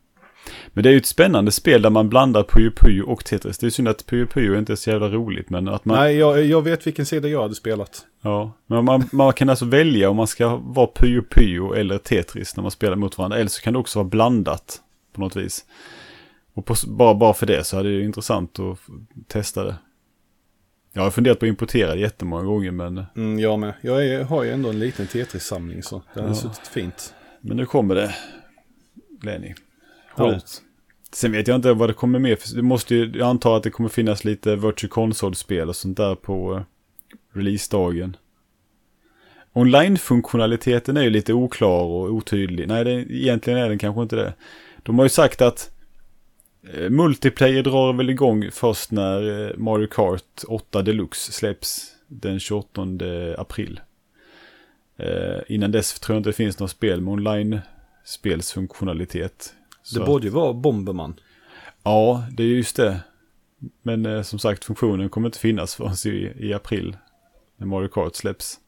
Men 0.72 0.84
det 0.84 0.90
är 0.90 0.93
ju 0.93 0.97
ett 0.97 1.07
spännande 1.07 1.53
spel 1.53 1.82
där 1.82 1.90
man 1.90 2.09
blandar 2.09 2.43
Puyo 2.43 2.70
Puyo 2.70 3.03
och 3.03 3.24
Tetris. 3.24 3.59
Det 3.59 3.66
är 3.66 3.70
synd 3.70 3.88
att 3.88 4.07
Puyo 4.07 4.26
Puyo 4.26 4.59
inte 4.59 4.72
är 4.72 4.76
så 4.76 4.90
jävla 4.90 5.09
roligt. 5.09 5.51
Men 5.51 5.68
att 5.68 5.84
man... 5.84 5.97
Nej, 5.97 6.16
jag, 6.16 6.45
jag 6.45 6.62
vet 6.62 6.86
vilken 6.86 7.07
sida 7.07 7.28
jag 7.28 7.43
hade 7.43 7.55
spelat. 7.55 8.07
Ja, 8.20 8.53
men 8.66 8.84
man, 8.84 9.09
man 9.12 9.32
kan 9.32 9.49
alltså 9.49 9.64
välja 9.64 10.11
om 10.11 10.16
man 10.16 10.26
ska 10.26 10.57
vara 10.57 10.86
Puyo 10.86 11.22
Puyo 11.30 11.72
eller 11.72 11.99
Tetris 11.99 12.57
när 12.57 12.62
man 12.62 12.70
spelar 12.70 12.97
mot 12.97 13.18
varandra. 13.18 13.38
Eller 13.38 13.51
så 13.51 13.62
kan 13.62 13.72
det 13.72 13.78
också 13.78 13.99
vara 13.99 14.09
blandat 14.09 14.80
på 15.12 15.20
något 15.20 15.36
vis. 15.36 15.64
Och 16.55 16.66
på, 16.66 16.74
bara, 16.86 17.14
bara 17.14 17.34
för 17.34 17.47
det 17.47 17.64
så 17.64 17.78
är 17.78 17.84
det 17.84 17.90
ju 17.90 18.05
intressant 18.05 18.59
att 18.59 18.78
testa 19.28 19.64
det. 19.64 19.74
Jag 20.93 21.03
har 21.03 21.11
funderat 21.11 21.38
på 21.38 21.47
att 21.47 21.49
importera 21.49 21.95
det 21.95 22.01
jättemånga 22.01 22.45
gånger 22.45 22.70
men... 22.70 23.05
Mm, 23.16 23.38
jag 23.38 23.59
med. 23.59 23.74
Jag 23.80 24.07
är, 24.07 24.24
har 24.24 24.43
ju 24.43 24.51
ändå 24.51 24.68
en 24.68 24.78
liten 24.78 25.07
Tetris-samling 25.07 25.82
så 25.82 26.03
det 26.14 26.20
har 26.20 26.28
ja. 26.28 26.34
suttit 26.34 26.68
fint. 26.68 27.14
Men 27.40 27.57
nu 27.57 27.66
kommer 27.66 27.95
det, 27.95 28.14
Lenny. 29.22 29.55
Ja. 30.17 30.41
Sen 31.13 31.33
vet 31.33 31.49
jag 31.49 31.55
inte 31.55 31.73
vad 31.73 31.89
det 31.89 31.95
kommer 31.95 32.19
med. 32.19 32.39
Det 32.55 32.63
måste 32.63 32.95
ju, 32.95 33.13
jag 33.15 33.29
antar 33.29 33.57
att 33.57 33.63
det 33.63 33.71
kommer 33.71 33.89
finnas 33.89 34.25
lite 34.25 34.57
Virtual 34.57 34.91
Console-spel 34.91 35.69
och 35.69 35.77
sånt 35.77 35.97
där 35.97 36.15
på 36.15 36.55
eh, 36.55 36.63
releasedagen. 37.33 38.17
Online-funktionaliteten 39.53 40.97
är 40.97 41.03
ju 41.03 41.11
lite 41.11 41.33
oklar 41.33 41.83
och 41.83 42.13
otydlig. 42.13 42.69
Nej, 42.69 42.85
det, 42.85 42.93
egentligen 42.93 43.59
är 43.59 43.69
den 43.69 43.79
kanske 43.79 44.03
inte 44.03 44.17
det. 44.17 44.35
De 44.83 44.99
har 44.99 45.05
ju 45.05 45.09
sagt 45.09 45.43
att 45.43 45.71
eh, 46.73 46.91
multiplayer 46.91 47.63
drar 47.63 47.93
väl 47.93 48.11
igång 48.11 48.51
först 48.53 48.91
när 48.91 49.51
eh, 49.51 49.57
Mario 49.57 49.87
Kart 49.87 50.43
8 50.49 50.83
Deluxe 50.83 51.33
släpps 51.33 51.87
den 52.09 52.41
28 52.41 52.83
april. 53.39 53.81
Eh, 54.97 55.41
innan 55.49 55.73
dess 55.73 56.01
tror 56.01 56.15
jag 56.15 56.21
inte 56.21 56.29
det 56.29 56.35
finns 56.35 56.59
något 56.59 56.71
spel 56.71 57.01
med 57.01 57.13
online-spelsfunktionalitet. 57.13 59.55
Det 59.95 60.01
borde 60.01 60.26
ju 60.26 60.30
vara 60.30 60.53
Bomberman. 60.53 61.14
Ja, 61.83 62.24
det 62.30 62.43
är 62.43 62.47
just 62.47 62.76
det. 62.76 63.01
Men 63.83 64.07
eh, 64.07 64.22
som 64.22 64.39
sagt, 64.39 64.64
funktionen 64.64 65.09
kommer 65.09 65.28
inte 65.28 65.39
finnas 65.39 65.74
förrän 65.74 65.95
i, 66.07 66.33
i 66.39 66.55
april. 66.55 66.97
När 67.57 67.66
Mario 67.66 67.89
Kart 67.89 68.14
släpps. 68.14 68.59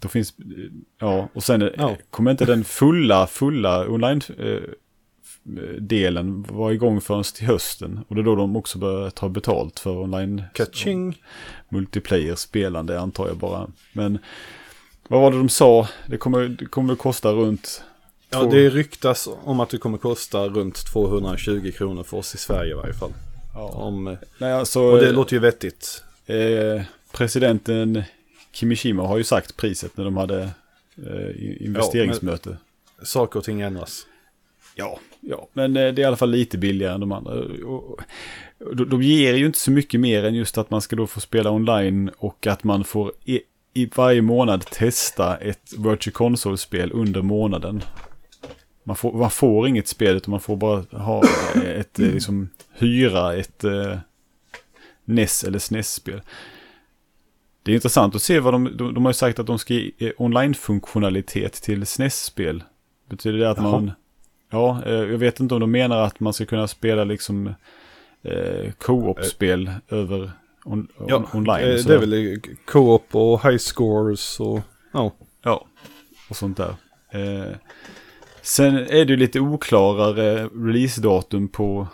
Då 0.00 0.08
finns, 0.08 0.34
ja, 0.98 1.28
och 1.32 1.42
sen 1.42 1.70
ja. 1.76 1.96
kommer 2.10 2.30
inte 2.30 2.44
den 2.44 2.64
fulla, 2.64 3.26
fulla 3.26 3.88
online-delen 3.88 6.44
eh, 6.44 6.52
vara 6.54 6.72
igång 6.72 7.00
förrän 7.00 7.22
till 7.22 7.46
hösten. 7.46 8.04
Och 8.08 8.14
det 8.14 8.20
är 8.20 8.24
då 8.24 8.36
de 8.36 8.56
också 8.56 8.78
börjar 8.78 9.10
ta 9.10 9.28
betalt 9.28 9.80
för 9.80 9.98
online 9.98 10.42
Kaching. 10.54 11.22
multiplayer-spelande 11.68 13.00
antar 13.00 13.28
jag 13.28 13.36
bara. 13.36 13.66
Men 13.92 14.18
vad 15.08 15.20
var 15.20 15.30
det 15.30 15.36
de 15.36 15.48
sa? 15.48 15.88
Det 16.06 16.16
kommer, 16.16 16.48
det 16.48 16.66
kommer 16.66 16.94
kosta 16.94 17.32
runt 17.32 17.84
Ja, 18.34 18.48
det 18.50 18.70
ryktas 18.70 19.28
om 19.44 19.60
att 19.60 19.70
det 19.70 19.78
kommer 19.78 19.98
kosta 19.98 20.46
runt 20.48 20.86
220 20.92 21.72
kronor 21.76 22.02
för 22.02 22.16
oss 22.16 22.34
i 22.34 22.38
Sverige 22.38 22.70
i 22.70 22.74
varje 22.74 22.94
fall. 22.94 23.12
Ja. 23.54 23.68
Om, 23.68 24.16
Nej, 24.38 24.52
alltså, 24.52 24.80
och 24.80 24.98
det 24.98 25.12
låter 25.12 25.32
ju 25.32 25.40
vettigt. 25.40 26.02
Eh, 26.26 26.82
presidenten 27.12 28.02
Kimishima 28.52 29.06
har 29.06 29.18
ju 29.18 29.24
sagt 29.24 29.56
priset 29.56 29.96
när 29.96 30.04
de 30.04 30.16
hade 30.16 30.42
eh, 30.96 31.64
investeringsmöte. 31.66 32.56
Ja, 32.98 33.04
saker 33.04 33.38
och 33.38 33.44
ting 33.44 33.60
ändras. 33.60 34.06
Ja, 34.74 34.98
ja, 35.20 35.48
men 35.52 35.76
eh, 35.76 35.92
det 35.92 36.00
är 36.00 36.00
i 36.00 36.04
alla 36.04 36.16
fall 36.16 36.30
lite 36.30 36.58
billigare 36.58 36.94
än 36.94 37.00
de 37.00 37.12
andra. 37.12 37.34
De 38.86 39.02
ger 39.02 39.34
ju 39.34 39.46
inte 39.46 39.58
så 39.58 39.70
mycket 39.70 40.00
mer 40.00 40.24
än 40.24 40.34
just 40.34 40.58
att 40.58 40.70
man 40.70 40.80
ska 40.80 40.96
då 40.96 41.06
få 41.06 41.20
spela 41.20 41.50
online 41.50 42.10
och 42.16 42.46
att 42.46 42.64
man 42.64 42.84
får 42.84 43.12
i, 43.24 43.40
i 43.74 43.90
varje 43.94 44.22
månad 44.22 44.66
testa 44.66 45.36
ett 45.36 45.72
Virtual 45.78 46.12
Console-spel 46.12 46.92
under 46.92 47.22
månaden. 47.22 47.82
Man 48.84 48.96
får, 48.96 49.12
man 49.12 49.30
får 49.30 49.68
inget 49.68 49.88
spel 49.88 50.16
utan 50.16 50.30
man 50.30 50.40
får 50.40 50.56
bara 50.56 50.84
ha 50.90 51.22
ett, 51.64 51.98
eh, 51.98 52.06
liksom, 52.06 52.48
hyra 52.72 53.34
ett 53.34 53.64
eh, 53.64 53.98
NES 55.04 55.44
eller 55.44 55.58
SNES-spel. 55.58 56.22
Det 57.62 57.72
är 57.72 57.74
intressant 57.74 58.14
att 58.14 58.22
se 58.22 58.40
vad 58.40 58.54
de, 58.54 58.76
de, 58.76 58.94
de 58.94 59.04
har 59.04 59.10
ju 59.10 59.14
sagt 59.14 59.38
att 59.38 59.46
de 59.46 59.58
ska 59.58 59.74
ge 59.74 60.12
online-funktionalitet 60.16 61.52
till 61.52 61.86
SNES-spel. 61.86 62.64
Betyder 63.08 63.38
det 63.38 63.50
att 63.50 63.58
Jaha. 63.58 63.70
man, 63.70 63.92
ja, 64.50 64.82
eh, 64.86 64.92
jag 64.92 65.18
vet 65.18 65.40
inte 65.40 65.54
om 65.54 65.60
de 65.60 65.70
menar 65.70 66.02
att 66.02 66.20
man 66.20 66.32
ska 66.32 66.46
kunna 66.46 66.68
spela 66.68 67.04
liksom 67.04 67.54
eh, 68.22 68.72
co-op-spel 68.78 69.66
eh. 69.66 69.98
över 69.98 70.30
on, 70.64 70.88
on, 70.96 71.06
ja, 71.08 71.28
online. 71.32 71.64
Eh, 71.64 71.84
det 71.86 71.94
är 71.94 71.98
väl 71.98 72.40
co-op 72.66 73.14
och 73.14 73.42
high 73.42 73.58
scores 73.58 74.40
och 74.40 74.60
ja. 74.92 75.12
Ja, 75.42 75.66
och 76.30 76.36
sånt 76.36 76.56
där. 76.56 76.74
Eh, 77.10 77.56
Sen 78.44 78.76
är 78.76 79.04
det 79.04 79.16
lite 79.16 79.40
oklarare 79.40 80.46
releasedatum 80.46 81.48
på 81.48 81.88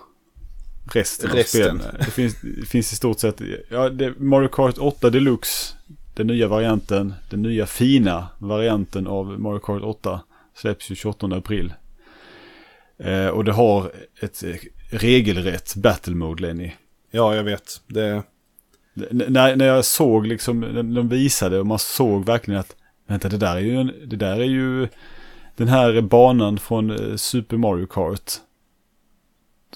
resten, 0.92 1.30
resten. 1.30 1.62
av 1.62 1.76
spelen. 1.78 1.94
Det 1.98 2.10
finns, 2.10 2.36
det 2.40 2.66
finns 2.66 2.92
i 2.92 2.96
stort 2.96 3.18
sett, 3.18 3.40
ja, 3.68 3.88
det, 3.88 4.18
Mario 4.18 4.48
Kart 4.48 4.78
8 4.78 5.10
Deluxe, 5.10 5.74
den 6.14 6.26
nya 6.26 6.48
varianten, 6.48 7.14
den 7.30 7.42
nya 7.42 7.66
fina 7.66 8.28
varianten 8.38 9.06
av 9.06 9.40
Mario 9.40 9.58
Kart 9.58 9.82
8 9.82 10.20
släpps 10.56 10.90
ju 10.90 10.94
28 10.94 11.26
april. 11.26 11.72
Eh, 12.98 13.26
och 13.26 13.44
det 13.44 13.52
har 13.52 13.92
ett 14.22 14.42
eh, 14.42 14.54
regelrätt 14.90 15.74
battle 15.76 16.14
mode, 16.14 16.42
Lenny. 16.42 16.72
Ja, 17.10 17.34
jag 17.34 17.44
vet. 17.44 17.80
Det... 17.86 18.22
N- 19.10 19.24
när, 19.28 19.56
när 19.56 19.66
jag 19.66 19.84
såg 19.84 20.26
liksom, 20.26 20.60
när 20.60 20.82
de 20.82 21.08
visade 21.08 21.58
och 21.60 21.66
man 21.66 21.78
såg 21.78 22.26
verkligen 22.26 22.60
att 22.60 22.76
vänta 23.06 23.28
det 23.28 23.36
där 23.36 23.56
är 23.56 23.60
ju, 23.60 23.76
en, 23.76 23.92
det 24.06 24.16
där 24.16 24.40
är 24.40 24.44
ju 24.44 24.88
den 25.60 25.68
här 25.68 26.00
banan 26.00 26.58
från 26.58 26.90
eh, 26.90 27.16
Super 27.16 27.56
Mario 27.56 27.86
Kart. 27.86 28.32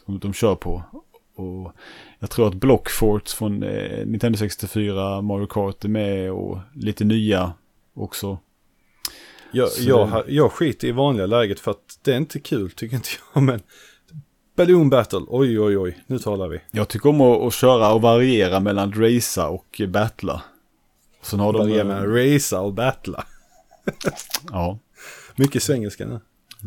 Som 0.05 0.19
de 0.19 0.33
kör 0.33 0.55
på. 0.55 0.83
Och 1.37 1.73
jag 2.19 2.31
tror 2.31 2.49
att 2.49 2.55
Blockfort 2.55 3.29
från 3.29 3.63
eh, 3.63 4.07
Nintendo 4.07 4.39
64, 4.39 5.21
Mario 5.23 5.47
Kart 5.47 5.85
är 5.85 5.89
med 5.89 6.33
och 6.33 6.59
lite 6.75 7.05
nya 7.05 7.53
också. 7.95 8.39
Jag, 9.53 9.69
Så- 9.69 9.89
jag, 9.89 10.23
jag 10.29 10.53
skiter 10.53 10.89
i 10.89 10.93
vanliga 10.93 11.27
läget 11.27 11.61
för 11.61 11.71
att 11.71 11.99
det 12.03 12.13
är 12.13 12.17
inte 12.17 12.41
kul, 12.41 12.71
tycker 12.71 12.97
inte 12.97 13.09
jag. 13.35 13.43
Men 13.43 13.61
Balloon 14.57 14.91
Battle, 14.91 15.21
oj 15.29 15.61
oj 15.61 15.79
oj, 15.79 15.99
nu 16.07 16.19
talar 16.19 16.49
vi. 16.49 16.61
Jag 16.71 16.89
tycker 16.89 17.09
om 17.09 17.21
att, 17.21 17.43
att 17.43 17.55
köra 17.55 17.93
och 17.93 18.03
variera 18.03 18.61
mellan 18.61 18.93
racea 18.93 19.49
och 19.49 19.81
battla. 19.89 20.43
Sen 21.23 21.41
har 21.41 21.53
de... 21.53 21.59
Börja 21.59 21.81
eh, 21.81 21.87
med 21.87 22.17
racea 22.35 22.61
och 22.61 22.73
battla. 22.73 23.25
Ja. 24.51 24.79
Mycket 25.37 25.63
svengelska 25.63 26.07
nu. 26.07 26.21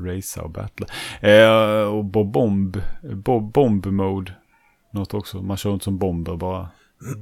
Racea 0.07 0.43
och 0.43 0.49
battla. 0.49 0.87
Eh, 1.21 1.81
och 1.81 2.05
Bob 2.05 2.31
Bomb, 2.31 2.77
Bob 3.13 3.51
Bomb 3.51 3.85
Mode. 3.85 4.33
Något 4.93 5.13
också. 5.13 5.41
Man 5.41 5.57
kör 5.57 5.73
inte 5.73 5.83
som 5.83 5.97
bomber 5.97 6.35
bara. 6.35 6.69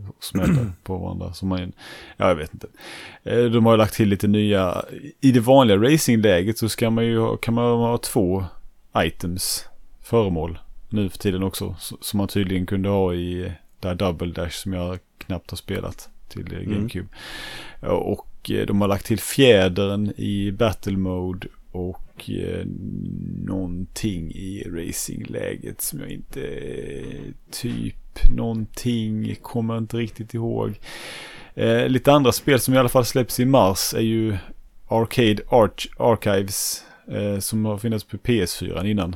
Och 0.09 0.23
smäller 0.23 0.71
på 0.83 0.97
varandra. 0.97 1.33
Som 1.33 1.49
man, 1.49 1.71
ja, 2.17 2.27
jag 2.27 2.35
vet 2.35 2.53
inte. 2.53 2.67
Eh, 3.23 3.43
de 3.43 3.65
har 3.65 3.73
ju 3.73 3.77
lagt 3.77 3.93
till 3.93 4.09
lite 4.09 4.27
nya. 4.27 4.85
I 5.21 5.31
det 5.31 5.39
vanliga 5.39 5.77
racingläget 5.77 6.57
så 6.57 6.69
ska 6.69 6.89
man 6.89 7.05
ju 7.05 7.19
ha, 7.19 7.37
kan 7.37 7.53
man 7.53 7.65
ha 7.79 7.97
två 7.97 8.45
items. 8.97 9.65
Föremål. 10.01 10.59
Nu 10.89 11.09
för 11.09 11.17
tiden 11.17 11.43
också. 11.43 11.75
Som 11.79 12.17
man 12.17 12.27
tydligen 12.27 12.65
kunde 12.65 12.89
ha 12.89 13.13
i 13.13 13.53
där 13.79 13.95
Double 13.95 14.31
Dash 14.31 14.51
som 14.51 14.73
jag 14.73 14.99
knappt 15.17 15.51
har 15.51 15.57
spelat 15.57 16.09
till 16.27 16.53
Mm. 16.53 16.73
GameCube. 16.73 17.07
Och 18.45 18.51
eh, 18.51 18.65
de 18.65 18.81
har 18.81 18.87
lagt 18.87 19.05
till 19.05 19.19
fjädern 19.19 20.11
i 20.17 20.51
Battle 20.51 20.97
Mode 20.97 21.47
och 21.71 22.29
eh, 22.29 22.65
någonting 23.45 24.31
i 24.31 24.63
racingläget 24.67 25.81
som 25.81 25.99
jag 25.99 26.09
inte 26.09 26.41
eh, 26.47 27.31
typ 27.51 27.95
någonting 28.35 29.35
kommer 29.41 29.77
inte 29.77 29.97
riktigt 29.97 30.33
ihåg. 30.33 30.79
Eh, 31.53 31.87
lite 31.89 32.11
andra 32.11 32.31
spel 32.31 32.59
som 32.59 32.73
i 32.73 32.77
alla 32.77 32.89
fall 32.89 33.05
släpps 33.05 33.39
i 33.39 33.45
mars 33.45 33.93
är 33.93 34.01
ju 34.01 34.37
Arcade 34.87 35.41
Arch 35.49 35.87
Archives 35.97 36.83
eh, 37.07 37.39
som 37.39 37.65
har 37.65 37.77
funnits 37.77 38.03
på 38.03 38.17
PS4 38.17 38.85
innan. 38.85 39.15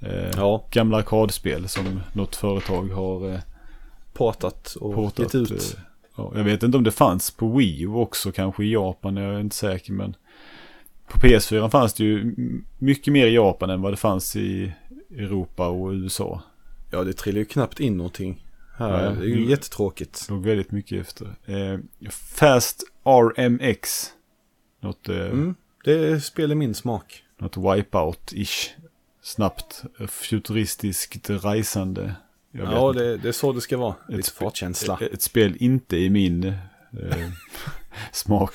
Eh, 0.00 0.30
Ja, 0.36 0.66
Gamla 0.70 0.96
arkadspel 0.98 1.68
som 1.68 2.00
något 2.12 2.36
företag 2.36 2.84
har 2.88 3.32
eh, 3.32 3.40
portat 4.12 4.74
och 4.80 4.94
portat. 4.94 5.34
gett 5.34 5.52
ut. 5.52 5.76
Eh, 6.18 6.24
Ja, 6.24 6.32
jag 6.34 6.44
vet 6.44 6.62
inte 6.62 6.76
om 6.76 6.84
det 6.84 6.90
fanns 6.90 7.30
på 7.30 7.48
Wii 7.56 7.82
U 7.82 7.88
också 7.88 8.32
kanske 8.32 8.64
i 8.64 8.72
Japan, 8.72 9.16
jag 9.16 9.34
är 9.34 9.40
inte 9.40 9.56
säker 9.56 9.92
men 9.92 10.16
på 11.08 11.18
PS4 11.18 11.68
fanns 11.70 11.94
det 11.94 12.04
ju 12.04 12.34
mycket 12.78 13.12
mer 13.12 13.26
i 13.26 13.34
Japan 13.34 13.70
än 13.70 13.82
vad 13.82 13.92
det 13.92 13.96
fanns 13.96 14.36
i 14.36 14.72
Europa 15.10 15.68
och 15.68 15.90
USA. 15.90 16.42
Ja, 16.90 17.04
det 17.04 17.12
trillar 17.12 17.38
ju 17.38 17.44
knappt 17.44 17.80
in 17.80 17.96
någonting. 17.96 18.42
Här, 18.76 19.04
Ja, 19.04 19.10
det 19.10 19.20
är 19.20 19.28
ju 19.28 19.36
mm. 19.36 19.50
jättetråkigt. 19.50 20.26
Låg 20.30 20.42
väldigt 20.44 20.70
mycket 20.72 21.00
efter. 21.00 21.26
Eh, 21.44 21.78
Fast 22.10 22.82
RMX. 23.04 24.06
Något, 24.80 25.08
eh, 25.08 25.16
Mm, 25.26 25.54
det 25.84 26.20
spelar 26.24 26.54
min 26.54 26.74
smak. 26.74 27.22
något 27.38 27.56
wipeout-ish. 27.56 28.68
Snabbt, 29.22 29.84
eh, 30.00 30.06
futuristiskt 30.06 31.30
resande. 31.30 32.14
Ja, 32.52 32.92
det, 32.92 33.16
det 33.16 33.28
är 33.28 33.32
så 33.32 33.52
det 33.52 33.60
ska 33.60 33.76
vara. 33.76 33.94
Lite 34.08 34.20
Ett- 34.20 34.28
fartkänsla. 34.28 34.98
Ett 35.12 35.22
spel 35.22 35.56
inte 35.60 35.96
i 35.96 36.10
min 36.10 36.44
eh, 36.44 36.54
smak. 38.12 38.52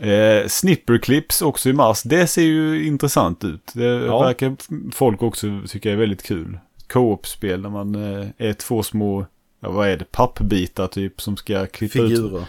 Eh, 0.00 0.46
Snipperclips 0.48 1.42
också 1.42 1.68
i 1.68 1.72
mars. 1.72 2.02
Det 2.02 2.26
ser 2.26 2.42
ju 2.42 2.86
intressant 2.86 3.44
ut. 3.44 3.70
Det 3.74 3.84
Ja. 3.84 4.22
verkar 4.22 4.56
folk 4.92 5.22
också 5.22 5.46
tycka 5.68 5.92
är 5.92 5.96
väldigt 5.96 6.22
kul. 6.22 6.58
Co-op-spel 6.88 7.60
när 7.62 7.70
man 7.70 7.94
eh, 7.94 8.26
är 8.38 8.52
två 8.52 8.82
små, 8.82 9.26
ja, 9.60 9.70
vad 9.70 9.88
är 9.88 9.96
det, 9.96 10.04
pappbitar 10.12 10.86
typ 10.86 11.20
som 11.20 11.36
ska 11.36 11.66
klippa 11.66 11.98
ut. 11.98 12.42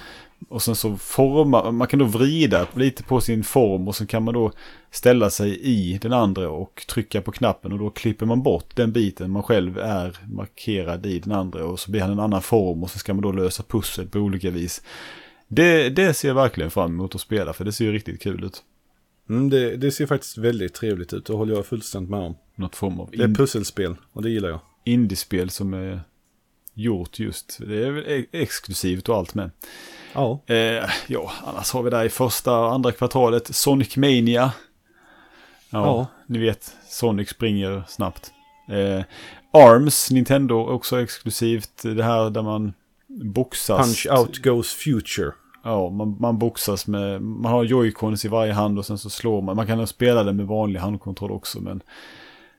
Och 0.49 0.61
sen 0.61 0.75
så 0.75 0.97
formar, 0.97 1.71
man 1.71 1.87
kan 1.87 1.99
då 1.99 2.05
vrida 2.05 2.67
lite 2.75 3.03
på 3.03 3.21
sin 3.21 3.43
form 3.43 3.87
och 3.87 3.95
så 3.95 4.05
kan 4.05 4.23
man 4.23 4.33
då 4.33 4.51
ställa 4.91 5.29
sig 5.29 5.59
i 5.59 5.97
den 6.01 6.13
andra 6.13 6.49
och 6.49 6.85
trycka 6.87 7.21
på 7.21 7.31
knappen 7.31 7.71
och 7.71 7.79
då 7.79 7.89
klipper 7.89 8.25
man 8.25 8.43
bort 8.43 8.75
den 8.75 8.91
biten 8.91 9.31
man 9.31 9.43
själv 9.43 9.77
är 9.77 10.17
markerad 10.27 11.05
i 11.05 11.19
den 11.19 11.31
andra 11.31 11.65
och 11.65 11.79
så 11.79 11.91
blir 11.91 12.01
han 12.01 12.11
en 12.11 12.19
annan 12.19 12.41
form 12.41 12.83
och 12.83 12.89
så 12.89 12.99
ska 12.99 13.13
man 13.13 13.21
då 13.23 13.31
lösa 13.31 13.63
pussel 13.63 14.07
på 14.07 14.19
olika 14.19 14.49
vis. 14.49 14.81
Det, 15.47 15.89
det 15.89 16.13
ser 16.13 16.27
jag 16.27 16.35
verkligen 16.35 16.71
fram 16.71 16.91
emot 16.91 17.15
att 17.15 17.21
spela 17.21 17.53
för 17.53 17.65
det 17.65 17.71
ser 17.71 17.85
ju 17.85 17.91
riktigt 17.91 18.21
kul 18.21 18.43
ut. 18.43 18.63
Mm, 19.29 19.49
det, 19.49 19.75
det 19.75 19.91
ser 19.91 20.05
faktiskt 20.05 20.37
väldigt 20.37 20.73
trevligt 20.73 21.13
ut. 21.13 21.25
Det 21.25 21.33
håller 21.33 21.55
jag 21.55 21.65
fullständigt 21.65 22.09
med 22.09 22.19
om. 22.19 22.35
Något 22.55 22.75
form 22.75 22.99
av 22.99 23.09
Det 23.11 23.23
är 23.23 23.27
pusselspel 23.27 23.95
och 24.13 24.23
det 24.23 24.29
gillar 24.29 24.49
jag. 24.49 24.59
indiespel 24.83 25.49
som 25.49 25.73
är 25.73 26.01
gjort 26.75 27.19
just. 27.19 27.57
Det 27.67 27.85
är 27.87 27.91
väl 27.91 28.03
e- 28.07 28.25
exklusivt 28.31 29.09
och 29.09 29.15
allt 29.15 29.33
med. 29.33 29.51
Ja. 30.13 30.39
Eh, 30.47 30.89
ja, 31.07 31.31
annars 31.45 31.71
har 31.71 31.83
vi 31.83 31.89
där 31.89 32.03
i 32.05 32.09
första 32.09 32.59
och 32.59 32.73
andra 32.73 32.91
kvartalet 32.91 33.55
Sonic 33.55 33.97
Mania. 33.97 34.51
Ja, 35.69 35.85
Ja. 35.85 36.07
ni 36.27 36.39
vet, 36.39 36.75
Sonic 36.89 37.29
springer 37.29 37.83
snabbt. 37.87 38.31
Eh, 38.69 39.03
Arms, 39.53 40.11
Nintendo, 40.11 40.55
också 40.67 41.01
exklusivt. 41.01 41.81
Det 41.83 42.03
här 42.03 42.29
där 42.29 42.41
man 42.41 42.73
boxas. 43.07 43.77
Punch 44.05 44.07
out 44.19 44.37
goes 44.43 44.73
future. 44.73 45.31
Ja, 45.63 45.89
man, 45.89 46.17
man 46.19 46.37
boxas 46.39 46.87
med, 46.87 47.21
man 47.21 47.51
har 47.51 47.63
joycons 47.63 48.25
i 48.25 48.27
varje 48.27 48.53
hand 48.53 48.79
och 48.79 48.85
sen 48.85 48.97
så 48.97 49.09
slår 49.09 49.41
man. 49.41 49.55
Man 49.55 49.67
kan 49.67 49.87
spela 49.87 50.23
det 50.23 50.33
med 50.33 50.47
vanlig 50.47 50.79
handkontroll 50.79 51.31
också, 51.31 51.61
men 51.61 51.81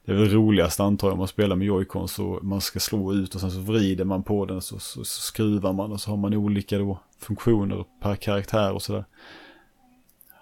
det 0.06 0.12
är 0.12 0.16
väl 0.16 0.30
roligast 0.30 0.80
antar 0.80 1.08
jag 1.08 1.12
om 1.12 1.18
man 1.18 1.28
spelar 1.28 1.56
med 1.56 1.66
joycons 1.66 2.18
och 2.18 2.44
man 2.44 2.60
ska 2.60 2.80
slå 2.80 3.14
ut 3.14 3.34
och 3.34 3.40
sen 3.40 3.50
så 3.50 3.60
vrider 3.60 4.04
man 4.04 4.22
på 4.22 4.44
den 4.44 4.60
så, 4.60 4.78
så, 4.78 5.04
så 5.04 5.20
skruvar 5.20 5.72
man 5.72 5.92
och 5.92 6.00
så 6.00 6.10
har 6.10 6.16
man 6.16 6.34
olika 6.34 6.78
då 6.78 6.98
funktioner 7.18 7.84
per 8.02 8.16
karaktär 8.16 8.72
och 8.72 8.82
sådär. 8.82 9.04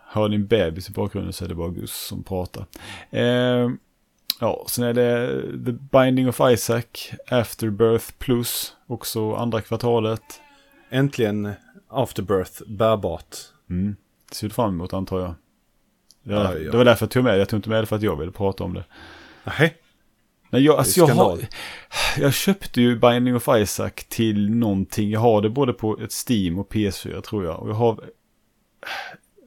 Hör 0.06 0.28
ni 0.28 0.36
en 0.36 0.46
bebis 0.46 0.88
i 0.88 0.92
bakgrunden 0.92 1.32
så 1.32 1.44
är 1.44 1.48
det 1.48 1.54
bara 1.54 1.68
Gus 1.68 1.92
som 1.92 2.22
pratar. 2.22 2.66
Eh, 3.10 3.70
ja, 4.40 4.64
sen 4.68 4.84
är 4.84 4.94
det 4.94 5.42
The 5.64 5.72
Binding 5.72 6.28
of 6.28 6.40
Isaac, 6.50 6.84
Afterbirth 7.30 8.12
Plus, 8.18 8.76
också 8.86 9.34
andra 9.34 9.60
kvartalet. 9.60 10.40
Äntligen 10.90 11.52
Afterbirth 11.88 12.62
bärbart. 12.66 13.36
Mm. 13.70 13.96
Det 14.28 14.34
ser 14.34 14.48
du 14.48 14.54
fram 14.54 14.70
emot 14.70 14.92
antar 14.92 15.20
jag. 15.20 15.34
Det 16.22 16.34
var, 16.34 16.44
Ja, 16.44 16.58
ja. 16.58 16.70
det 16.70 16.76
var 16.76 16.84
därför 16.84 17.04
jag 17.06 17.10
tog 17.10 17.24
med 17.24 17.34
det. 17.34 17.38
Jag 17.38 17.48
tog 17.48 17.58
inte 17.58 17.68
med 17.68 17.82
det 17.82 17.86
för 17.86 17.96
att 17.96 18.02
jag 18.02 18.16
ville 18.16 18.32
prata 18.32 18.64
om 18.64 18.74
det. 18.74 18.84
Nej, 19.44 19.76
Nej, 20.54 20.62
jag, 20.62 20.78
alltså 20.78 21.00
jag, 21.00 21.06
har, 21.06 21.38
jag 22.18 22.34
köpte 22.34 22.80
ju 22.80 22.98
Binding 22.98 23.36
of 23.36 23.48
Isaac 23.48 23.90
till 24.08 24.50
någonting. 24.50 25.10
Jag 25.10 25.20
har 25.20 25.42
det 25.42 25.50
både 25.50 25.72
på 25.72 25.98
ett 25.98 26.28
Steam 26.28 26.58
och 26.58 26.72
PS4 26.72 27.20
tror 27.20 27.44
jag. 27.44 27.60
Och 27.60 27.68
jag 27.68 27.74
har... 27.74 28.04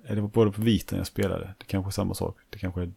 Är 0.08 0.16
det 0.16 0.22
både 0.22 0.52
på 0.52 0.62
Vita 0.62 0.98
jag 0.98 1.08
spelade? 1.08 1.54
Det 1.58 1.66
kanske 1.66 1.90
är 1.90 1.92
samma 1.92 2.14
sak. 2.14 2.38
Det 2.50 2.60
kanske 2.60 2.82
är 2.82 2.92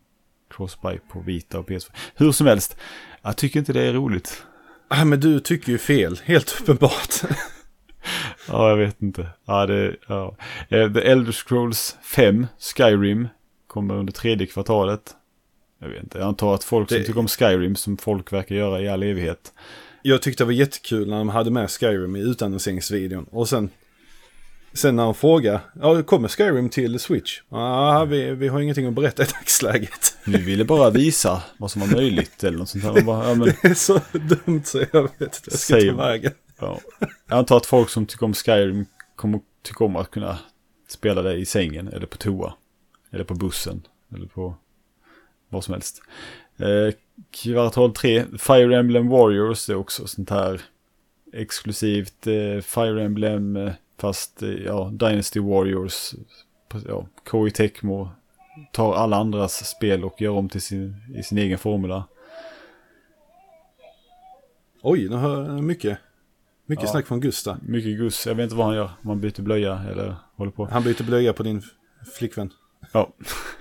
Crossbuy 0.50 0.98
på 1.12 1.20
Vita 1.20 1.58
och 1.58 1.68
PS4. 1.68 1.90
Hur 2.14 2.32
som 2.32 2.46
helst. 2.46 2.76
Jag 3.22 3.36
tycker 3.36 3.58
inte 3.58 3.72
det 3.72 3.82
är 3.82 3.92
roligt. 3.92 4.44
Ah, 4.88 5.04
men 5.04 5.20
du 5.20 5.40
tycker 5.40 5.72
ju 5.72 5.78
fel, 5.78 6.20
helt 6.24 6.60
uppenbart. 6.60 7.14
Ja, 8.48 8.68
jag 8.68 8.76
vet 8.76 9.02
inte. 9.02 9.26
Ja, 9.44 9.66
det... 9.66 9.96
Ja. 10.08 10.36
Eh, 10.68 10.92
The 10.92 11.00
Elder 11.00 11.32
Scrolls 11.32 11.96
5, 12.02 12.46
Skyrim, 12.58 13.28
kommer 13.66 13.94
under 13.94 14.12
tredje 14.12 14.46
kvartalet. 14.46 15.16
Jag 15.80 15.88
vet 15.88 16.02
inte. 16.02 16.18
Jag 16.18 16.26
antar 16.28 16.54
att 16.54 16.64
folk 16.64 16.88
som 16.88 16.98
Det- 16.98 17.04
tycker 17.04 17.20
om 17.20 17.28
Skyrim, 17.28 17.76
som 17.76 17.96
folk 17.96 18.32
verkar 18.32 18.54
göra 18.54 18.80
i 18.80 18.88
all 18.88 19.02
evighet. 19.02 19.52
Jag 20.02 20.22
tyckte 20.22 20.42
det 20.42 20.46
var 20.46 20.52
jättekul 20.52 21.08
när 21.08 21.18
de 21.18 21.28
hade 21.28 21.50
med 21.50 21.70
Skyrim 21.70 22.16
i 22.16 22.20
utannonseringsvideon. 22.20 23.24
Och 23.30 23.48
sen, 23.48 23.70
sen 24.72 24.96
när 24.96 25.02
de 25.04 25.14
frågade, 25.14 25.60
ja 25.80 26.02
kommer 26.02 26.28
Skyrim 26.28 26.68
till 26.68 26.98
Switch? 27.00 27.40
Ja, 27.48 28.04
vi, 28.04 28.30
vi 28.34 28.48
har 28.48 28.60
ingenting 28.60 28.86
att 28.86 28.94
berätta 28.94 29.22
i 29.22 29.26
dagsläget. 29.26 30.16
Vi 30.26 30.38
ville 30.38 30.64
bara 30.64 30.90
visa 30.90 31.42
vad 31.58 31.70
som 31.70 31.80
var 31.80 31.88
möjligt 31.88 32.44
eller 32.44 32.58
något 32.58 32.68
sånt 32.68 32.84
här. 32.84 33.00
Bara, 33.02 33.28
ja, 33.28 33.34
men, 33.34 33.44
Det 33.62 33.68
är 33.68 33.74
så 33.74 34.00
dumt 34.12 34.62
så 34.64 34.78
jag 34.92 35.02
vet 35.02 35.20
inte 35.20 35.38
jag 35.50 35.58
ska 35.58 35.80
ta 35.80 35.96
vägen. 35.96 36.32
ja. 36.60 36.78
Jag 37.28 37.38
antar 37.38 37.56
att 37.56 37.66
folk 37.66 37.88
som 37.90 38.06
tycker 38.06 38.24
om 38.26 38.34
Skyrim 38.34 38.86
kommer 39.16 39.40
tycka 39.62 39.84
om 39.84 39.96
att 39.96 40.10
kunna 40.10 40.38
spela 40.88 41.22
det 41.22 41.34
i 41.36 41.46
sängen 41.46 41.88
eller 41.88 42.06
på 42.06 42.16
toa. 42.16 42.54
Eller 43.12 43.24
på 43.24 43.34
bussen. 43.34 43.82
Eller 44.14 44.26
på 44.26 44.54
vad 45.50 45.64
som 45.64 45.74
helst. 45.74 46.02
Eh, 46.56 46.94
kvartal 47.30 47.92
3, 47.92 48.24
Fire 48.38 48.78
Emblem 48.78 49.08
Warriors 49.08 49.70
är 49.70 49.74
också 49.74 50.06
sånt 50.06 50.30
här 50.30 50.60
exklusivt 51.32 52.26
eh, 52.26 52.60
Fire 52.62 53.04
Emblem 53.04 53.56
eh, 53.56 53.72
fast 53.98 54.42
eh, 54.42 54.48
ja, 54.50 54.90
Dynasty 54.92 55.40
Warriors. 55.40 56.14
Ja, 56.88 57.06
Koei 57.24 57.50
Tecmo 57.50 58.10
tar 58.72 58.94
alla 58.94 59.16
andras 59.16 59.68
spel 59.68 60.04
och 60.04 60.20
gör 60.20 60.30
om 60.32 60.48
till 60.48 60.62
sin, 60.62 60.96
i 61.14 61.22
sin 61.22 61.38
egen 61.38 61.58
formula. 61.58 62.04
Oj, 64.82 65.08
nu 65.08 65.16
hör 65.16 65.62
mycket, 65.62 65.98
mycket 66.66 66.84
Ja. 66.84 66.90
snack 66.90 67.06
från 67.06 67.20
Gustav. 67.20 67.56
Mycket 67.62 67.98
Gus, 67.98 68.26
jag 68.26 68.34
vet 68.34 68.44
inte 68.44 68.56
vad 68.56 68.66
han 68.66 68.74
gör. 68.76 68.90
Om 69.02 69.08
han 69.08 69.20
byter 69.20 69.42
blöja 69.42 69.84
eller 69.90 70.14
håller 70.36 70.52
på. 70.52 70.66
Han 70.66 70.82
byter 70.84 71.02
blöja 71.04 71.32
på 71.32 71.42
din 71.42 71.62
flickvän. 72.18 72.52
Ja. 72.92 73.12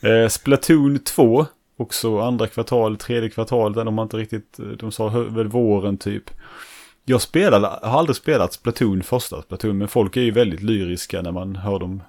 eh, 0.00 0.28
Splatoon 0.28 0.98
2. 0.98 1.46
Också 1.76 2.18
andra 2.20 2.46
kvartal, 2.46 2.96
tredje 2.96 3.30
kvartal. 3.30 3.72
Där 3.72 3.84
de 3.84 3.98
inte 3.98 4.16
riktigt, 4.16 4.58
de 4.78 4.92
sa 4.92 5.08
väl 5.08 5.48
våren 5.48 5.98
typ. 5.98 6.30
Jag 7.04 7.22
spelade, 7.22 7.66
har 7.66 7.98
aldrig 7.98 8.16
spelat 8.16 8.52
Splatoon 8.52 9.02
första 9.02 9.42
Splatoon. 9.42 9.78
Men 9.78 9.88
folk 9.88 10.16
är 10.16 10.20
ju 10.20 10.30
väldigt 10.30 10.62
lyriska 10.62 11.22
när 11.22 11.32
man 11.32 11.56
hör 11.56 11.78
dem 11.78 12.02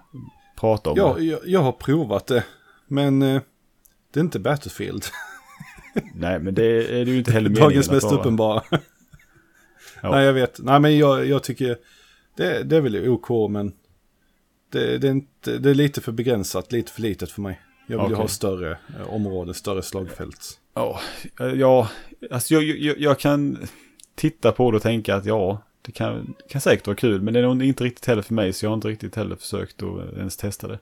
prata 0.59 0.89
om 0.89 0.97
Ja, 0.97 1.13
det. 1.17 1.23
jag, 1.23 1.39
jag 1.45 1.59
har 1.59 1.71
provat 1.71 2.27
det. 2.27 2.43
Men 2.87 3.21
eh, 3.21 3.41
det 4.13 4.19
är 4.19 4.23
inte 4.23 4.39
Battlefield. 4.39 5.05
Nej 6.13 6.39
men 6.39 6.53
det 6.53 6.65
är 7.01 7.05
det 7.05 7.11
ju 7.11 7.17
inte 7.17 7.31
heller 7.31 7.49
meningen 7.49 7.69
Dagens 7.69 7.91
mest 7.91 8.11
uppenbara. 8.11 8.63
Ja. 10.01 10.11
Nej, 10.11 10.25
jag 10.25 10.33
vet. 10.33 10.59
Nej, 10.59 10.79
men 10.79 10.97
jag, 10.97 11.25
jag 11.25 11.43
tycker 11.43 11.77
det, 12.37 12.63
det 12.63 12.77
är 12.77 12.81
väl 12.81 13.09
OK, 13.09 13.51
men 13.51 13.73
det, 14.69 14.97
det, 14.97 15.07
är 15.07 15.11
inte, 15.11 15.57
det 15.57 15.69
är 15.69 15.73
lite 15.73 16.01
för 16.01 16.11
begränsat, 16.11 16.71
lite 16.71 16.91
för 16.91 17.01
litet 17.01 17.31
för 17.31 17.41
mig. 17.41 17.61
Jag 17.87 17.97
vill 17.97 18.07
ju 18.07 18.13
Okej. 18.13 18.21
ha 18.21 18.27
större 18.27 18.77
eh, 18.99 19.13
område, 19.13 19.53
större 19.53 19.81
slagfält. 19.81 20.59
Ja, 20.73 20.99
eh, 21.39 21.47
ja 21.47 21.89
alltså 22.31 22.53
jag, 22.53 22.63
jag, 22.63 22.99
jag 22.99 23.19
kan 23.19 23.67
titta 24.15 24.51
på 24.51 24.71
det 24.71 24.77
och 24.77 24.83
tänka 24.83 25.15
att 25.15 25.25
ja, 25.25 25.61
det 25.81 25.91
kan, 25.91 26.33
kan 26.49 26.61
säkert 26.61 26.87
vara 26.87 26.97
kul. 26.97 27.21
Men 27.21 27.33
det 27.33 27.39
är 27.39 27.43
nog 27.43 27.63
inte 27.63 27.83
riktigt 27.83 28.05
heller 28.05 28.21
för 28.21 28.33
mig 28.33 28.53
så 28.53 28.65
jag 28.65 28.69
har 28.69 28.75
inte 28.75 28.87
riktigt 28.87 29.15
heller 29.15 29.35
försökt 29.35 29.83
att 29.83 30.17
ens 30.17 30.37
testa 30.37 30.67
det. 30.67 30.79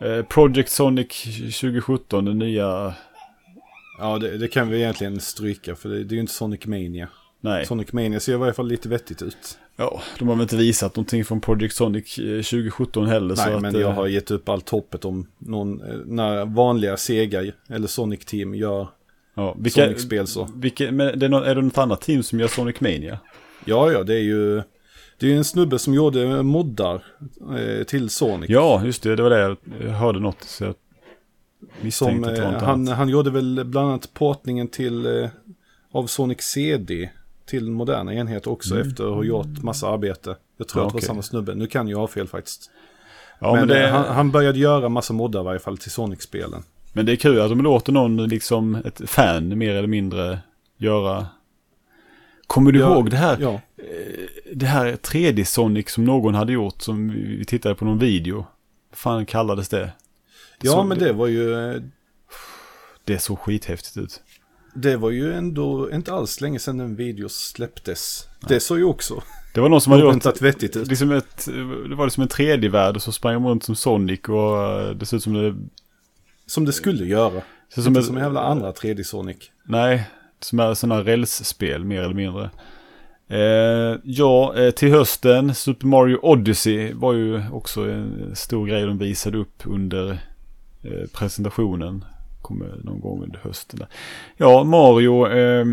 Eh, 0.00 0.22
Project 0.22 0.70
Sonic 0.70 1.22
2017, 1.60 2.24
den 2.24 2.38
nya, 2.38 2.94
Ja, 3.98 4.18
det, 4.18 4.38
det 4.38 4.48
kan 4.48 4.68
vi 4.68 4.78
egentligen 4.78 5.20
stryka, 5.20 5.76
för 5.76 5.88
det, 5.88 6.04
det 6.04 6.12
är 6.12 6.14
ju 6.14 6.20
inte 6.20 6.32
Sonic 6.32 6.66
Mania. 6.66 7.08
nej, 7.40 7.66
Sonic 7.66 7.92
Mania 7.92 8.20
ser 8.20 8.32
i 8.32 8.36
varje 8.36 8.52
fall 8.52 8.68
lite 8.68 8.88
vettigt 8.88 9.22
ut. 9.22 9.58
Ja, 9.76 10.02
de 10.18 10.28
har 10.28 10.34
väl 10.34 10.42
inte 10.42 10.56
visat 10.56 10.96
någonting 10.96 11.24
från 11.24 11.40
Project 11.40 11.74
Sonic 11.74 12.18
eh, 12.18 12.24
2017 12.24 13.06
heller. 13.06 13.34
så 13.34 13.44
Nej, 13.46 13.54
att, 13.54 13.62
men 13.62 13.74
eh, 13.74 13.80
jag 13.80 13.92
har 13.92 14.06
gett 14.06 14.30
upp 14.30 14.48
allt 14.48 14.68
hoppet 14.68 15.04
om 15.04 15.26
någon, 15.38 15.80
eh, 15.82 15.96
när 16.06 16.44
vanliga 16.44 16.96
Sega 16.96 17.52
eller 17.68 17.86
Sonic 17.86 18.24
Team 18.24 18.54
gör 18.54 18.88
ja, 19.34 19.56
Sonic-spel 19.70 20.26
så. 20.26 20.48
vilka, 20.54 20.92
men 20.92 21.18
det 21.18 21.26
är, 21.26 21.30
nå- 21.30 21.42
är 21.42 21.54
det 21.54 21.62
något 21.62 21.78
annat 21.78 22.00
team 22.00 22.22
som 22.22 22.40
gör 22.40 22.48
Sonic 22.48 22.80
Mania? 22.80 23.18
Ja, 23.64 23.92
ja, 23.92 24.02
det 24.02 24.14
är 24.14 24.22
ju... 24.22 24.62
Det 25.18 25.32
är 25.32 25.36
en 25.36 25.44
snubbe 25.44 25.78
som 25.78 25.94
gjorde 25.94 26.42
moddar 26.42 27.04
eh, 27.58 27.84
till 27.84 28.10
Sonic. 28.10 28.50
Ja, 28.50 28.82
just 28.84 29.02
det, 29.02 29.16
det 29.16 29.22
var 29.22 29.30
det 29.30 29.56
jag 29.80 29.90
hörde 29.90 30.20
något. 30.20 30.42
Så 30.42 30.64
jag 30.64 30.74
som, 31.92 32.24
att 32.24 32.38
eh, 32.38 32.52
något 32.52 32.62
han, 32.62 32.88
han 32.88 33.08
gjorde 33.08 33.30
väl 33.30 33.64
bland 33.64 33.88
annat 33.88 34.14
portningen 34.14 34.68
till 34.68 35.06
eh, 35.06 35.28
av 35.92 36.06
Sonic 36.06 36.40
CD 36.40 37.10
till 37.46 37.70
moderna 37.70 38.14
enheter 38.14 38.50
också 38.50 38.80
efter 38.80 39.04
att 39.08 39.14
ha 39.14 39.24
gjort 39.24 39.62
massa 39.62 39.88
arbete. 39.88 40.36
Jag 40.56 40.68
tror 40.68 40.82
Ja, 40.82 40.86
att 40.86 40.92
det 40.92 40.94
var 40.94 40.98
okej. 41.00 41.06
samma 41.06 41.22
snubbe. 41.22 41.54
Nu 41.54 41.66
kan 41.66 41.88
jag 41.88 41.98
ha 41.98 42.06
fel 42.08 42.28
faktiskt. 42.28 42.70
Ja, 43.38 43.50
men 43.52 43.60
men, 43.60 43.68
det, 43.68 43.84
eh, 43.86 43.92
han, 43.92 44.04
han 44.14 44.30
började 44.30 44.58
göra 44.58 44.88
massa 44.88 45.12
moddar 45.12 45.40
i 45.40 45.44
varje 45.44 45.58
fall 45.60 45.78
till 45.78 45.90
Sonic-spelen. 45.90 46.62
Men 46.92 47.06
det 47.06 47.12
är 47.12 47.16
kul 47.16 47.40
att 47.40 47.48
de 47.48 47.60
låter 47.60 47.92
någon, 47.92 48.16
liksom 48.28 48.74
ett 48.74 49.00
fan 49.10 49.58
mer 49.58 49.74
eller 49.74 49.88
mindre, 49.88 50.38
göra... 50.76 51.26
Kommer 52.46 52.72
du 52.72 52.78
Ja, 52.78 52.94
ihåg 52.94 53.10
det 53.10 53.16
här, 53.16 53.38
Ja, 53.40 53.52
eh, 53.76 54.24
det 54.54 54.66
här 54.66 54.92
3D 54.96 55.44
Sonic 55.44 55.90
som 55.90 56.04
någon 56.04 56.34
hade 56.34 56.52
gjort 56.52 56.82
som 56.82 57.08
vi 57.10 57.44
tittade 57.44 57.74
på 57.74 57.84
någon 57.84 57.98
video? 57.98 58.46
Vad 58.90 58.98
fan 58.98 59.26
kallades 59.26 59.68
det? 59.68 59.92
ja 60.62 60.72
så- 60.72 60.84
men 60.84 60.98
det 60.98 61.12
var 61.12 61.26
ju... 61.26 61.70
eh, 61.74 61.82
Det 63.04 63.18
såg 63.18 63.38
skithäftigt 63.38 63.96
ut. 63.96 64.22
Det 64.76 64.96
var 64.96 65.10
ju 65.10 65.32
ändå 65.32 65.90
inte 65.92 66.12
alls 66.12 66.40
länge 66.40 66.58
sedan 66.58 66.78
den 66.78 66.96
video 66.96 67.28
släpptes. 67.28 68.28
Det 68.48 68.60
såg 68.60 68.78
ju 68.78 68.84
också 68.84 69.22
Det 69.54 69.60
var 69.60 69.68
någon 69.68 69.80
som 69.80 69.92
hade 69.92 70.04
gjort 70.04 70.42
vettigt 70.42 70.76
ut. 70.76 70.88
liksom 70.88 71.12
ett, 71.12 71.48
det 71.88 71.94
var 71.94 72.04
liksom 72.06 72.22
en 72.22 72.28
3D-värld 72.28 72.96
och 72.96 73.02
så 73.02 73.12
sprang 73.12 73.34
de 73.34 73.46
runt 73.46 73.64
som 73.64 73.76
Sonic 73.76 74.20
och 74.20 74.62
eh, 74.62 74.90
det 74.90 75.06
ser 75.06 75.16
ut 75.16 75.22
som 75.22 75.34
det... 75.34 75.56
Som 76.46 76.64
det 76.64 76.72
skulle 76.72 77.04
göra. 77.04 77.42
Ser 77.74 77.82
Som, 77.82 77.90
inte 77.90 78.00
ett, 78.00 78.06
som 78.06 78.16
en 78.16 78.22
jävla 78.22 78.40
andra 78.40 78.72
3D 78.72 79.02
Sonic. 79.02 79.36
Nej, 79.64 80.04
som 80.40 80.60
är 80.60 80.74
sådana 80.74 81.02
rälsspel 81.02 81.84
mer 81.84 82.02
eller 82.02 82.14
mindre. 82.14 82.50
Eh, 83.28 83.98
ja, 84.04 84.54
eh, 84.56 84.70
till 84.70 84.90
hösten, 84.92 85.54
Super 85.54 85.86
Mario 85.86 86.18
Odyssey 86.22 86.92
var 86.92 87.12
ju 87.12 87.42
också 87.52 87.80
en 87.90 88.36
stor 88.36 88.66
grej 88.66 88.82
de 88.82 88.98
visade 88.98 89.38
upp 89.38 89.62
under 89.64 90.10
eh, 90.82 91.08
presentationen. 91.12 92.04
Kommer 92.46 92.80
någon 92.84 93.00
gång 93.00 93.22
under 93.22 93.38
hösten. 93.38 93.78
Där. 93.78 93.88
Ja, 94.36 94.64
Mario 94.64 95.26
eh, 95.26 95.66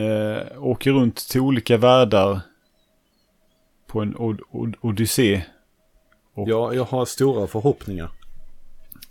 eh, 0.00 0.62
åker 0.64 0.92
runt 0.92 1.16
till 1.28 1.40
olika 1.40 1.76
världar 1.76 2.40
på 3.86 4.00
en 4.00 4.16
od- 4.16 4.40
od- 4.50 4.74
odyssé. 4.80 5.42
Och- 6.34 6.48
Ja, 6.48 6.74
jag 6.74 6.84
har 6.84 7.04
stora 7.04 7.46
förhoppningar. 7.46 8.10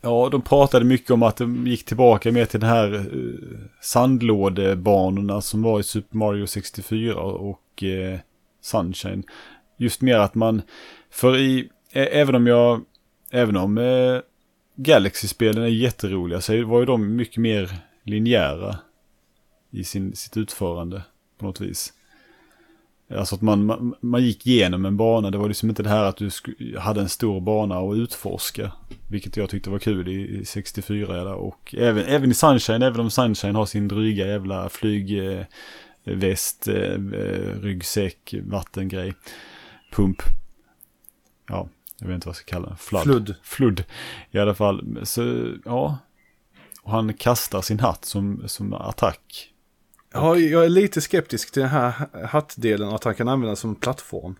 Ja, 0.02 0.30
de 0.32 0.42
pratade 0.42 0.86
mycket 0.86 1.12
om 1.12 1.24
att 1.24 1.38
de 1.38 1.68
gick 1.68 1.86
tillbaka 1.86 2.32
mer 2.32 2.46
till 2.46 2.60
den 2.60 2.70
här 2.70 2.94
uh, 3.16 3.58
sandlådebanorna 3.82 5.42
som 5.42 5.62
var 5.62 5.80
i 5.80 5.84
Super 5.84 6.18
Mario 6.18 6.46
64 6.48 7.16
och 7.22 7.84
eh, 7.84 8.20
Sunshine. 8.62 9.24
Just 9.78 10.02
mer 10.02 10.18
att 10.18 10.36
man, 10.36 10.62
för 11.12 11.38
i, 11.38 11.70
även 11.92 12.36
om 12.36 12.48
jag, 12.48 12.82
även 13.32 13.58
om 13.58 13.78
eh, 13.78 14.20
Galaxy-spelen 14.76 15.63
är 15.63 15.67
jätteroliga 15.67 16.41
så 16.41 16.65
var 16.65 16.80
ju 16.80 16.86
de 16.86 17.15
mycket 17.15 17.38
mer 17.38 17.78
linjära 18.03 18.78
i 19.71 19.84
sin, 19.84 20.15
sitt 20.15 20.38
utförande 20.38 21.03
på 21.38 21.45
något 21.45 21.61
vis. 21.61 21.93
Alltså 23.09 23.36
att 23.36 23.41
man, 23.41 23.65
man, 23.65 23.95
man 24.01 24.23
gick 24.23 24.47
igenom 24.47 24.86
en 24.86 24.97
bana, 24.97 25.32
det 25.32 25.38
var 25.38 25.47
liksom 25.47 25.69
inte 25.69 25.84
det 25.84 25.89
här 25.89 26.03
att 26.03 26.17
du 26.17 26.30
sku, 26.30 26.78
hade 26.78 27.01
en 27.01 27.09
stor 27.09 27.41
bana 27.41 27.78
att 27.78 27.95
utforska. 27.95 28.71
Vilket 29.09 29.38
jag 29.38 29.49
tyckte 29.49 29.69
var 29.69 29.80
kul 29.80 30.07
i, 30.07 30.39
i 30.39 30.45
64 30.45 31.21
eller, 31.21 31.34
och 31.34 31.76
även, 31.78 32.05
även 32.05 32.32
i 32.32 32.34
Sunshine, 32.34 32.82
även 32.82 32.99
om 32.99 33.11
Sunshine 33.11 33.55
har 33.55 33.65
sin 33.65 33.88
dryga 33.88 34.28
jävla 34.28 34.69
flygväst, 34.69 36.67
eh, 36.67 36.76
eh, 36.76 36.93
eh, 36.93 37.61
ryggsäck, 37.61 38.36
vattengrej, 38.43 39.13
pump. 39.91 40.21
Ja, 41.47 41.69
jag 42.06 42.10
vet 42.10 42.16
inte 42.16 42.28
vad 42.28 42.32
jag 42.32 42.36
ska 42.36 42.51
kalla 42.51 42.70
det. 42.70 42.76
Flood. 42.76 43.03
Flood. 43.03 43.36
Flood. 43.43 43.84
I 44.32 44.39
alla 44.39 44.56
fall, 44.56 44.99
så 45.03 45.53
ja. 45.66 45.97
Och 46.82 46.91
han 46.91 47.14
kastar 47.14 47.62
sin 47.62 47.80
hatt 47.80 48.06
som, 48.06 48.43
som 48.45 48.74
attack. 48.74 49.51
Ja, 50.14 50.36
jag 50.38 50.66
är 50.66 50.70
lite 50.70 51.01
skeptisk 51.01 51.51
till 51.51 51.62
den 51.62 51.72
här 51.72 51.93
hattdelen 52.26 52.89
att 52.89 53.03
han 53.03 53.16
kan 53.16 53.28
användas 53.28 53.60
som 53.60 53.76
plattform. 53.76 54.36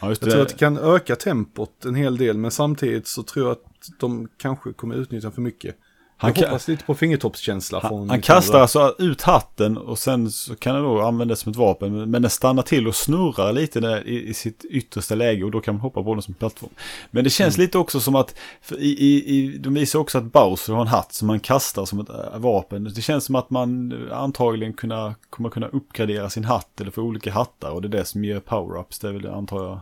Ja, 0.00 0.08
Jag 0.08 0.20
tror 0.20 0.42
att 0.42 0.48
det 0.48 0.58
kan 0.58 0.78
öka 0.78 1.16
tempot 1.16 1.84
en 1.84 1.94
hel 1.94 2.16
del, 2.16 2.38
men 2.38 2.50
samtidigt 2.50 3.06
så 3.06 3.22
tror 3.22 3.46
jag 3.46 3.52
att 3.52 3.88
de 3.98 4.28
kanske 4.36 4.72
kommer 4.72 4.94
utnyttja 4.94 5.30
för 5.30 5.40
mycket. 5.40 5.76
Han 6.18 6.32
jag 6.36 6.46
hoppas 6.46 6.68
lite 6.68 6.84
på 6.84 6.94
fingertoppskänsla 6.94 7.80
från 7.80 7.90
Han, 7.90 7.98
han 7.98 8.16
Nintendo. 8.16 8.26
kastar 8.26 8.60
alltså 8.60 8.94
ut 8.98 9.22
hatten 9.22 9.76
och 9.76 9.98
sen 9.98 10.30
så 10.30 10.56
kan 10.56 10.74
den 10.74 10.84
då 10.84 11.00
användas 11.02 11.40
som 11.40 11.50
ett 11.50 11.56
vapen. 11.56 12.10
Men- 12.10 12.22
den 12.22 12.30
stannar 12.30 12.62
till 12.62 12.88
och 12.88 12.94
snurrar 12.94 13.52
lite 13.52 13.80
där 13.80 14.08
i, 14.08 14.28
i 14.28 14.34
sitt 14.34 14.64
yttersta 14.64 15.14
läge 15.14 15.44
och 15.44 15.50
då 15.50 15.60
kan 15.60 15.74
man 15.74 15.80
hoppa 15.80 16.02
på 16.02 16.14
den 16.14 16.22
som 16.22 16.34
plattform. 16.34 16.70
Men 17.10 17.24
det 17.24 17.30
känns 17.30 17.58
lite 17.58 17.78
också 17.78 18.00
som 18.00 18.14
att, 18.14 18.34
i, 18.78 19.06
i, 19.06 19.36
i, 19.36 19.58
de 19.58 19.74
visar 19.74 19.98
också 19.98 20.18
att 20.18 20.24
Bowser 20.24 20.72
har 20.72 20.80
en 20.80 20.86
hatt 20.86 21.12
som 21.12 21.26
man 21.26 21.40
kastar 21.40 21.84
som 21.84 22.00
ett 22.00 22.08
äh, 22.08 22.38
vapen. 22.38 22.84
Det 22.84 23.02
känns 23.02 23.24
som 23.24 23.34
att 23.34 23.50
man 23.50 23.92
äh, 24.10 24.18
antagligen 24.18 24.72
kunna, 24.72 25.14
kommer 25.30 25.50
kunna 25.50 25.66
uppgradera 25.66 26.30
sin 26.30 26.44
hatt 26.44 26.80
eller 26.80 26.90
få 26.90 27.02
olika 27.02 27.32
hattar 27.32 27.70
och 27.70 27.82
det 27.82 27.88
är 27.88 27.98
det 27.98 28.04
som 28.04 28.24
ger 28.24 28.40
power-ups. 28.40 28.98
Det 29.00 29.08
är 29.08 29.12
väl 29.12 29.22
det 29.22 29.34
antar 29.34 29.64
jag. 29.64 29.80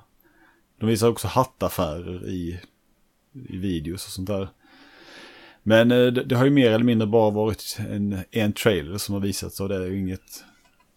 De 0.81 0.87
visar 0.87 1.09
också 1.09 1.29
hattaffärer 1.29 2.29
i, 2.29 2.61
i 3.49 3.57
videos 3.57 4.07
och 4.07 4.13
sånt 4.13 4.29
där. 4.29 4.49
Men 5.67 5.91
eh, 5.91 6.07
det, 6.07 6.25
det 6.25 6.37
har 6.37 6.45
ju 6.45 6.51
mer 6.51 6.71
eller 6.71 6.85
mindre 6.85 7.07
bara 7.07 7.31
varit 7.31 7.79
en, 7.91 8.19
en 8.31 8.53
trailer 8.53 8.99
som 8.99 9.13
har 9.15 9.21
visats 9.21 9.61
och 9.61 9.69
det 9.69 9.77
är 9.77 9.87
ju 9.87 9.99
inget 9.99 10.45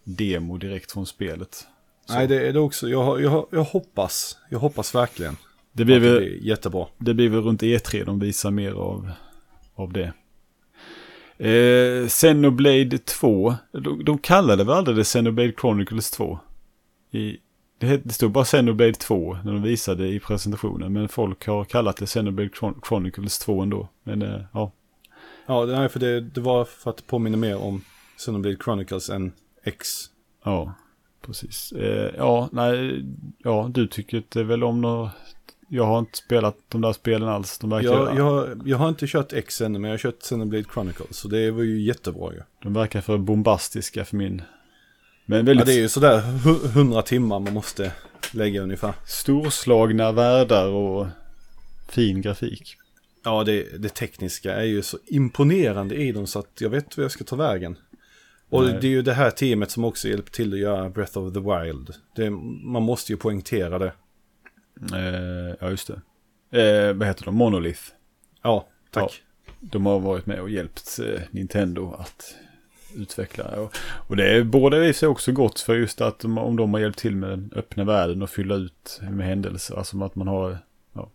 demo 0.04 0.58
direkt 0.58 0.92
från 0.92 1.06
spelet. 1.06 1.66
Så 2.06 2.14
Nej, 2.14 2.26
det 2.26 2.48
är 2.48 2.52
det 2.52 2.60
också. 2.60 2.88
Jag, 2.88 3.22
jag, 3.22 3.46
jag 3.50 3.64
hoppas. 3.64 4.38
Jag 4.50 4.58
hoppas 4.58 4.94
verkligen. 4.94 5.36
det, 5.72 5.84
blir 5.84 5.96
att 5.96 6.02
det 6.02 6.10
väl, 6.10 6.18
blir 6.20 6.42
jättebra. 6.42 6.86
det 6.98 7.14
blir 7.14 7.28
väl 7.28 7.40
runt 7.40 7.62
E3 7.62 8.04
de 8.04 8.18
visar 8.18 8.50
mer 8.50 8.72
av, 8.72 9.10
av 9.74 9.92
det. 9.92 10.12
Eh, 11.38 12.08
Xenoblade 12.08 12.98
2, 12.98 13.54
de, 13.72 14.04
de 14.04 14.18
kallade 14.18 14.64
väl 14.64 14.74
aldrig 14.74 14.96
det 14.96 15.04
Xenoblade 15.04 15.52
Chronicles 15.60 16.10
2? 16.10 16.38
I, 17.10 17.36
det, 17.78 17.96
det 17.96 18.12
stod 18.12 18.30
bara 18.32 18.44
Xenoblade 18.44 18.92
2 18.92 19.38
när 19.44 19.52
de 19.52 19.62
visade 19.62 20.08
i 20.08 20.20
presentationen, 20.20 20.92
men 20.92 21.08
folk 21.08 21.46
har 21.46 21.64
kallat 21.64 21.96
det 21.96 22.06
Xenoblade 22.06 22.48
Chron- 22.48 22.80
Chronicles 22.88 23.38
2 23.38 23.62
ändå. 23.62 23.88
Men 24.02 24.22
eh, 24.22 24.40
ja, 24.52 24.72
Ja, 25.46 25.66
det, 25.66 25.78
nej, 25.78 25.88
för 25.88 26.00
det, 26.00 26.20
det 26.20 26.40
var 26.40 26.64
för 26.64 26.90
att 26.90 27.06
påminna 27.06 27.36
mer 27.36 27.56
om 27.56 27.82
Xenoblade 28.16 28.56
Chronicles 28.64 29.10
än 29.10 29.32
X. 29.64 29.88
Ja, 30.44 30.74
precis. 31.26 31.72
Eh, 31.72 32.10
ja, 32.16 32.48
nej, 32.52 33.04
ja, 33.38 33.70
du 33.74 33.86
tycker 33.86 34.16
inte 34.16 34.42
väl 34.44 34.64
om 34.64 34.80
några 34.80 35.10
Jag 35.68 35.84
har 35.84 35.98
inte 35.98 36.18
spelat 36.18 36.56
de 36.68 36.80
där 36.80 36.92
spelen 36.92 37.28
alls. 37.28 37.58
De 37.58 37.70
verkar, 37.70 37.88
Jag, 37.88 38.16
jag, 38.18 38.62
jag 38.64 38.76
har 38.78 38.88
inte 38.88 39.06
kört 39.06 39.32
X 39.32 39.60
ännu, 39.60 39.78
men 39.78 39.90
jag 39.90 39.92
har 39.92 39.98
kört 39.98 40.18
Xenoblade 40.20 40.64
Chronicles. 40.74 41.16
Så 41.16 41.28
det 41.28 41.50
var 41.50 41.62
ju 41.62 41.80
jättebra 41.80 42.32
ju. 42.32 42.40
de 42.62 42.72
verkar 42.74 43.00
för 43.00 43.18
bombastiska 43.18 44.04
för 44.04 44.16
min... 44.16 44.42
Men 45.30 45.38
Ja, 45.38 45.44
väldigt 45.44 45.66
det 45.66 45.72
är 45.72 45.78
ju 45.80 45.88
sådär 45.88 46.20
hu- 46.20 46.66
100 46.68 47.02
timmar 47.02 47.38
man 47.40 47.52
måste 47.54 47.92
lägga 48.32 48.60
ungefär. 48.62 48.92
storslagna 49.06 50.12
världar 50.12 50.66
och 50.68 51.06
fin 51.88 52.22
grafik. 52.22 52.76
Ja, 53.24 53.44
det, 53.44 53.82
det 53.82 53.88
tekniska 53.88 54.54
är 54.54 54.64
ju 54.64 54.82
så 54.82 54.98
imponerande 55.06 55.94
i 55.94 56.12
dem 56.12 56.26
så 56.26 56.38
att 56.38 56.60
jag 56.60 56.70
vet 56.70 56.96
vad 56.96 57.04
jag 57.04 57.10
ska 57.10 57.24
ta 57.24 57.36
vägen. 57.36 57.78
Och 58.50 58.62
Nej. 58.64 58.78
det 58.80 58.86
är 58.86 58.90
ju 58.90 59.02
det 59.02 59.12
här 59.12 59.30
teamet 59.30 59.70
som 59.70 59.84
också 59.84 60.08
hjälper 60.08 60.30
till 60.32 60.52
att 60.52 60.58
göra 60.58 60.90
Breath 60.90 61.18
of 61.18 61.34
the 61.34 61.40
Wild. 61.40 61.94
Det, 62.16 62.30
man 62.64 62.82
måste 62.82 63.12
ju 63.12 63.16
poängtera 63.16 63.78
det. 63.78 63.92
Eh, 64.94 65.56
ja, 65.60 65.70
just 65.70 65.90
det. 66.50 66.62
Eh, 66.88 66.94
vad 66.94 67.08
heter 67.08 67.24
de? 67.24 67.34
Monolith. 67.34 67.82
Ja, 68.42 68.68
tack. 68.90 69.22
De 69.60 69.86
har 69.86 70.00
varit 70.00 70.26
med 70.26 70.40
och 70.40 70.50
hjälpt 70.50 70.98
eh, 71.04 71.20
Nintendo 71.30 71.92
att 71.98 72.34
utveckla. 72.94 73.44
Och, 73.44 73.76
och 74.08 74.16
det 74.16 74.36
är 74.36 74.44
båda 74.44 74.84
i 74.84 74.92
sig 74.92 75.08
också 75.08 75.32
gott 75.32 75.60
för 75.60 75.74
just 75.74 76.00
att 76.00 76.24
om 76.24 76.56
de 76.56 76.74
har 76.74 76.80
hjälpt 76.80 76.98
till 76.98 77.16
med 77.16 77.30
den 77.30 77.52
öppna 77.56 77.84
världen 77.84 78.22
och 78.22 78.30
fylla 78.30 78.54
ut 78.54 79.00
med 79.10 79.26
händelser. 79.26 79.76
Alltså 79.76 80.04
att 80.04 80.14
man 80.14 80.28
har, 80.28 80.58
ja. 80.92 81.10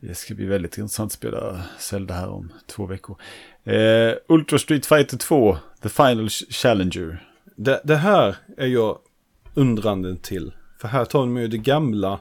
Det 0.00 0.14
ska 0.14 0.34
bli 0.34 0.46
väldigt 0.46 0.78
intressant 0.78 1.08
att 1.08 1.12
spela 1.12 1.62
Zelda 1.78 2.14
här 2.14 2.28
om 2.28 2.52
två 2.66 2.86
veckor. 2.86 3.16
Eh, 3.64 4.12
Ultra 4.28 4.58
Street 4.58 4.86
Fighter 4.86 5.16
2, 5.16 5.56
The 5.82 5.88
Final 5.88 6.28
Challenger. 6.28 7.26
Det, 7.56 7.80
det 7.84 7.96
här 7.96 8.36
är 8.56 8.66
jag 8.66 8.98
undrande 9.54 10.16
till. 10.16 10.52
För 10.80 10.88
här 10.88 11.04
tar 11.04 11.20
de 11.20 11.36
ju 11.36 11.48
det 11.48 11.58
gamla 11.58 12.20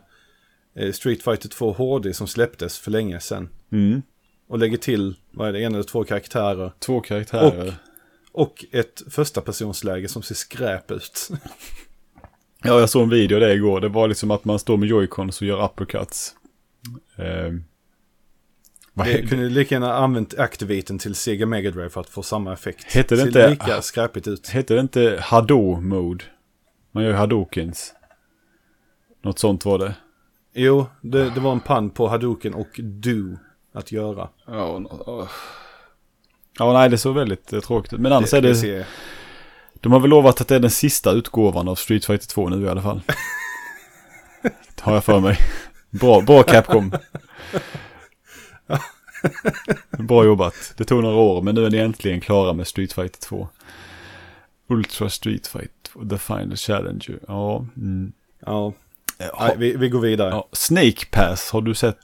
eh, 0.75 0.91
Street 0.91 1.23
Fighter 1.23 1.49
2 1.49 1.71
HD 1.71 2.13
som 2.13 2.27
släpptes 2.27 2.79
för 2.79 2.91
länge 2.91 3.19
sedan. 3.19 3.49
Mm. 3.71 4.01
Och 4.47 4.59
lägger 4.59 4.77
till, 4.77 5.15
vad 5.31 5.47
är 5.47 5.53
det, 5.53 5.63
en 5.63 5.73
eller 5.73 5.83
två 5.83 6.03
karaktärer. 6.03 6.71
Två 6.79 7.01
karaktärer. 7.01 7.67
Och 7.67 7.73
ett 8.71 9.01
första 9.09 9.41
personsläge 9.41 10.07
som 10.07 10.21
ser 10.21 10.36
skräp 10.36 10.91
ut. 10.91 11.29
Ja, 12.63 12.79
jag 12.79 12.89
såg 12.89 13.03
en 13.03 13.09
video 13.09 13.39
där 13.39 13.49
igår. 13.49 13.81
Det 13.81 13.89
var 13.89 14.07
liksom 14.07 14.31
att 14.31 14.45
man 14.45 14.59
står 14.59 14.77
med 14.77 14.89
joycons 14.89 15.41
och 15.41 15.47
gör 15.47 15.65
uppercuts. 15.65 16.36
Eh, 17.15 17.53
vad 18.93 19.07
Det 19.07 19.27
kunde 19.29 19.49
lika 19.49 19.75
gärna 19.75 19.93
använt 19.93 20.39
Activaten 20.39 20.99
till 20.99 21.15
Sega 21.15 21.45
Mega 21.45 21.71
Drive 21.71 21.89
för 21.89 22.01
att 22.01 22.09
få 22.09 22.23
samma 22.23 22.53
effekt. 22.53 22.93
Hette 22.95 23.15
det 23.15 23.21
ser 23.21 23.27
inte- 23.27 23.49
lika 23.49 23.81
skräpigt 23.81 24.27
ut. 24.27 24.47
Hette 24.47 24.73
det 24.73 24.79
inte 24.79 25.19
Hado-mode? 25.21 26.23
Man 26.91 27.03
gör 27.03 27.11
ju 27.11 27.17
Hadokens. 27.17 27.93
Något 29.23 29.39
sånt 29.39 29.65
var 29.65 29.77
det. 29.79 29.95
Jo, 30.53 30.86
det, 31.01 31.29
det 31.29 31.39
var 31.39 31.51
en 31.51 31.59
pann 31.59 31.89
på 31.89 32.07
Hadouken 32.07 32.53
och 32.53 32.79
Do 32.79 33.38
att 33.73 33.91
göra. 33.91 34.29
Ja, 34.47 34.79
no, 34.79 35.27
ja 36.59 36.73
nej 36.73 36.89
det 36.89 36.97
såg 36.97 37.15
väldigt 37.15 37.53
eh, 37.53 37.59
tråkigt 37.59 37.93
ut. 37.93 37.99
Men 37.99 38.11
annars 38.11 38.33
är 38.33 38.41
det, 38.41 38.55
ser- 38.55 38.85
de 39.73 39.91
har 39.91 39.99
väl 39.99 40.09
lovat 40.09 40.41
att 40.41 40.47
det 40.47 40.55
är 40.55 40.59
den 40.59 40.71
sista 40.71 41.11
utgåvan 41.11 41.67
av 41.67 41.75
Street 41.75 42.05
Fighter 42.05 42.27
2 42.27 42.49
nu 42.49 42.65
i 42.65 42.69
alla 42.69 42.81
fall. 42.81 43.01
Har 44.81 44.93
jag 44.93 45.03
för 45.03 45.19
mig. 45.19 45.37
Bra, 45.89 46.21
bra 46.21 46.43
Capcom. 46.43 46.91
Bra 49.99 50.25
jobbat. 50.25 50.73
Det 50.77 50.83
tog 50.83 51.03
några 51.03 51.15
år 51.17 51.41
men 51.41 51.55
nu 51.55 51.65
är 51.65 51.69
ni 51.69 51.77
äntligen 51.77 52.21
klara 52.21 52.53
med 52.53 52.67
Street 52.67 52.93
Fighter 52.93 53.19
2. 53.21 53.47
Ultra 54.69 55.09
Street 55.09 55.47
Fighter 55.47 55.69
2, 55.93 56.05
The 56.09 56.17
Final 56.17 56.55
Challenger. 56.55 57.19
Ja. 57.27 57.65
Mm. 57.77 58.11
Ja, 58.45 58.73
Ja, 59.17 59.25
nej, 59.47 59.55
vi, 59.57 59.75
vi 59.77 59.89
går 59.89 59.99
vidare. 59.99 60.29
Ja, 60.29 60.35
ja. 60.35 60.47
Snake 60.51 61.05
Pass, 61.11 61.51
har 61.51 61.61
du 61.61 61.73
sett? 61.73 61.97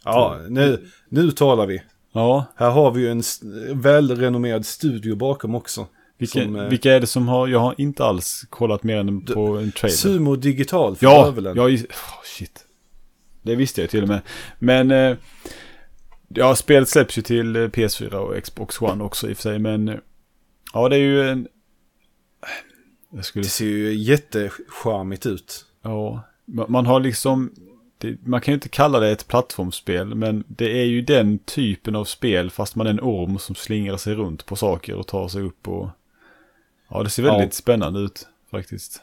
nu, 0.49 0.87
nu 1.09 1.31
talar 1.31 1.65
vi. 1.65 1.81
Ja. 2.11 2.45
Här 2.55 2.69
har 2.69 2.91
vi 2.91 3.01
ju 3.01 3.11
en 3.11 3.21
välrenommerad 3.81 4.65
studio 4.65 5.15
bakom 5.15 5.55
också. 5.55 5.87
Vilka, 6.17 6.43
Som, 6.43 6.55
eh, 6.55 6.67
vilka 6.67 6.93
är 6.93 6.99
det 6.99 7.07
som 7.07 7.27
har, 7.27 7.47
jag 7.47 7.59
har 7.59 7.75
inte 7.77 8.05
alls 8.05 8.45
kollat 8.49 8.83
mer 8.83 8.97
än 8.97 9.25
på 9.25 9.57
en 9.57 9.71
trailer. 9.71 9.95
Sumo 9.97 10.35
Digital 10.35 10.95
för 10.95 11.05
ja, 11.05 11.23
bövelen. 11.25 11.55
ja, 11.57 11.63
oh, 11.67 11.77
shit. 12.37 12.65
Det 13.41 13.55
visste 13.55 13.81
jag 13.81 13.89
till 13.89 14.03
och 14.03 14.09
med. 14.09 14.21
Men, 14.59 14.91
eh, 14.91 15.17
ja, 16.27 16.55
spelet 16.55 16.89
släpps 16.89 17.17
ju 17.17 17.21
till 17.21 17.55
eh, 17.55 17.59
PS4 17.59 18.13
och 18.13 18.43
Xbox 18.43 18.81
One 18.81 19.03
också 19.03 19.29
i 19.29 19.33
och 19.33 19.37
för 19.37 19.43
sig. 19.43 19.59
Men, 19.59 19.99
ja, 20.73 20.89
det 20.89 20.95
är 20.95 20.99
ju 20.99 21.29
en... 21.29 21.47
Skulle 23.21 23.43
Det 23.43 23.49
ser 23.49 23.65
ju 23.65 23.93
jättecharmigt 23.93 25.25
ut. 25.25 25.65
Ja, 25.81 26.23
ma- 26.47 26.69
man 26.69 26.85
har 26.85 26.99
liksom, 26.99 27.51
det, 28.01 28.17
man 28.25 28.41
kan 28.41 28.51
ju 28.51 28.55
inte 28.55 28.69
kalla 28.69 28.99
det 28.99 29.09
ett 29.09 29.27
plattformsspel, 29.27 30.15
men 30.15 30.43
det 30.47 30.81
är 30.81 30.85
ju 30.85 31.01
den 31.01 31.39
typen 31.39 31.95
av 31.95 32.05
spel 32.05 32.49
fast 32.51 32.75
man 32.75 32.87
är 32.87 32.91
en 32.91 32.99
orm 32.99 33.37
som 33.39 33.55
slingrar 33.55 33.97
sig 33.97 34.15
runt 34.15 34.45
på 34.45 34.55
saker 34.55 34.95
och 34.95 35.07
tar 35.07 35.27
sig 35.27 35.41
upp 35.41 35.67
och... 35.67 35.89
Ja, 36.89 37.03
det 37.03 37.09
ser 37.09 37.23
väldigt 37.23 37.45
Ja. 37.45 37.51
spännande 37.51 37.99
ut 37.99 38.27
faktiskt. 38.51 39.01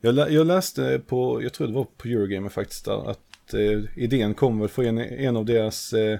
Jag, 0.00 0.14
lä- 0.14 0.28
jag 0.28 0.46
läste 0.46 1.00
på, 1.06 1.42
jag 1.42 1.52
tror 1.52 1.66
det 1.66 1.72
var 1.74 1.84
på 1.96 2.08
Eurogamer 2.08 2.48
faktiskt, 2.48 2.84
där, 2.84 3.10
att 3.10 3.54
eh, 3.54 3.98
idén 4.02 4.34
kom 4.34 4.58
väl 4.60 4.68
från 4.68 4.84
en, 4.86 4.98
en 4.98 5.36
av 5.36 5.44
deras 5.44 5.92
eh, 5.92 6.18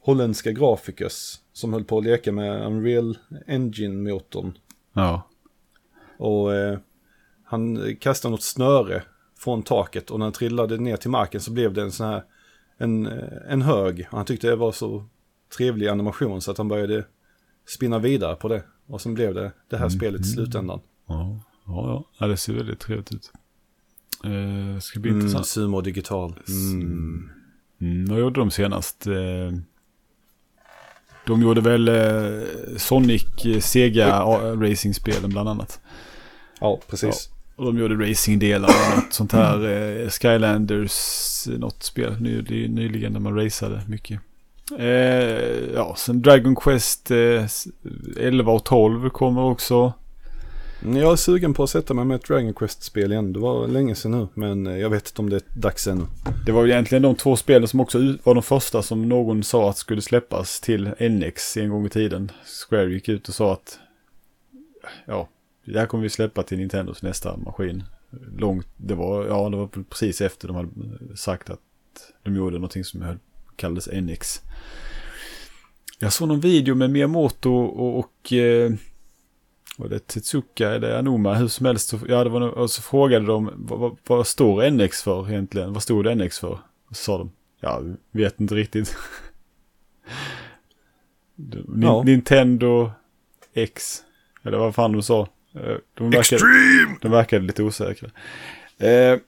holländska 0.00 0.52
grafikers 0.52 1.38
som 1.52 1.72
höll 1.72 1.84
på 1.84 1.98
att 1.98 2.04
leka 2.04 2.32
med 2.32 2.66
Unreal 2.66 3.18
Engine-motorn. 3.46 4.58
Ja, 4.92 5.28
Och 6.16 6.54
eh, 6.54 6.78
han 7.44 7.96
kastade 8.00 8.30
något 8.32 8.42
snöre 8.42 9.02
från 9.44 9.62
taket 9.62 10.10
och 10.10 10.18
när 10.18 10.26
han 10.26 10.32
trillade 10.32 10.76
ner 10.76 10.96
till 10.96 11.10
marken 11.10 11.40
så 11.40 11.50
blev 11.52 11.72
det 11.74 11.82
en 11.82 11.92
sån 11.92 12.06
här, 12.06 12.22
en, 12.78 13.06
en 13.48 13.62
hög. 13.62 14.06
Han 14.10 14.24
tyckte 14.24 14.46
det 14.48 14.56
var 14.56 14.72
så 14.72 15.04
trevlig 15.56 15.88
animation 15.88 16.40
så 16.40 16.50
att 16.50 16.58
han 16.58 16.68
började 16.68 17.04
spinna 17.68 17.98
vidare 17.98 18.36
på 18.36 18.48
det. 18.48 18.62
Och 18.86 19.00
sen 19.00 19.14
blev 19.14 19.34
det 19.34 19.52
det 19.70 19.76
här 19.76 19.88
spelet 19.88 20.20
i 20.20 20.24
slutändan. 20.24 20.80
ja, 21.08 21.40
ja, 21.66 22.04
ja. 22.18 22.26
det 22.26 22.36
ser 22.36 22.52
väldigt 22.54 22.80
trevligt 22.80 23.12
ut. 23.14 23.32
Eh, 24.24 24.80
ska 24.80 25.00
bli 25.00 25.10
Mm, 25.10 25.20
intressant. 25.20 25.46
sumo 25.46 25.80
digital. 25.80 26.34
Mm. 26.48 27.30
Mm, 27.80 28.04
vad 28.06 28.20
gjorde 28.20 28.40
de 28.40 28.50
senast? 28.50 29.06
Eh, 29.06 29.52
de 31.26 31.42
gjorde 31.42 31.60
väl 31.60 31.88
eh, 31.88 32.42
Sonic, 32.76 33.24
eh, 33.46 33.60
Sega 33.60 34.20
Racing-spelen 34.54 35.30
bland 35.30 35.48
annat. 35.48 35.80
Ja, 36.60 36.80
precis. 36.88 37.30
Och 37.56 37.64
de 37.64 37.78
gjorde 37.78 38.10
racingdelar 38.10 38.68
och 38.68 38.96
något 38.96 39.12
sånt 39.12 39.32
här. 39.32 39.68
Eh, 39.68 40.08
Skylanders, 40.08 41.48
eh, 41.48 41.58
något 41.58 41.82
spel 41.82 42.20
ny, 42.20 42.68
nyligen 42.68 43.12
när 43.12 43.20
man 43.20 43.36
raceade 43.36 43.82
mycket. 43.88 44.20
Eh, 44.78 45.74
ja, 45.74 45.94
sen 45.96 46.22
Dragon 46.22 46.56
Quest 46.56 47.10
eh, 47.10 47.44
11 48.20 48.52
och 48.52 48.64
12 48.64 49.10
kommer 49.10 49.42
också. 49.42 49.92
Jag 50.86 51.12
är 51.12 51.16
sugen 51.16 51.54
på 51.54 51.62
att 51.62 51.70
sätta 51.70 51.94
mig 51.94 52.04
med 52.04 52.14
ett 52.14 52.26
Dragon 52.26 52.54
Quest-spel 52.54 53.12
igen. 53.12 53.32
Det 53.32 53.38
var 53.38 53.68
länge 53.68 53.94
sedan 53.94 54.10
nu, 54.10 54.28
men 54.34 54.66
eh, 54.66 54.76
jag 54.76 54.90
vet 54.90 55.08
inte 55.08 55.22
om 55.22 55.30
det 55.30 55.36
är 55.36 55.60
dags 55.60 55.86
ännu. 55.86 56.04
Det 56.46 56.52
var 56.52 56.66
egentligen 56.66 57.02
de 57.02 57.14
två 57.14 57.36
spelen 57.36 57.68
som 57.68 57.80
också 57.80 57.98
var 58.22 58.34
de 58.34 58.42
första 58.42 58.82
som 58.82 59.08
någon 59.08 59.42
sa 59.42 59.70
att 59.70 59.78
skulle 59.78 60.02
släppas 60.02 60.60
till 60.60 60.88
NX 61.00 61.56
en 61.56 61.70
gång 61.70 61.86
i 61.86 61.88
tiden. 61.88 62.30
Square 62.68 62.92
gick 62.92 63.08
ut 63.08 63.28
och 63.28 63.34
sa 63.34 63.52
att 63.52 63.78
ja, 65.06 65.28
det 65.64 65.78
här 65.78 65.86
kommer 65.86 66.02
vi 66.02 66.10
släppa 66.10 66.42
till 66.42 66.58
Nintendos 66.58 67.02
nästa 67.02 67.36
maskin. 67.36 67.82
Långt, 68.38 68.66
det 68.76 68.94
var, 68.94 69.26
ja, 69.26 69.48
det 69.48 69.56
var 69.56 69.66
precis 69.90 70.20
efter 70.20 70.48
de 70.48 70.56
hade 70.56 70.70
sagt 71.16 71.50
att 71.50 71.60
de 72.22 72.36
gjorde 72.36 72.56
någonting 72.56 72.84
som 72.84 73.02
höll- 73.02 73.18
kallades 73.56 73.88
NX. 73.92 74.40
Jag 75.98 76.12
såg 76.12 76.28
någon 76.28 76.40
video 76.40 76.74
med 76.74 76.90
Miyamoto 76.90 77.52
och, 77.54 77.98
och 77.98 78.32
eh, 78.32 78.72
var 79.78 79.88
det 79.88 80.06
Tetsuka 80.06 80.70
eller 80.70 80.98
Anoma, 80.98 81.34
hur 81.34 81.48
som 81.48 81.66
helst. 81.66 81.88
Så, 81.88 81.98
ja, 82.08 82.24
det 82.24 82.30
var, 82.30 82.40
och 82.40 82.70
så 82.70 82.82
frågade 82.82 83.26
de 83.26 83.50
vad, 83.56 83.78
vad, 83.78 83.96
vad 84.06 84.26
står 84.26 84.70
NX 84.70 85.02
för 85.02 85.30
egentligen? 85.30 85.72
Vad 85.72 85.82
stod 85.82 86.16
NX 86.16 86.38
för? 86.38 86.58
Och 86.88 86.96
så 86.96 87.02
sa 87.02 87.18
de, 87.18 87.30
ja, 87.60 87.82
vet 88.10 88.40
inte 88.40 88.54
riktigt. 88.54 88.96
Ja. 91.82 92.02
Nintendo 92.02 92.90
X, 93.54 94.02
eller 94.42 94.58
vad 94.58 94.74
fan 94.74 94.92
de 94.92 95.02
sa. 95.02 95.28
Eh, 95.54 95.76
De 95.94 96.10
verkade, 96.10 96.42
de 97.02 97.10
verkade 97.10 97.44
lite 97.46 97.62
osäkra. 97.62 98.08
Eh, 98.78 99.18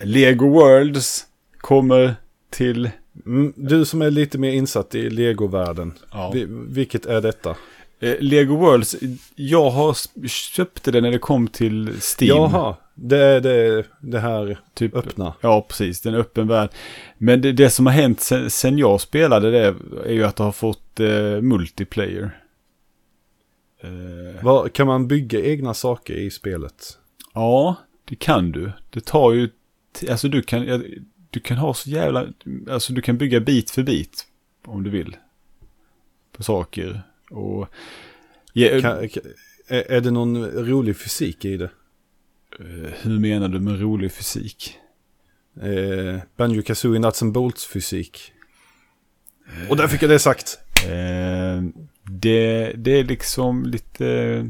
Lego 0.00 0.48
Worlds 0.48 1.26
kommer 1.58 2.14
till... 2.50 2.90
Mm, 3.26 3.52
Du 3.56 3.84
som 3.84 4.02
är 4.02 4.10
lite 4.10 4.38
mer 4.38 4.50
insatt 4.52 4.94
i 4.94 5.10
Lego-världen. 5.10 5.92
Ja. 6.12 6.30
Vi, 6.34 6.46
vilket 6.48 7.06
är 7.06 7.20
detta? 7.20 7.56
Eh, 8.00 8.14
Lego 8.20 8.56
Worlds, 8.56 8.96
jag 9.34 9.70
har 9.70 9.96
köpte 10.28 10.90
det 10.90 11.00
när 11.00 11.10
det 11.10 11.18
kom 11.18 11.48
till 11.48 11.86
Steam. 11.88 12.36
Jaha, 12.36 12.76
det 12.94 13.18
är 13.18 13.40
det, 13.40 13.84
det 14.00 14.18
här 14.18 14.58
typ, 14.74 14.94
öppna. 14.96 15.34
Ja, 15.40 15.66
precis. 15.68 16.00
Det 16.00 16.08
är 16.08 16.12
en 16.12 16.20
öppen 16.20 16.48
värld. 16.48 16.70
Men 17.18 17.40
det, 17.40 17.52
det 17.52 17.70
som 17.70 17.86
har 17.86 17.92
hänt 17.92 18.20
sen, 18.20 18.50
sen 18.50 18.78
jag 18.78 19.00
spelade 19.00 19.50
det 19.50 19.74
är 20.06 20.12
ju 20.12 20.24
att 20.24 20.36
det 20.36 20.44
har 20.44 20.52
fått 20.52 21.00
eh, 21.00 21.40
multiplayer. 21.42 22.30
Eh, 23.80 24.44
Vad, 24.44 24.72
kan 24.72 24.86
man 24.86 25.08
bygga 25.08 25.40
egna 25.44 25.74
saker 25.74 26.14
i 26.14 26.30
spelet? 26.30 26.98
ja, 27.34 27.76
det 28.04 28.16
kan 28.16 28.52
du. 28.52 28.72
Det 28.90 29.04
tar 29.04 29.32
ju... 29.32 29.48
Alltså 30.10 30.28
du 30.28 30.42
kan... 30.42 30.84
du 31.30 31.40
kan 31.40 31.56
ha 31.56 31.74
så 31.74 31.90
jävla, 31.90 32.26
alltså 32.70 32.92
du 32.92 33.02
kan 33.02 33.18
bygga 33.18 33.40
bit 33.40 33.70
för 33.70 33.82
bit 33.82 34.26
om 34.64 34.82
du 34.82 34.90
vill. 34.90 35.16
På 36.32 36.42
saker. 36.42 37.02
Och... 37.30 37.68
Ja, 38.52 38.80
Kan, 38.80 39.08
kan, 39.08 39.22
är, 39.68 39.90
är 39.92 40.00
det 40.00 40.10
någon 40.10 40.44
rolig 40.46 40.96
fysik 40.96 41.44
i 41.44 41.56
det? 41.56 41.70
eh, 42.58 42.92
hur 43.02 43.18
menar 43.18 43.48
du 43.48 43.60
med 43.60 43.80
rolig 43.80 44.12
fysik? 44.12 44.78
Eh, 45.62 46.20
Banjo 46.36 46.62
Kazooie 46.62 46.98
Nuts 46.98 47.22
and 47.22 47.32
Bolts 47.32 47.66
fysik. 47.66 48.32
Och 49.70 49.76
där 49.76 49.88
fick 49.88 50.02
jag 50.02 50.10
det 50.10 50.18
sagt. 50.18 50.58
Eh, 50.88 51.62
det, 52.10 52.72
det 52.76 52.90
är 52.90 53.04
liksom 53.04 53.66
lite... 53.66 54.48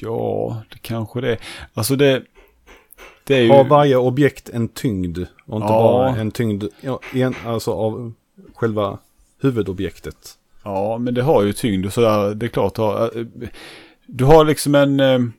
Ja, 0.00 0.62
det 0.72 0.78
kanske 0.78 1.20
det 1.20 1.32
är. 1.32 1.38
Alltså 1.74 1.96
det... 1.96 2.22
Det 3.24 3.36
är 3.36 3.42
ju... 3.42 3.48
Har 3.50 3.64
varje 3.64 3.96
objekt 3.96 4.48
en 4.48 4.68
tyngd 4.68 5.18
och 5.46 5.56
inte 5.56 5.72
Ja. 5.72 5.82
bara 5.82 6.16
en 6.16 6.30
tyngd 6.30 6.64
ja, 6.80 7.00
en, 7.14 7.34
alltså 7.46 7.72
av 7.72 8.12
själva 8.54 8.98
huvudobjektet. 9.40 10.38
Ja, 10.64 10.98
men 10.98 11.14
det 11.14 11.22
har 11.22 11.42
ju 11.42 11.52
tyngd 11.52 11.86
och 11.86 11.92
sådär. 11.92 12.34
Det 12.34 12.46
är 12.46 12.50
klart. 12.50 12.74
Du 12.74 12.82
har, 12.82 13.18
eh, 13.18 13.48
du 14.06 14.24
har 14.24 14.44
liksom 14.44 14.74
en... 14.74 15.32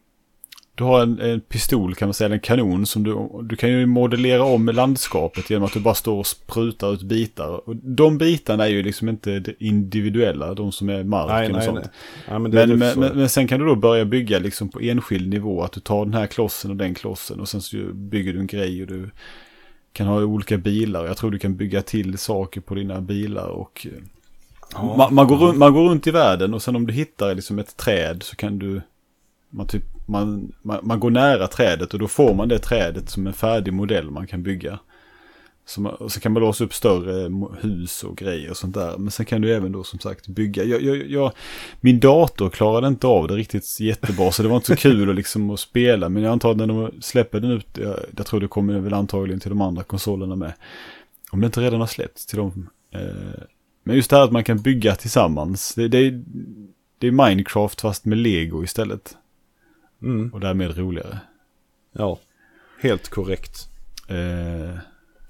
Du 0.75 0.83
har 0.83 1.01
en, 1.01 1.19
en 1.19 1.41
pistol 1.41 1.95
kan 1.95 2.07
man 2.07 2.13
säga, 2.13 2.33
en 2.33 2.39
kanon 2.39 2.85
som 2.85 3.03
du... 3.03 3.29
Du 3.43 3.55
kan 3.55 3.69
ju 3.69 3.85
modellera 3.85 4.43
om 4.43 4.65
landskapet 4.65 5.49
genom 5.49 5.65
att 5.65 5.73
du 5.73 5.79
bara 5.79 5.93
står 5.93 6.17
och 6.17 6.27
sprutar 6.27 6.93
ut 6.93 7.01
bitar. 7.01 7.69
Och 7.69 7.75
de 7.75 8.17
bitarna 8.17 8.65
är 8.65 8.69
ju 8.69 8.83
liksom 8.83 9.09
inte 9.09 9.43
individuella, 9.59 10.53
de 10.53 10.71
som 10.71 10.89
är 10.89 11.03
marken 11.03 11.35
Nej, 11.35 11.47
och 11.47 11.53
nej, 11.55 11.65
sånt. 11.65 11.79
nej. 11.79 11.89
Ja, 12.27 12.39
men 12.39 12.51
Men, 12.51 12.79
men, 12.79 12.99
men, 12.99 13.17
men 13.17 13.29
sen 13.29 13.47
kan 13.47 13.59
du 13.59 13.65
då 13.65 13.75
börja 13.75 14.05
bygga 14.05 14.39
liksom 14.39 14.69
på 14.69 14.79
enskild 14.79 15.29
nivå. 15.29 15.63
Att 15.63 15.71
du 15.71 15.79
tar 15.79 16.05
den 16.05 16.13
här 16.13 16.27
klossen 16.27 16.71
och 16.71 16.77
den 16.77 16.93
klossen. 16.93 17.39
Och 17.39 17.49
sen 17.49 17.61
så 17.61 17.77
bygger 17.93 18.33
du 18.33 18.39
en 18.39 18.47
grej 18.47 18.81
och 18.81 18.87
du 18.87 19.09
kan 19.93 20.07
ha 20.07 20.23
olika 20.23 20.57
bilar. 20.57 21.05
Jag 21.05 21.17
tror 21.17 21.31
du 21.31 21.39
kan 21.39 21.55
bygga 21.55 21.81
till 21.81 22.17
saker 22.17 22.61
på 22.61 22.75
dina 22.75 23.01
bilar. 23.01 23.47
Och 23.47 23.87
eh, 23.89 24.01
Ja. 24.73 24.95
man, 24.97 25.13
man, 25.13 25.27
går 25.27 25.37
runt, 25.37 25.57
man 25.57 25.73
går 25.73 25.89
runt 25.89 26.07
i 26.07 26.11
världen 26.11 26.53
och 26.53 26.61
sen 26.61 26.75
om 26.75 26.87
du 26.87 26.93
hittar 26.93 27.35
liksom 27.35 27.59
ett 27.59 27.77
träd 27.77 28.23
så 28.23 28.35
kan 28.35 28.59
du... 28.59 28.81
Man, 29.49 29.67
typ, 29.67 29.83
man, 30.11 30.51
man, 30.61 30.79
man 30.83 30.99
går 30.99 31.09
nära 31.09 31.47
trädet 31.47 31.93
och 31.93 31.99
då 31.99 32.07
får 32.07 32.33
man 32.33 32.47
det 32.47 32.59
trädet 32.59 33.09
som 33.09 33.27
en 33.27 33.33
färdig 33.33 33.73
modell 33.73 34.11
man 34.11 34.27
kan 34.27 34.43
bygga. 34.43 34.79
Så, 35.65 35.81
man, 35.81 35.93
och 35.93 36.11
så 36.11 36.19
kan 36.19 36.31
man 36.31 36.41
låsa 36.41 36.63
upp 36.63 36.73
större 36.73 37.31
hus 37.61 38.03
och 38.03 38.17
grejer 38.17 38.49
och 38.49 38.57
sånt 38.57 38.75
där. 38.75 38.97
Men 38.97 39.11
sen 39.11 39.25
kan 39.25 39.41
du 39.41 39.53
även 39.53 39.71
då 39.71 39.83
som 39.83 39.99
sagt 39.99 40.27
bygga. 40.27 40.63
Jag, 40.63 40.81
jag, 40.81 41.09
jag, 41.09 41.31
min 41.81 41.99
dator 41.99 42.49
klarade 42.49 42.87
inte 42.87 43.07
av 43.07 43.27
det 43.27 43.33
riktigt 43.33 43.79
jättebra 43.79 44.31
så 44.31 44.43
det 44.43 44.49
var 44.49 44.55
inte 44.55 44.67
så 44.67 44.75
kul 44.75 45.09
att, 45.09 45.15
liksom, 45.15 45.49
att 45.49 45.59
spela. 45.59 46.09
Men 46.09 46.23
jag 46.23 46.31
antar 46.31 46.51
att 46.51 46.57
när 46.57 46.67
de 46.67 46.91
släpper 47.01 47.39
den 47.39 47.51
ut, 47.51 47.67
jag, 47.73 47.95
jag 48.17 48.25
tror 48.25 48.39
det 48.39 48.47
kommer 48.47 48.79
väl 48.79 48.93
antagligen 48.93 49.39
till 49.39 49.49
de 49.49 49.61
andra 49.61 49.83
konsolerna 49.83 50.35
med. 50.35 50.53
Om 51.31 51.41
det 51.41 51.45
inte 51.45 51.61
redan 51.61 51.79
har 51.79 51.87
släppts 51.87 52.25
till 52.25 52.37
dem. 52.37 52.69
Eh, 52.93 53.43
men 53.83 53.95
just 53.95 54.09
det 54.09 54.15
här 54.15 54.23
att 54.23 54.31
man 54.31 54.43
kan 54.43 54.61
bygga 54.61 54.95
tillsammans. 54.95 55.75
Det, 55.75 55.87
det, 55.87 56.23
det 56.97 57.07
är 57.07 57.11
Minecraft 57.11 57.81
fast 57.81 58.05
med 58.05 58.17
Lego 58.17 58.63
istället. 58.63 59.17
Mm, 60.01 60.29
Och 60.33 60.39
därmed 60.39 60.77
roligare. 60.77 61.19
ja, 61.93 62.19
helt 62.81 63.09
korrekt. 63.09 63.69
Eh, 64.07 64.77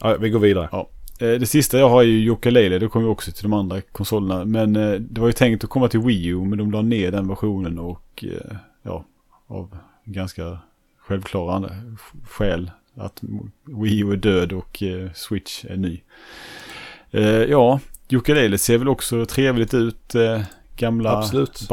Ja, 0.04 0.18
vi 0.20 0.30
går 0.30 0.40
vidare. 0.40 0.70
Ja. 0.72 0.90
Eh, 1.20 1.40
Det 1.40 1.46
sista 1.46 1.80
jag 1.80 1.90
har 1.90 2.02
är 2.04 2.08
ju 2.08 2.32
Yooka-Laylee, 2.32 2.80
det 2.80 2.88
kommer 2.88 3.06
ju 3.06 3.12
också 3.12 3.32
till 3.32 3.44
de 3.44 3.54
andra 3.54 3.82
konsolerna. 3.82 4.46
Men 4.46 4.76
eh, 4.76 4.92
det 4.94 5.22
var 5.22 5.28
ju 5.28 5.34
tänkt 5.34 5.64
att 5.64 5.70
komma 5.70 5.88
till 5.88 6.00
Wii 6.00 6.26
U, 6.28 6.38
men 6.46 6.58
de 6.58 6.72
la 6.72 6.82
ner 6.82 7.12
den 7.12 7.28
versionen 7.28 7.80
och 7.80 8.24
eh, 8.28 8.56
ja, 8.84 9.06
av 9.48 9.78
ganska 10.06 10.58
självklara 10.98 11.70
skäl. 12.28 12.72
Att 12.96 13.22
Wii 13.64 14.00
U 14.00 14.12
är 14.12 14.18
död 14.18 14.54
och 14.54 14.84
eh, 14.84 15.12
Switch 15.14 15.66
är 15.66 15.78
ny. 15.78 16.02
Eh, 17.12 17.24
Ja, 17.26 17.80
Yooka-Laylee 18.10 18.58
ser 18.58 18.78
väl 18.78 18.88
också 18.90 19.26
trevligt 19.26 19.74
ut. 19.74 20.14
Gamla 20.78 21.18
Absolut. 21.18 21.66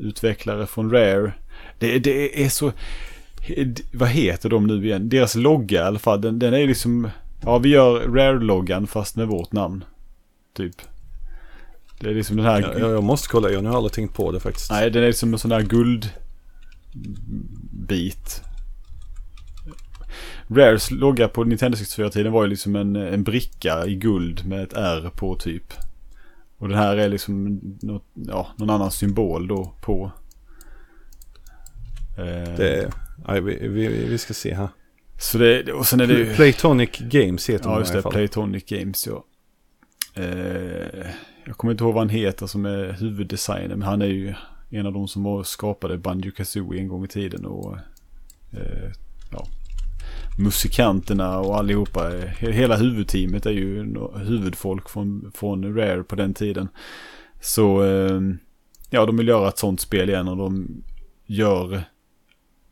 Utvecklare 0.00 0.66
från 0.66 0.90
Rare. 0.90 1.32
Det, 1.78 1.98
det 1.98 2.44
är 2.44 2.48
så... 2.48 2.72
Vad 3.92 4.08
heter 4.08 4.48
de 4.48 4.66
nu 4.66 4.84
igen? 4.84 5.08
Deras 5.08 5.34
logga 5.34 5.80
i 5.80 5.84
alla 5.84 5.98
fall. 5.98 6.20
Den, 6.20 6.38
den 6.38 6.54
är 6.54 6.66
liksom... 6.66 7.08
Ja, 7.42 7.58
vi 7.58 7.68
gör 7.68 8.00
Rare-loggan 8.00 8.86
fast 8.86 9.16
med 9.16 9.28
vårt 9.28 9.52
namn. 9.52 9.84
Typ. 10.56 10.74
Det 12.00 12.10
är 12.10 12.14
liksom 12.14 12.36
den 12.36 12.46
här... 12.46 12.76
Ja, 12.78 12.90
jag 12.90 13.04
måste 13.04 13.28
kolla, 13.28 13.50
jag 13.50 13.62
har 13.62 13.76
aldrig 13.76 13.92
tänkt 13.92 14.14
på 14.14 14.32
det 14.32 14.40
faktiskt. 14.40 14.70
Nej, 14.70 14.90
den 14.90 15.04
är 15.04 15.12
som 15.12 15.32
en 15.32 15.38
sån 15.38 15.50
där 15.50 15.62
guldbit. 15.62 16.12
Rares 20.48 20.90
logga 20.90 21.28
på 21.28 21.44
Nintendo 21.44 21.76
64-tiden 21.76 22.32
var 22.32 22.42
ju 22.42 22.48
liksom 22.48 22.76
en, 22.76 22.96
en 22.96 23.22
bricka 23.22 23.86
i 23.86 23.94
guld 23.94 24.46
med 24.46 24.62
ett 24.62 24.72
R 24.72 25.10
på 25.16 25.36
typ. 25.36 25.72
Och 26.60 26.68
den 26.68 26.78
här 26.78 26.96
är 26.96 27.08
liksom 27.08 27.60
något, 27.82 28.04
ja, 28.14 28.48
någon 28.56 28.70
annan 28.70 28.90
symbol 28.90 29.48
då 29.48 29.74
på. 29.80 30.12
Eh, 32.18 32.54
Det 32.56 32.76
är, 32.76 32.92
nej, 33.28 33.40
vi, 33.40 33.68
vi, 33.68 33.88
vi 33.88 34.18
ska 34.18 34.34
se 34.34 34.54
här. 34.54 34.68
Så 35.18 35.38
det, 35.38 35.72
och 35.72 35.86
sen 35.86 36.00
är 36.00 36.06
det 36.06 36.14
ju... 36.14 36.34
Playtonic 36.34 36.90
Games 36.98 37.50
heter 37.50 37.64
Ja, 37.68 37.70
de 37.74 37.76
i 37.76 37.80
just 37.80 37.90
alla 37.90 37.98
det. 37.98 38.02
fall. 38.02 38.12
Playtonic 38.12 38.64
Games, 38.64 39.06
ja. 39.06 39.24
Eh, 40.14 41.06
jag 41.46 41.56
kommer 41.56 41.72
inte 41.72 41.84
ihåg 41.84 41.94
vad 41.94 42.00
han 42.00 42.08
heter 42.08 42.46
som 42.46 42.64
är 42.66 42.92
huvuddesigner, 42.92 43.68
men 43.76 43.82
han 43.82 44.02
är 44.02 44.06
ju 44.06 44.34
en 44.70 44.86
av 44.86 44.92
de 44.92 45.08
som 45.08 45.44
skapade 45.44 45.98
Banjo 45.98 46.30
Kazooie 46.30 46.80
en 46.80 46.88
gång 46.88 47.04
i 47.04 47.08
tiden. 47.08 47.44
Och 47.46 47.76
eh, 48.52 48.90
ja, 49.32 49.46
musikanterna 50.40 51.38
och 51.38 51.58
allihopa, 51.58 52.10
hela 52.38 52.76
huvudteamet 52.76 53.46
är 53.46 53.50
ju 53.50 53.96
huvudfolk 54.16 54.88
från, 54.88 55.32
från 55.34 55.76
Rare 55.76 56.02
på 56.02 56.16
den 56.16 56.34
tiden. 56.34 56.68
Så 57.40 57.82
ehm, 57.82 58.38
ja, 58.90 59.06
de 59.06 59.16
vill 59.16 59.28
göra 59.28 59.48
ett 59.48 59.58
sånt 59.58 59.80
spel 59.80 60.08
igen 60.08 60.28
och 60.28 60.36
de 60.36 60.68
gör 61.26 61.82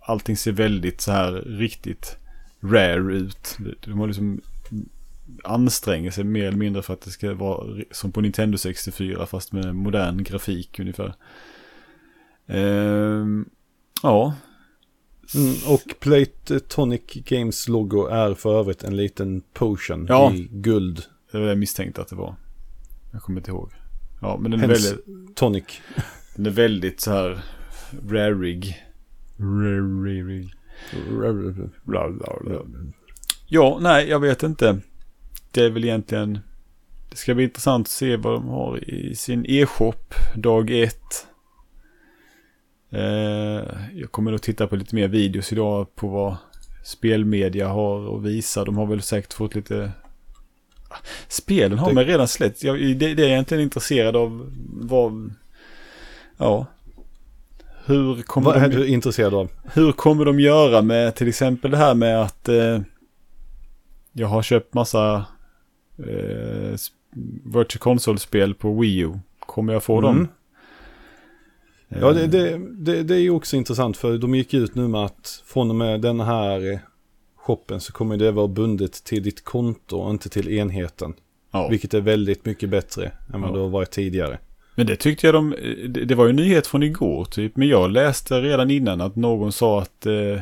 allting 0.01 0.37
ser 0.37 0.53
väldigt 0.53 1.01
så 1.01 1.13
här 1.13 1.33
riktigt 1.33 2.17
rare 2.61 3.15
ut. 3.15 3.59
De 3.85 3.99
har 3.99 4.07
liksom 4.07 4.41
anstränger 5.45 6.11
sig 6.11 6.25
mer 6.25 6.45
eller 6.45 6.59
mindre 6.59 6.83
för 6.83 6.95
att 6.95 7.01
det 7.01 7.11
ska 7.11 7.35
vara 7.35 7.83
som 7.91 8.13
på 8.13 8.21
Nintendo 8.21 8.59
64 8.59 9.27
fast 9.27 9.53
med 9.53 9.75
modern 9.75 10.23
grafik 10.23 10.81
ungefär. 10.81 11.15
Ehm, 12.47 13.49
ja, 14.03 14.35
Mm, 15.35 15.55
och 15.67 15.83
Playtonic 16.01 17.03
Games 17.15 17.69
logo 17.69 18.07
är 18.07 18.35
för 18.35 18.61
övrigt 18.61 18.85
en 18.85 18.97
liten 18.97 19.43
potion 19.53 20.07
Ja. 20.09 20.33
i 20.35 20.49
guld. 20.51 21.03
det 21.33 21.39
var 21.39 21.45
det 21.45 21.51
jag 21.51 21.59
misstänkte 21.59 22.01
att 22.01 22.09
det 22.09 22.17
var. 22.17 22.37
Jag 23.13 23.23
kommer 23.23 23.41
inte 23.41 23.51
ihåg. 23.51 23.71
Ja, 24.21 24.39
men 24.41 24.51
den 24.51 24.61
är, 24.61 24.67
Hence 24.69 24.89
väldigt, 25.07 25.37
tonic. 25.37 25.65
den 26.37 26.47
är 26.47 26.51
väldigt 26.51 27.01
så 27.01 27.11
här 27.11 27.41
rarig. 28.09 28.77
Rarig. 29.39 30.55
Ja, 33.47 33.79
nej, 33.81 34.09
jag 34.09 34.21
vet 34.21 34.43
inte. 34.43 34.79
Det 35.51 35.65
är 35.65 35.71
väl 35.71 35.85
egentligen... 35.85 36.39
Det 37.11 37.17
ska 37.17 37.35
bli 37.35 37.45
intressant 37.45 37.87
att 37.87 37.91
se 37.91 38.17
vad 38.17 38.33
de 38.33 38.49
har 38.49 38.91
i 38.91 39.17
sin 39.17 39.45
e-shop 39.49 39.95
dag 40.35 40.71
ett. 40.71 41.27
Eh, 42.91 43.65
jag 43.95 44.09
kommer 44.13 44.31
nog 44.31 44.43
titta 44.43 44.67
på 44.67 44.77
lite 44.77 44.95
mer 44.95 45.09
videos 45.09 45.53
idag 45.53 45.95
på 45.95 46.09
vad 46.09 46.37
spelmedia 46.85 47.69
har 47.69 48.17
att 48.17 48.23
visa. 48.25 48.65
De 48.65 48.77
har 48.77 48.87
väl 48.87 49.03
säkert 49.03 49.33
fått 49.35 49.55
lite... 49.55 49.93
Spelen 51.29 51.79
har 51.79 51.89
Det- 51.89 51.95
man 51.95 52.05
redan 52.05 52.29
släppt. 52.29 52.63
Jag, 52.63 52.77
det, 52.79 52.95
det 52.95 53.05
är 53.13 53.19
jag 53.19 53.29
egentligen 53.31 53.63
intresserad 53.63 54.17
av. 54.17 54.51
Vad... 54.73 55.35
Ja. 56.37 56.67
Hur 57.85 58.23
kommer 58.23 58.45
Vad 58.51 58.57
de... 58.63 58.65
är 58.65 58.69
du 58.69 58.87
intresserad 58.87 59.35
av? 59.35 59.51
Hur 59.75 59.93
kommer 59.93 60.25
de 60.25 60.41
göra 60.41 60.83
med 60.83 61.15
till 61.15 61.29
exempel 61.29 61.71
det 61.71 61.77
här 61.77 61.95
med 61.95 62.23
att 62.23 62.49
eh, 62.49 62.81
jag 64.13 64.29
har 64.29 64.43
köpt 64.43 64.75
massa 64.75 65.25
eh, 65.99 66.77
Virtual 67.45 67.79
Console-spel 67.79 68.55
på 68.55 68.81
Wii 68.81 68.99
U. 68.99 69.13
Kommer 69.39 69.73
jag 69.73 69.83
få 69.83 69.99
Mm. 69.99 70.05
dem? 70.15 70.29
Ja, 71.89 72.13
det, 72.13 72.23
Eh, 72.23 72.29
det, 72.29 72.59
det, 72.77 73.03
det 73.03 73.15
är 73.15 73.19
ju 73.21 73.31
också 73.31 73.57
intressant 73.57 73.97
för 73.97 74.19
de 74.19 74.35
gick 74.35 74.55
ut 74.55 74.75
nu 74.75 74.89
med 74.89 75.05
att 75.05 75.43
från 75.47 75.71
och 75.71 75.77
med 75.77 76.01
den 76.01 76.21
här 76.21 76.81
shoppen 77.37 77.81
så 77.81 77.93
kommer 77.93 78.17
det 78.17 78.31
vara 78.33 78.49
bundet 78.49 79.05
till 79.05 79.23
ditt 79.23 79.45
konto 79.45 79.97
och 79.97 80.11
inte 80.11 80.29
till 80.29 80.49
enheten. 80.49 81.15
ja. 81.53 81.69
Vilket 81.69 81.95
är 81.95 82.01
väldigt 82.01 82.45
mycket 82.45 82.69
bättre 82.69 83.13
än 83.35 83.41
vad 83.41 83.51
Ja. 83.51 83.55
det 83.55 83.61
har 83.61 83.69
varit 83.69 83.91
tidigare. 83.91 84.39
Men 84.75 84.87
det 84.87 84.97
tyckte 84.97 85.27
jag 85.27 85.35
de, 85.35 85.55
det, 86.07 86.15
var 86.15 86.25
ju 86.25 86.31
en 86.31 86.37
nyhet 86.37 86.67
från 86.67 86.83
igår 86.83 87.25
typ. 87.25 87.57
Men 87.57 87.69
jag 87.69 87.91
läste 87.91 88.41
redan 88.41 88.71
innan 88.71 89.01
att 89.01 89.17
någon 89.17 89.53
sa 89.53 89.83
att, 89.83 90.07
eh, 90.07 90.41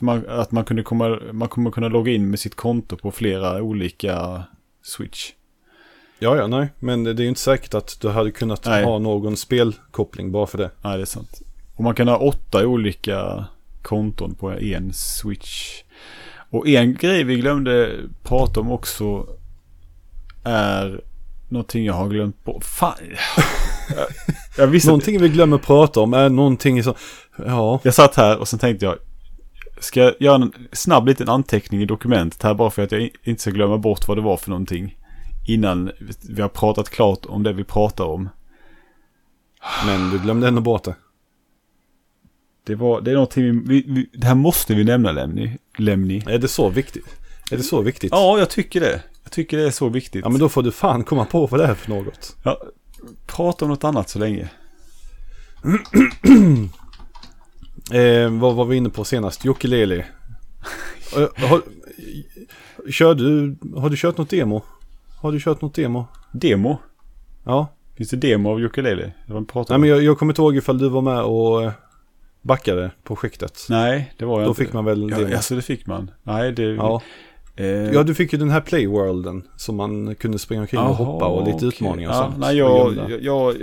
man, 0.00 0.24
att 0.28 0.52
man, 0.52 0.64
kunde 0.64 0.82
komma, 0.82 1.18
man 1.32 1.48
kommer 1.48 1.70
kunna 1.70 1.88
logga 1.88 2.12
in 2.12 2.30
med 2.30 2.40
sitt 2.40 2.54
konto 2.54 2.96
på 2.96 3.10
flera 3.10 3.62
olika 3.62 4.42
Switch. 4.82 5.32
Ja, 6.22 6.36
ja, 6.36 6.46
nej. 6.46 6.68
Men 6.78 7.04
det 7.04 7.10
är 7.10 7.20
ju 7.20 7.28
inte 7.28 7.40
säkert 7.40 7.74
att 7.74 8.00
du 8.00 8.08
hade 8.08 8.30
kunnat 8.30 8.66
Nej. 8.66 8.84
ha 8.84 8.98
någon 8.98 9.36
spelkoppling 9.36 10.32
bara 10.32 10.46
för 10.46 10.58
det. 10.58 10.70
Nej, 10.82 10.96
det 10.96 11.02
är 11.02 11.06
sant. 11.06 11.42
Och 11.76 11.84
man 11.84 11.94
kan 11.94 12.08
ha 12.08 12.16
åtta 12.16 12.66
olika 12.66 13.44
konton 13.82 14.34
på 14.34 14.50
en 14.50 14.92
Switch. 14.92 15.82
Och 16.50 16.68
en 16.68 16.94
grej 16.94 17.24
vi 17.24 17.36
glömde 17.36 17.96
prata 18.22 18.60
om 18.60 18.70
också 18.70 19.26
är 20.44 21.00
någonting 21.48 21.84
jag 21.84 21.94
har 21.94 22.08
glömt 22.08 22.44
bort. 22.44 22.64
Fan. 22.64 22.94
Jag, 23.96 24.06
jag 24.58 24.66
visste 24.66 24.88
Någonting 24.88 25.20
vi 25.20 25.28
glömmer 25.28 25.58
prata 25.58 26.00
om 26.00 26.14
är 26.14 26.28
någonting 26.28 26.82
som... 26.82 26.94
Ja. 27.36 27.80
Jag 27.82 27.94
satt 27.94 28.16
här 28.16 28.38
och 28.38 28.48
sen 28.48 28.58
tänkte 28.58 28.84
jag. 28.84 28.96
Ska 29.80 30.00
jag 30.00 30.14
göra 30.20 30.34
en 30.34 30.52
snabb 30.72 31.06
liten 31.06 31.28
anteckning 31.28 31.82
i 31.82 31.84
dokumentet 31.84 32.42
här 32.42 32.54
bara 32.54 32.70
för 32.70 32.82
att 32.82 32.92
jag 32.92 33.10
inte 33.24 33.42
ska 33.42 33.50
glömma 33.50 33.78
bort 33.78 34.08
vad 34.08 34.16
det 34.16 34.20
var 34.20 34.36
för 34.36 34.50
någonting. 34.50 34.96
Innan 35.46 35.90
vi 36.28 36.42
har 36.42 36.48
pratat 36.48 36.90
klart 36.90 37.26
om 37.26 37.42
det 37.42 37.52
vi 37.52 37.64
pratar 37.64 38.04
om. 38.04 38.28
Men 39.86 40.10
du 40.10 40.18
glömde 40.18 40.48
ändå 40.48 40.60
bort 40.60 40.84
det. 40.84 40.94
Det, 42.64 42.74
var, 42.74 43.00
det 43.00 43.10
är 43.10 43.14
någonting 43.14 43.68
vi, 43.68 43.84
vi, 43.88 44.10
Det 44.12 44.26
här 44.26 44.34
måste 44.34 44.74
vi 44.74 44.84
nämna 44.84 45.12
Lemni. 45.12 45.58
Lemni. 45.78 46.24
Är 46.26 46.38
det 46.38 46.48
så 46.48 46.68
viktigt? 46.68 47.06
Är 47.50 47.56
det 47.56 47.62
så 47.62 47.82
viktigt? 47.82 48.12
Ja, 48.12 48.38
jag 48.38 48.50
tycker 48.50 48.80
det. 48.80 49.02
Jag 49.22 49.32
tycker 49.32 49.56
det 49.56 49.66
är 49.66 49.70
så 49.70 49.88
viktigt. 49.88 50.22
Ja 50.24 50.28
men 50.28 50.40
då 50.40 50.48
får 50.48 50.62
du 50.62 50.72
fan 50.72 51.04
komma 51.04 51.24
på 51.24 51.46
vad 51.46 51.60
det 51.60 51.66
är 51.66 51.74
för 51.74 51.90
något. 51.90 52.36
Ja, 52.42 52.62
prata 53.26 53.64
om 53.64 53.70
något 53.70 53.84
annat 53.84 54.08
så 54.08 54.18
länge. 54.18 54.48
Eh, 57.92 58.30
vad 58.30 58.54
var 58.54 58.64
vi 58.64 58.76
inne 58.76 58.90
på 58.90 59.04
senast? 59.04 59.46
Ukulele. 59.46 60.06
Eh, 61.16 61.48
har, 61.48 61.62
kör 62.90 63.14
du, 63.14 63.56
har 63.76 63.90
du 63.90 63.96
kört 63.96 64.18
något 64.18 64.30
demo? 64.30 64.62
Har 65.20 65.32
du 65.32 65.40
kört 65.40 65.60
något 65.60 65.74
demo? 65.74 66.06
Demo. 66.32 66.78
Ja. 67.44 67.68
Finns 67.96 68.10
det 68.10 68.16
demo 68.16 68.50
av 68.50 68.60
ukulele? 68.60 69.12
Pratar 69.48 69.74
Nej 69.74 69.80
men 69.80 69.88
jag, 69.88 70.02
jag 70.02 70.18
kommer 70.18 70.32
inte 70.32 70.42
ihåg 70.42 70.56
ifall 70.56 70.78
du 70.78 70.88
var 70.88 71.02
med 71.02 71.22
och 71.22 71.62
eh, 71.64 71.72
backade 72.42 72.90
projektet. 73.04 73.66
Nej, 73.68 74.14
det 74.16 74.24
var 74.24 74.40
jag 74.40 74.46
Då 74.46 74.50
inte. 74.50 74.64
fick 74.64 74.72
man 74.72 74.84
väl 74.84 75.06
demo? 75.06 75.28
Ja, 75.28 75.36
alltså 75.36 75.54
det 75.54 75.62
fick 75.62 75.86
man. 75.86 76.10
Nej, 76.22 76.52
det... 76.52 76.62
Ja. 76.62 77.02
Eh, 77.56 77.66
ja, 77.66 78.02
du 78.02 78.14
fick 78.14 78.32
ju 78.32 78.38
den 78.38 78.50
här 78.50 78.60
playworlden 78.60 79.42
som 79.56 79.76
man 79.76 80.14
kunde 80.14 80.38
springa 80.38 80.60
omkring 80.60 80.80
och 80.80 80.94
hoppa 80.94 81.26
och 81.26 81.44
lite 81.44 81.56
okej. 81.56 81.68
utmaningar 81.68 82.10
och 82.10 82.16
ja, 82.16 82.22
sånt. 82.22 82.38
Nej, 82.38 82.56
jag, 82.56 82.96
jag, 82.96 83.22
jag, 83.22 83.56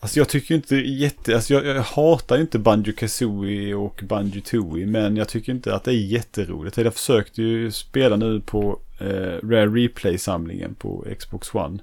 alltså 0.00 0.18
jag 0.18 0.28
tycker 0.28 0.54
inte 0.54 0.76
jätte, 0.76 1.34
alltså 1.34 1.54
jag, 1.54 1.66
jag 1.66 1.82
hatar 1.82 2.40
inte 2.40 2.58
Banjo 2.58 2.92
Kazooie 2.92 3.74
och 3.74 4.00
Banjo 4.08 4.40
Tooie, 4.40 4.86
men 4.86 5.16
jag 5.16 5.28
tycker 5.28 5.52
inte 5.52 5.74
att 5.74 5.84
det 5.84 5.90
är 5.90 6.06
jätteroligt. 6.06 6.76
Jag 6.76 6.94
försökte 6.94 7.42
ju 7.42 7.70
spela 7.70 8.16
nu 8.16 8.40
på 8.40 8.78
eh, 9.02 9.48
Rare 9.48 9.66
Replay-samlingen 9.66 10.74
på 10.74 11.06
Xbox 11.18 11.54
One. 11.54 11.78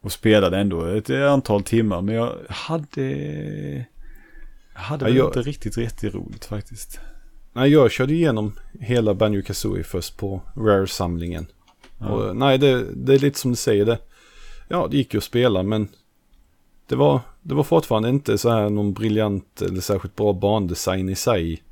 Och 0.00 0.12
spelade 0.12 0.58
ändå 0.58 0.84
ett 0.84 1.10
antal 1.10 1.62
timmar, 1.62 2.02
men 2.02 2.14
jag 2.14 2.32
hade, 2.48 3.10
jag 4.74 4.80
hade 4.80 5.04
Ja, 5.04 5.08
väl 5.08 5.16
jag- 5.16 5.26
inte 5.28 5.42
riktigt 5.42 5.76
jätteroligt 5.76 6.44
faktiskt. 6.44 7.00
Nej, 7.52 7.70
jag 7.70 7.90
körde 7.90 8.12
igenom 8.12 8.52
hela 8.80 9.14
Banjo 9.14 9.42
Kazooie 9.42 9.84
först 9.84 10.16
på 10.16 10.40
Rare-samlingen. 10.56 11.46
Ja. 11.98 12.32
Nej, 12.32 12.58
det, 12.58 12.84
det 12.94 13.14
är 13.14 13.18
lite 13.18 13.38
som 13.38 13.50
du 13.50 13.56
säger. 13.56 13.84
Det, 13.84 13.98
ja, 14.68 14.88
det 14.90 14.96
gick 14.96 15.14
ju 15.14 15.18
att 15.18 15.24
spela, 15.24 15.62
men 15.62 15.88
det 16.88 16.96
var, 16.96 17.20
det 17.42 17.54
var 17.54 17.62
fortfarande 17.64 18.08
inte 18.08 18.38
så 18.38 18.50
här 18.50 18.70
någon 18.70 18.92
briljant 18.92 19.62
eller 19.62 19.80
särskilt 19.80 20.16
bra 20.16 20.32
bandesign 20.32 21.08
i 21.08 21.14
sig. 21.14 21.62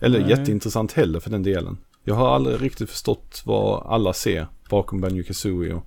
Eller 0.00 0.20
Nej. 0.20 0.30
jätteintressant 0.30 0.92
heller 0.92 1.20
för 1.20 1.30
den 1.30 1.42
delen. 1.42 1.76
Jag 2.04 2.14
har 2.14 2.34
aldrig 2.34 2.62
riktigt 2.62 2.90
förstått 2.90 3.42
vad 3.44 3.86
alla 3.86 4.12
ser 4.12 4.46
bakom 4.70 5.00
Banjo 5.00 5.24
Kazooie. 5.24 5.80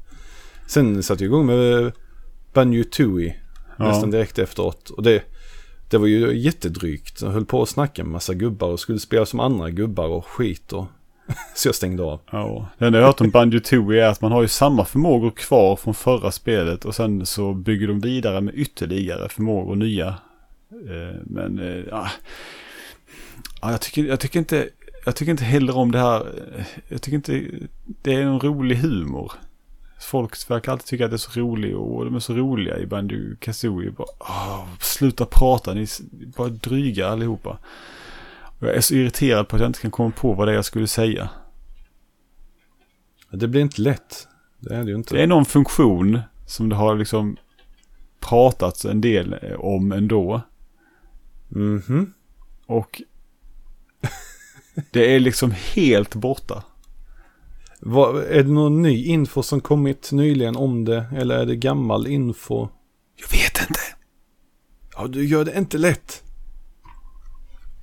Sen 0.67 1.03
satte 1.03 1.23
jag 1.23 1.27
igång 1.29 1.45
med 1.45 1.91
Banjo 2.53 2.83
Tooie 2.83 3.35
Ja. 3.77 3.87
nästan 3.87 4.11
direkt 4.11 4.39
efteråt. 4.39 4.89
Och 4.89 5.03
det, 5.03 5.23
det 5.89 5.97
var 5.97 6.07
ju 6.07 6.37
jättedrygt. 6.37 7.21
Jag 7.21 7.29
höll 7.29 7.45
på 7.45 7.61
att 7.61 7.69
snacka 7.69 8.03
med 8.03 8.11
massa 8.11 8.33
gubbar 8.33 8.67
och 8.67 8.79
skulle 8.79 8.99
spela 8.99 9.25
som 9.25 9.39
andra 9.39 9.69
gubbar 9.69 10.07
och 10.07 10.25
skit. 10.25 10.73
Och 10.73 10.85
så 11.55 11.67
jag 11.67 11.75
stängde 11.75 12.03
av. 12.03 12.19
Ja, 12.31 12.67
det 12.77 12.85
enda 12.85 12.99
jag 12.99 13.03
har 13.05 13.11
hört 13.11 13.21
om 13.21 13.29
Banjo 13.29 13.59
Tooie 13.59 14.05
är 14.05 14.09
att 14.09 14.21
man 14.21 14.31
har 14.31 14.41
ju 14.41 14.47
samma 14.47 14.85
förmågor 14.85 15.31
kvar 15.31 15.75
från 15.75 15.93
förra 15.93 16.31
spelet 16.31 16.85
och 16.85 16.95
sen 16.95 17.25
så 17.25 17.53
bygger 17.53 17.87
de 17.87 17.99
vidare 17.99 18.41
med 18.41 18.55
ytterligare 18.55 19.29
förmågor 19.29 19.75
nya. 19.75 20.07
Eh, 20.71 21.19
Men 21.23 21.59
eh, 21.59 21.83
ja, 21.89 22.07
ja, 23.61 23.71
jag, 23.71 23.81
tycker, 23.81 24.03
jag, 24.03 24.19
tycker 24.19 24.39
inte, 24.39 24.69
jag 25.05 25.15
tycker 25.15 25.31
inte 25.31 25.43
heller 25.43 25.77
om 25.77 25.91
det 25.91 25.99
här. 25.99 26.45
Jag 26.87 27.01
tycker 27.01 27.15
inte 27.15 27.49
det 28.01 28.13
är 28.13 28.21
en 28.21 28.39
rolig 28.39 28.75
humor. 28.75 29.31
Folk 30.01 30.49
verkar 30.49 30.71
alltid 30.71 30.85
tycka 30.85 31.05
att 31.05 31.11
det 31.11 31.15
är 31.15 31.17
så 31.17 31.39
roligt 31.39 31.75
och 31.75 32.05
de 32.05 32.15
är 32.15 32.19
så 32.19 32.33
roliga 32.33 32.77
i 32.77 32.87
Kazooie. 33.39 33.91
Bara, 33.91 34.07
åh, 34.19 34.67
sluta 34.79 35.25
prata, 35.25 35.73
ni 35.73 35.81
är 35.81 35.87
bara 36.37 36.49
dryga 36.49 37.07
allihopa. 37.07 37.57
Och 38.59 38.67
jag 38.67 38.75
är 38.75 38.81
så 38.81 38.93
irriterad 38.93 39.47
på 39.47 39.55
att 39.55 39.59
jag 39.61 39.69
inte 39.69 39.81
kan 39.81 39.91
komma 39.91 40.11
på 40.11 40.33
vad 40.33 40.47
det 40.47 40.51
är 40.51 40.55
jag 40.55 40.65
skulle 40.65 40.87
säga. 40.87 41.29
Det 43.31 43.47
blir 43.47 43.61
inte 43.61 43.81
lätt. 43.81 44.27
Det 44.59 44.75
är 44.75 44.83
det 44.83 44.89
ju 44.89 44.95
inte. 44.95 45.15
Det 45.15 45.23
är 45.23 45.27
någon 45.27 45.45
funktion 45.45 46.19
som 46.45 46.69
det 46.69 46.75
har 46.75 46.95
liksom 46.95 47.37
pratats 48.19 48.85
en 48.85 49.01
del 49.01 49.35
om 49.57 49.91
ändå. 49.91 50.41
Mhm. 51.49 52.13
Och 52.65 53.01
det 54.91 55.15
är 55.15 55.19
liksom 55.19 55.51
helt 55.73 56.15
borta. 56.15 56.63
Vad, 57.79 58.23
är 58.23 58.43
det 58.43 58.51
någon 58.51 58.81
ny 58.81 59.05
info 59.05 59.43
som 59.43 59.61
kommit 59.61 60.11
nyligen 60.11 60.55
om 60.55 60.85
det? 60.85 61.05
Eller 61.15 61.37
är 61.39 61.45
det 61.45 61.55
gammal 61.55 62.07
info? 62.07 62.67
Jag 63.15 63.37
vet 63.37 63.67
inte. 63.69 63.79
Ja, 64.95 65.07
du 65.07 65.25
gör 65.25 65.45
det 65.45 65.57
inte 65.57 65.77
lätt. 65.77 66.23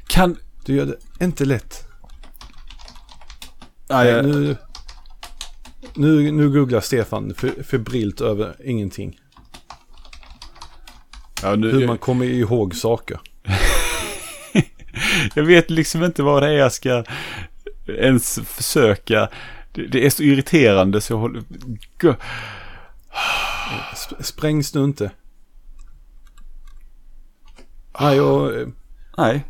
Kan... 0.08 0.36
Du 0.64 0.74
gör 0.74 0.86
det 0.86 1.24
inte 1.24 1.44
lätt. 1.44 1.84
Nej, 3.88 4.12
Nej, 4.12 4.22
nu, 4.22 4.56
nu, 5.94 6.32
nu 6.32 6.50
googlar 6.50 6.80
Stefan 6.80 7.32
fe- 7.32 7.62
febrilt 7.62 8.20
över 8.20 8.56
ingenting. 8.64 9.20
ja, 11.42 11.56
nu, 11.56 11.70
Hur 11.72 11.86
man 11.86 11.98
kommer 11.98 12.24
ihåg 12.26 12.74
saker. 12.74 13.20
Jag 15.34 15.44
vet 15.44 15.70
liksom 15.70 16.04
inte 16.04 16.22
vad 16.22 16.42
det 16.42 16.48
är 16.48 16.52
jag 16.52 16.72
ska 16.72 17.04
ens 17.86 18.38
försöka. 18.44 19.28
Det, 19.72 19.86
det 19.86 20.06
är 20.06 20.10
så 20.10 20.22
irriterande 20.22 21.00
så 21.00 21.12
jag 21.12 21.18
håller... 21.18 21.42
Sp- 23.94 24.22
sprängs 24.22 24.74
nu 24.74 24.84
inte. 24.84 25.10
Nej, 28.00 28.20
och, 28.20 28.54
eh, 28.56 28.68
Nej. 29.18 29.44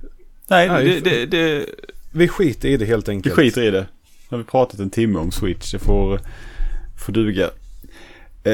Nej, 0.48 0.68
Nej, 0.68 0.84
det, 0.84 1.00
det, 1.00 1.26
det, 1.26 1.66
vi 2.12 2.28
skiter 2.28 2.68
i 2.68 2.76
det 2.76 2.84
helt 2.84 3.08
vi 3.08 3.12
enkelt. 3.12 3.34
skiter 3.34 3.62
i 3.62 3.70
det. 3.70 3.80
Nu 3.80 4.36
har 4.36 4.38
vi 4.38 4.44
pratat 4.44 4.80
en 4.80 4.90
timme 4.90 5.18
om 5.18 5.30
Switch. 5.32 5.72
Det 5.72 5.78
får, 5.78 6.20
får 6.98 7.12
duga. 7.12 7.50
Eh, 8.44 8.52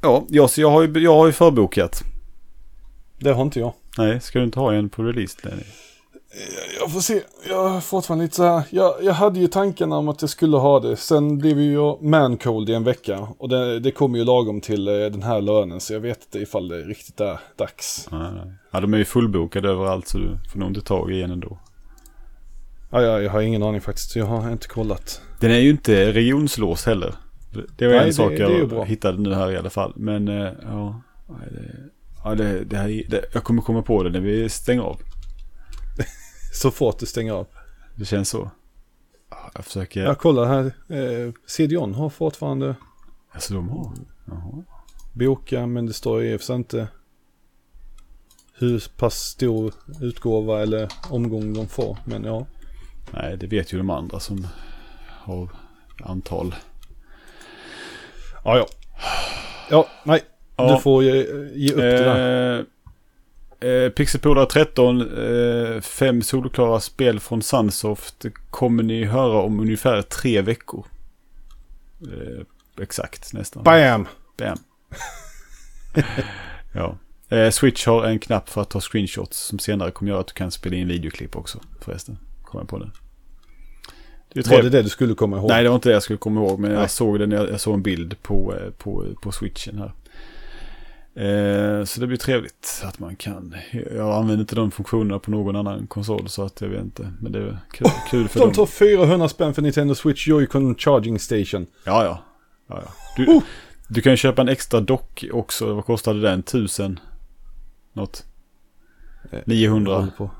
ja, 0.00 0.26
jag, 0.28 0.50
så 0.50 0.60
jag, 0.60 0.70
har 0.70 0.82
ju, 0.82 1.00
jag 1.00 1.14
har 1.14 1.26
ju 1.26 1.32
förbokat. 1.32 2.02
Det 3.18 3.32
har 3.32 3.42
inte 3.42 3.60
jag. 3.60 3.74
Nej, 3.98 4.20
ska 4.20 4.38
du 4.38 4.44
inte 4.44 4.60
ha 4.60 4.74
en 4.74 4.88
på 4.88 5.02
release 5.02 5.36
Lenny? 5.42 5.62
Jag 6.80 6.92
får 6.92 7.00
se. 7.00 7.22
Jag 7.48 7.68
har 7.68 7.80
fortfarande 7.80 8.24
lite 8.24 8.36
så 8.36 8.42
här. 8.44 8.62
Jag, 8.70 8.94
jag 9.02 9.12
hade 9.12 9.40
ju 9.40 9.46
tanken 9.46 9.92
om 9.92 10.08
att 10.08 10.22
jag 10.22 10.30
skulle 10.30 10.56
ha 10.56 10.80
det. 10.80 10.96
Sen 10.96 11.38
blev 11.38 11.60
ju 11.60 11.72
jag 11.72 12.02
mancold 12.02 12.70
i 12.70 12.74
en 12.74 12.84
vecka. 12.84 13.28
Och 13.38 13.48
det, 13.48 13.80
det 13.80 13.90
kommer 13.90 14.18
ju 14.18 14.24
lagom 14.24 14.60
till 14.60 14.88
eh, 14.88 14.94
den 14.94 15.22
här 15.22 15.40
lönen. 15.40 15.80
Så 15.80 15.92
jag 15.92 16.00
vet 16.00 16.18
inte 16.24 16.38
ifall 16.38 16.68
det 16.68 16.80
riktigt 16.80 17.20
är 17.20 17.40
dags. 17.56 18.08
Nej, 18.12 18.32
nej. 18.34 18.52
Ja, 18.70 18.80
de 18.80 18.94
är 18.94 18.98
ju 18.98 19.04
fullbokade 19.04 19.68
överallt 19.68 20.08
så 20.08 20.18
du 20.18 20.28
får 20.52 20.58
nog 20.58 20.68
inte 20.68 20.80
tag 20.80 21.12
i 21.12 21.22
en 21.22 21.30
ändå. 21.30 21.58
Ja, 22.90 23.02
jag, 23.02 23.22
jag 23.22 23.30
har 23.30 23.40
ingen 23.40 23.62
aning 23.62 23.80
faktiskt. 23.80 24.16
Jag 24.16 24.26
har 24.26 24.52
inte 24.52 24.68
kollat. 24.68 25.20
Den 25.40 25.50
är 25.50 25.58
ju 25.58 25.70
inte 25.70 26.12
regionslås 26.12 26.86
heller. 26.86 27.14
Det- 27.76 27.86
var 27.86 27.92
Nej, 27.94 28.00
en 28.02 28.06
det- 28.06 28.12
sak 28.12 28.32
jag 28.32 28.84
hittade 28.86 29.18
nu 29.20 29.34
här 29.34 29.50
i 29.52 29.56
alla 29.56 29.70
fall. 29.70 29.92
Men 29.96 30.28
eh, 30.28 30.48
ja, 30.62 31.00
nej, 31.28 31.48
det, 31.50 31.74
ja 32.24 32.34
det, 32.34 32.64
det 32.64 32.76
här, 32.76 33.02
det, 33.08 33.24
jag 33.34 33.44
kommer 33.44 33.62
komma 33.62 33.82
på 33.82 34.02
det 34.02 34.10
när 34.10 34.20
vi 34.20 34.48
stänger 34.48 34.82
av. 34.82 35.00
Så 36.54 36.70
fort 36.70 36.98
du 36.98 37.06
stänger 37.06 37.32
av. 37.32 37.46
Det 37.94 38.04
känns 38.04 38.28
så. 38.28 38.50
Ja, 39.30 39.50
Jag 39.54 39.64
försöker... 39.64 40.02
Jag 40.04 40.18
kollar 40.18 40.44
här. 40.46 40.64
Eh, 40.98 41.32
CDON 41.46 41.94
har 41.94 42.08
fortfarande 42.10 42.74
Alltså 43.32 43.54
de 43.54 43.68
har? 43.68 43.92
Jaha. 44.26 44.62
boka. 45.12 45.66
Men 45.66 45.86
det 45.86 45.92
står 45.92 46.22
ju 46.22 46.38
för 46.38 46.54
inte 46.54 46.88
hur 48.58 48.84
pass 48.96 49.14
stor 49.14 49.74
utgåva 50.00 50.62
eller 50.62 50.88
omgång 51.10 51.52
de 51.54 51.68
får. 51.68 51.98
Men 52.04 52.24
ja. 52.24 52.46
Nej, 53.10 53.36
det 53.36 53.46
vet 53.46 53.72
ju 53.72 53.78
de 53.78 53.90
andra 53.90 54.20
som 54.20 54.46
har 55.08 55.48
antal. 56.04 56.54
Ja, 58.44 58.56
ja. 58.56 58.66
Ja, 59.70 59.88
nej. 60.04 60.22
Ja. 60.56 60.74
Du 60.74 60.80
får 60.80 61.04
ge, 61.04 61.12
ge 61.54 61.70
upp 61.72 61.76
det 61.78 61.98
där. 62.04 62.64
Eh, 63.60 63.88
Pixelpolare 63.88 64.46
13, 64.46 65.00
eh, 65.00 65.80
fem 65.80 66.22
solklara 66.22 66.80
spel 66.80 67.20
från 67.20 67.42
Sunsoft 67.42 68.24
kommer 68.50 68.82
ni 68.82 69.04
höra 69.04 69.38
om 69.38 69.60
ungefär 69.60 70.02
tre 70.02 70.40
veckor. 70.40 70.86
Eh, 72.02 72.82
exakt 72.82 73.32
nästan. 73.32 73.62
Bam! 73.62 74.08
Bam. 74.38 74.58
ja. 76.72 76.98
Eh, 77.28 77.50
Switch 77.50 77.86
har 77.86 78.04
en 78.04 78.18
knapp 78.18 78.48
för 78.48 78.62
att 78.62 78.70
ta 78.70 78.80
screenshots 78.80 79.38
som 79.38 79.58
senare 79.58 79.90
kommer 79.90 80.10
göra 80.10 80.20
att 80.20 80.26
du 80.26 80.34
kan 80.34 80.50
spela 80.50 80.76
in 80.76 80.88
videoklipp 80.88 81.36
också 81.36 81.60
förresten. 81.80 82.18
Kommer 82.42 82.62
jag 82.62 82.68
på 82.68 82.78
nu. 82.78 82.90
Det 84.34 84.46
Var 84.46 84.62
det 84.62 84.70
det 84.70 84.82
du 84.82 84.88
skulle 84.88 85.14
komma 85.14 85.36
ihåg? 85.36 85.48
Nej, 85.48 85.62
det 85.62 85.68
var 85.68 85.76
inte 85.76 85.88
det 85.88 85.92
jag 85.92 86.02
skulle 86.02 86.16
komma 86.16 86.40
ihåg. 86.40 86.58
Men 86.60 86.70
Nej. 86.70 86.80
jag 86.80 86.90
såg 86.90 87.18
det 87.18 87.26
när 87.26 87.36
jag, 87.36 87.50
jag 87.50 87.60
såg 87.60 87.74
en 87.74 87.82
bild 87.82 88.22
på, 88.22 88.54
eh, 88.54 88.70
på, 88.70 89.06
på 89.22 89.32
switchen 89.32 89.78
här. 89.78 89.92
Eh, 91.16 91.84
så 91.84 92.00
det 92.00 92.06
blir 92.06 92.16
trevligt 92.16 92.82
att 92.84 92.98
man 92.98 93.16
kan. 93.16 93.54
Jag 93.96 94.10
använder 94.14 94.40
inte 94.40 94.54
de 94.54 94.70
funktionerna 94.70 95.18
på 95.18 95.30
någon 95.30 95.56
annan 95.56 95.86
konsol 95.86 96.28
så 96.28 96.42
att 96.42 96.60
jag 96.60 96.68
vet 96.68 96.80
inte. 96.80 97.12
Men 97.20 97.32
det 97.32 97.38
är 97.38 97.58
kul, 97.72 97.86
kul 98.10 98.28
för 98.28 98.38
De 98.40 98.44
dem. 98.44 98.54
tar 98.54 98.66
400 98.66 99.28
spänn 99.28 99.54
för 99.54 99.62
Nintendo 99.62 99.94
Switch 99.94 100.28
Joy-Con 100.28 100.74
Charging 100.78 101.18
Station. 101.18 101.66
Ja, 101.84 102.04
ja. 102.04 102.24
ja, 102.68 102.82
ja. 102.84 102.90
Du, 103.16 103.26
Oh! 103.26 103.42
du 103.88 104.00
kan 104.00 104.12
ju 104.12 104.16
köpa 104.16 104.42
en 104.42 104.48
extra 104.48 104.80
dock 104.80 105.24
också. 105.32 105.74
Vad 105.74 105.84
kostade 105.84 106.20
den? 106.20 106.42
Tusen? 106.42 107.00
Något? 107.92 108.24
Eh, 109.30 109.38
900. 109.46 109.94
Håller 109.96 110.10
på. 110.12 110.30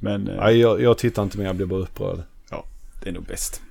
Men 0.00 0.28
eh, 0.28 0.36
Nej, 0.36 0.58
jag, 0.58 0.82
jag 0.82 0.98
tittar 0.98 1.22
inte 1.22 1.38
mer, 1.38 1.44
jag 1.44 1.56
blir 1.56 1.66
bara 1.66 1.80
upprörd. 1.80 2.22
det 3.02 3.08
är 3.08 3.12
nog 3.12 3.24
bäst. 3.24 3.62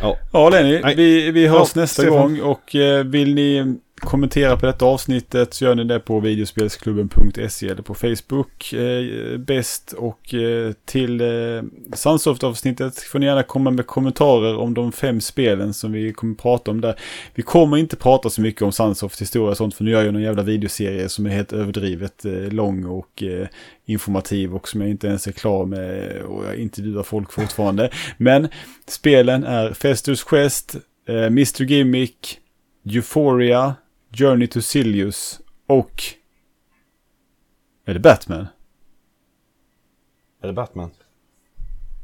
Ja. 0.00 0.16
Ja, 0.32 0.48
Lenny. 0.48 0.94
Vi, 0.96 1.30
vi 1.30 1.46
hörs 1.46 1.72
Ja, 1.74 1.80
nästa 1.80 2.10
gång. 2.10 2.40
Och 2.40 2.74
eh, 2.74 3.04
vill 3.04 3.34
ni 3.34 3.76
kommentera 4.00 4.56
på 4.56 4.66
detta 4.66 4.84
avsnittet 4.84 5.54
så 5.54 5.64
gör 5.64 5.74
ni 5.74 5.84
det 5.84 6.00
på 6.00 6.20
videospelsklubben.se 6.20 7.68
eller 7.68 7.82
på 7.82 7.94
Facebook. 7.94 8.72
Eh, 8.72 9.38
bäst 9.38 9.92
och 9.92 10.34
eh, 10.34 10.72
till 10.84 11.20
eh, 11.20 11.62
Sunsoft-avsnittet 11.92 12.98
får 12.98 13.18
ni 13.18 13.26
gärna 13.26 13.42
komma 13.42 13.70
med 13.70 13.86
kommentarer 13.86 14.56
om 14.56 14.74
de 14.74 14.92
fem 14.92 15.20
spelen 15.20 15.74
som 15.74 15.92
vi 15.92 16.12
kommer 16.12 16.34
prata 16.34 16.70
om 16.70 16.80
där. 16.80 17.00
Vi 17.34 17.42
kommer 17.42 17.76
inte 17.76 17.96
prata 17.96 18.30
så 18.30 18.40
mycket 18.40 18.62
om 18.62 18.72
Sunsoft 18.72 19.20
historia 19.20 19.50
och 19.50 19.56
sånt 19.56 19.74
för 19.74 19.84
nu 19.84 19.90
gör 19.90 20.04
jag 20.04 20.12
någon 20.12 20.22
jävla 20.22 20.42
videoserie 20.42 21.08
som 21.08 21.26
är 21.26 21.30
helt 21.30 21.52
överdrivet 21.52 22.24
eh, 22.24 22.32
lång 22.32 22.84
och 22.84 23.22
eh, 23.22 23.46
informativ 23.86 24.54
och 24.54 24.68
som 24.68 24.80
jag 24.80 24.90
inte 24.90 25.06
ens 25.06 25.26
är 25.26 25.32
klar 25.32 25.66
med 25.66 26.22
och 26.22 26.44
jag 26.44 26.56
intervjuar 26.56 27.02
folk 27.02 27.32
fortfarande. 27.32 27.90
Men 28.16 28.48
spelen 28.86 29.44
är 29.44 29.72
Festus 29.72 30.24
Quest, 30.24 30.76
eh, 31.08 31.26
Mr 31.26 31.62
Gimmick, 31.62 32.38
Euphoria, 32.84 33.74
Journey 34.12 34.46
to 34.48 34.60
Silius 34.60 35.40
och... 35.66 36.02
Är 37.86 37.94
det 37.94 38.00
Batman? 38.00 38.46
Är 40.42 40.46
det 40.46 40.52
Batman? 40.52 40.90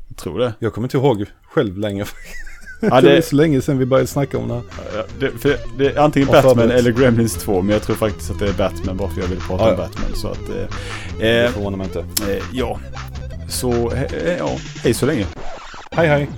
Jag 0.08 0.16
tror 0.16 0.38
det. 0.38 0.54
Jag 0.58 0.72
kommer 0.74 0.86
inte 0.86 0.96
ihåg 0.96 1.24
själv 1.42 1.78
längre. 1.78 2.04
Ja, 2.80 3.00
det 3.00 3.10
är 3.10 3.16
det, 3.16 3.22
så 3.22 3.36
länge 3.36 3.60
sedan 3.60 3.78
vi 3.78 3.86
började 3.86 4.06
snacka 4.06 4.38
om 4.38 4.48
det 4.48 4.54
här. 4.54 4.62
ja, 4.94 5.04
det, 5.18 5.30
för 5.30 5.56
det 5.78 5.86
är 5.86 5.98
antingen 5.98 6.28
Ja, 6.32 6.42
Batman 6.42 6.70
eller 6.70 6.92
Gremlins 6.92 7.34
2, 7.34 7.62
men 7.62 7.72
jag 7.72 7.82
tror 7.82 7.96
faktiskt 7.96 8.30
att 8.30 8.38
det 8.38 8.48
är 8.48 8.52
Batman 8.52 8.96
bara 8.96 9.10
för 9.10 9.20
jag 9.20 9.28
vill 9.28 9.38
prata 9.40 9.64
Ja, 9.64 9.70
om. 9.70 9.76
Batman. 9.76 10.14
Så 10.14 10.28
att... 10.28 10.48
Eh, 10.48 10.76
Det 11.18 11.44
eh, 11.44 11.50
förvånar 11.50 11.76
mig 11.78 11.86
inte. 11.86 12.00
eh, 12.00 12.42
ja. 12.52 12.80
Så, 13.48 13.92
eh, 13.92 14.36
ja, 14.38 14.56
hej 14.82 14.94
så 14.94 15.06
länge. 15.06 15.26
Hej 15.90 16.08
hej! 16.08 16.28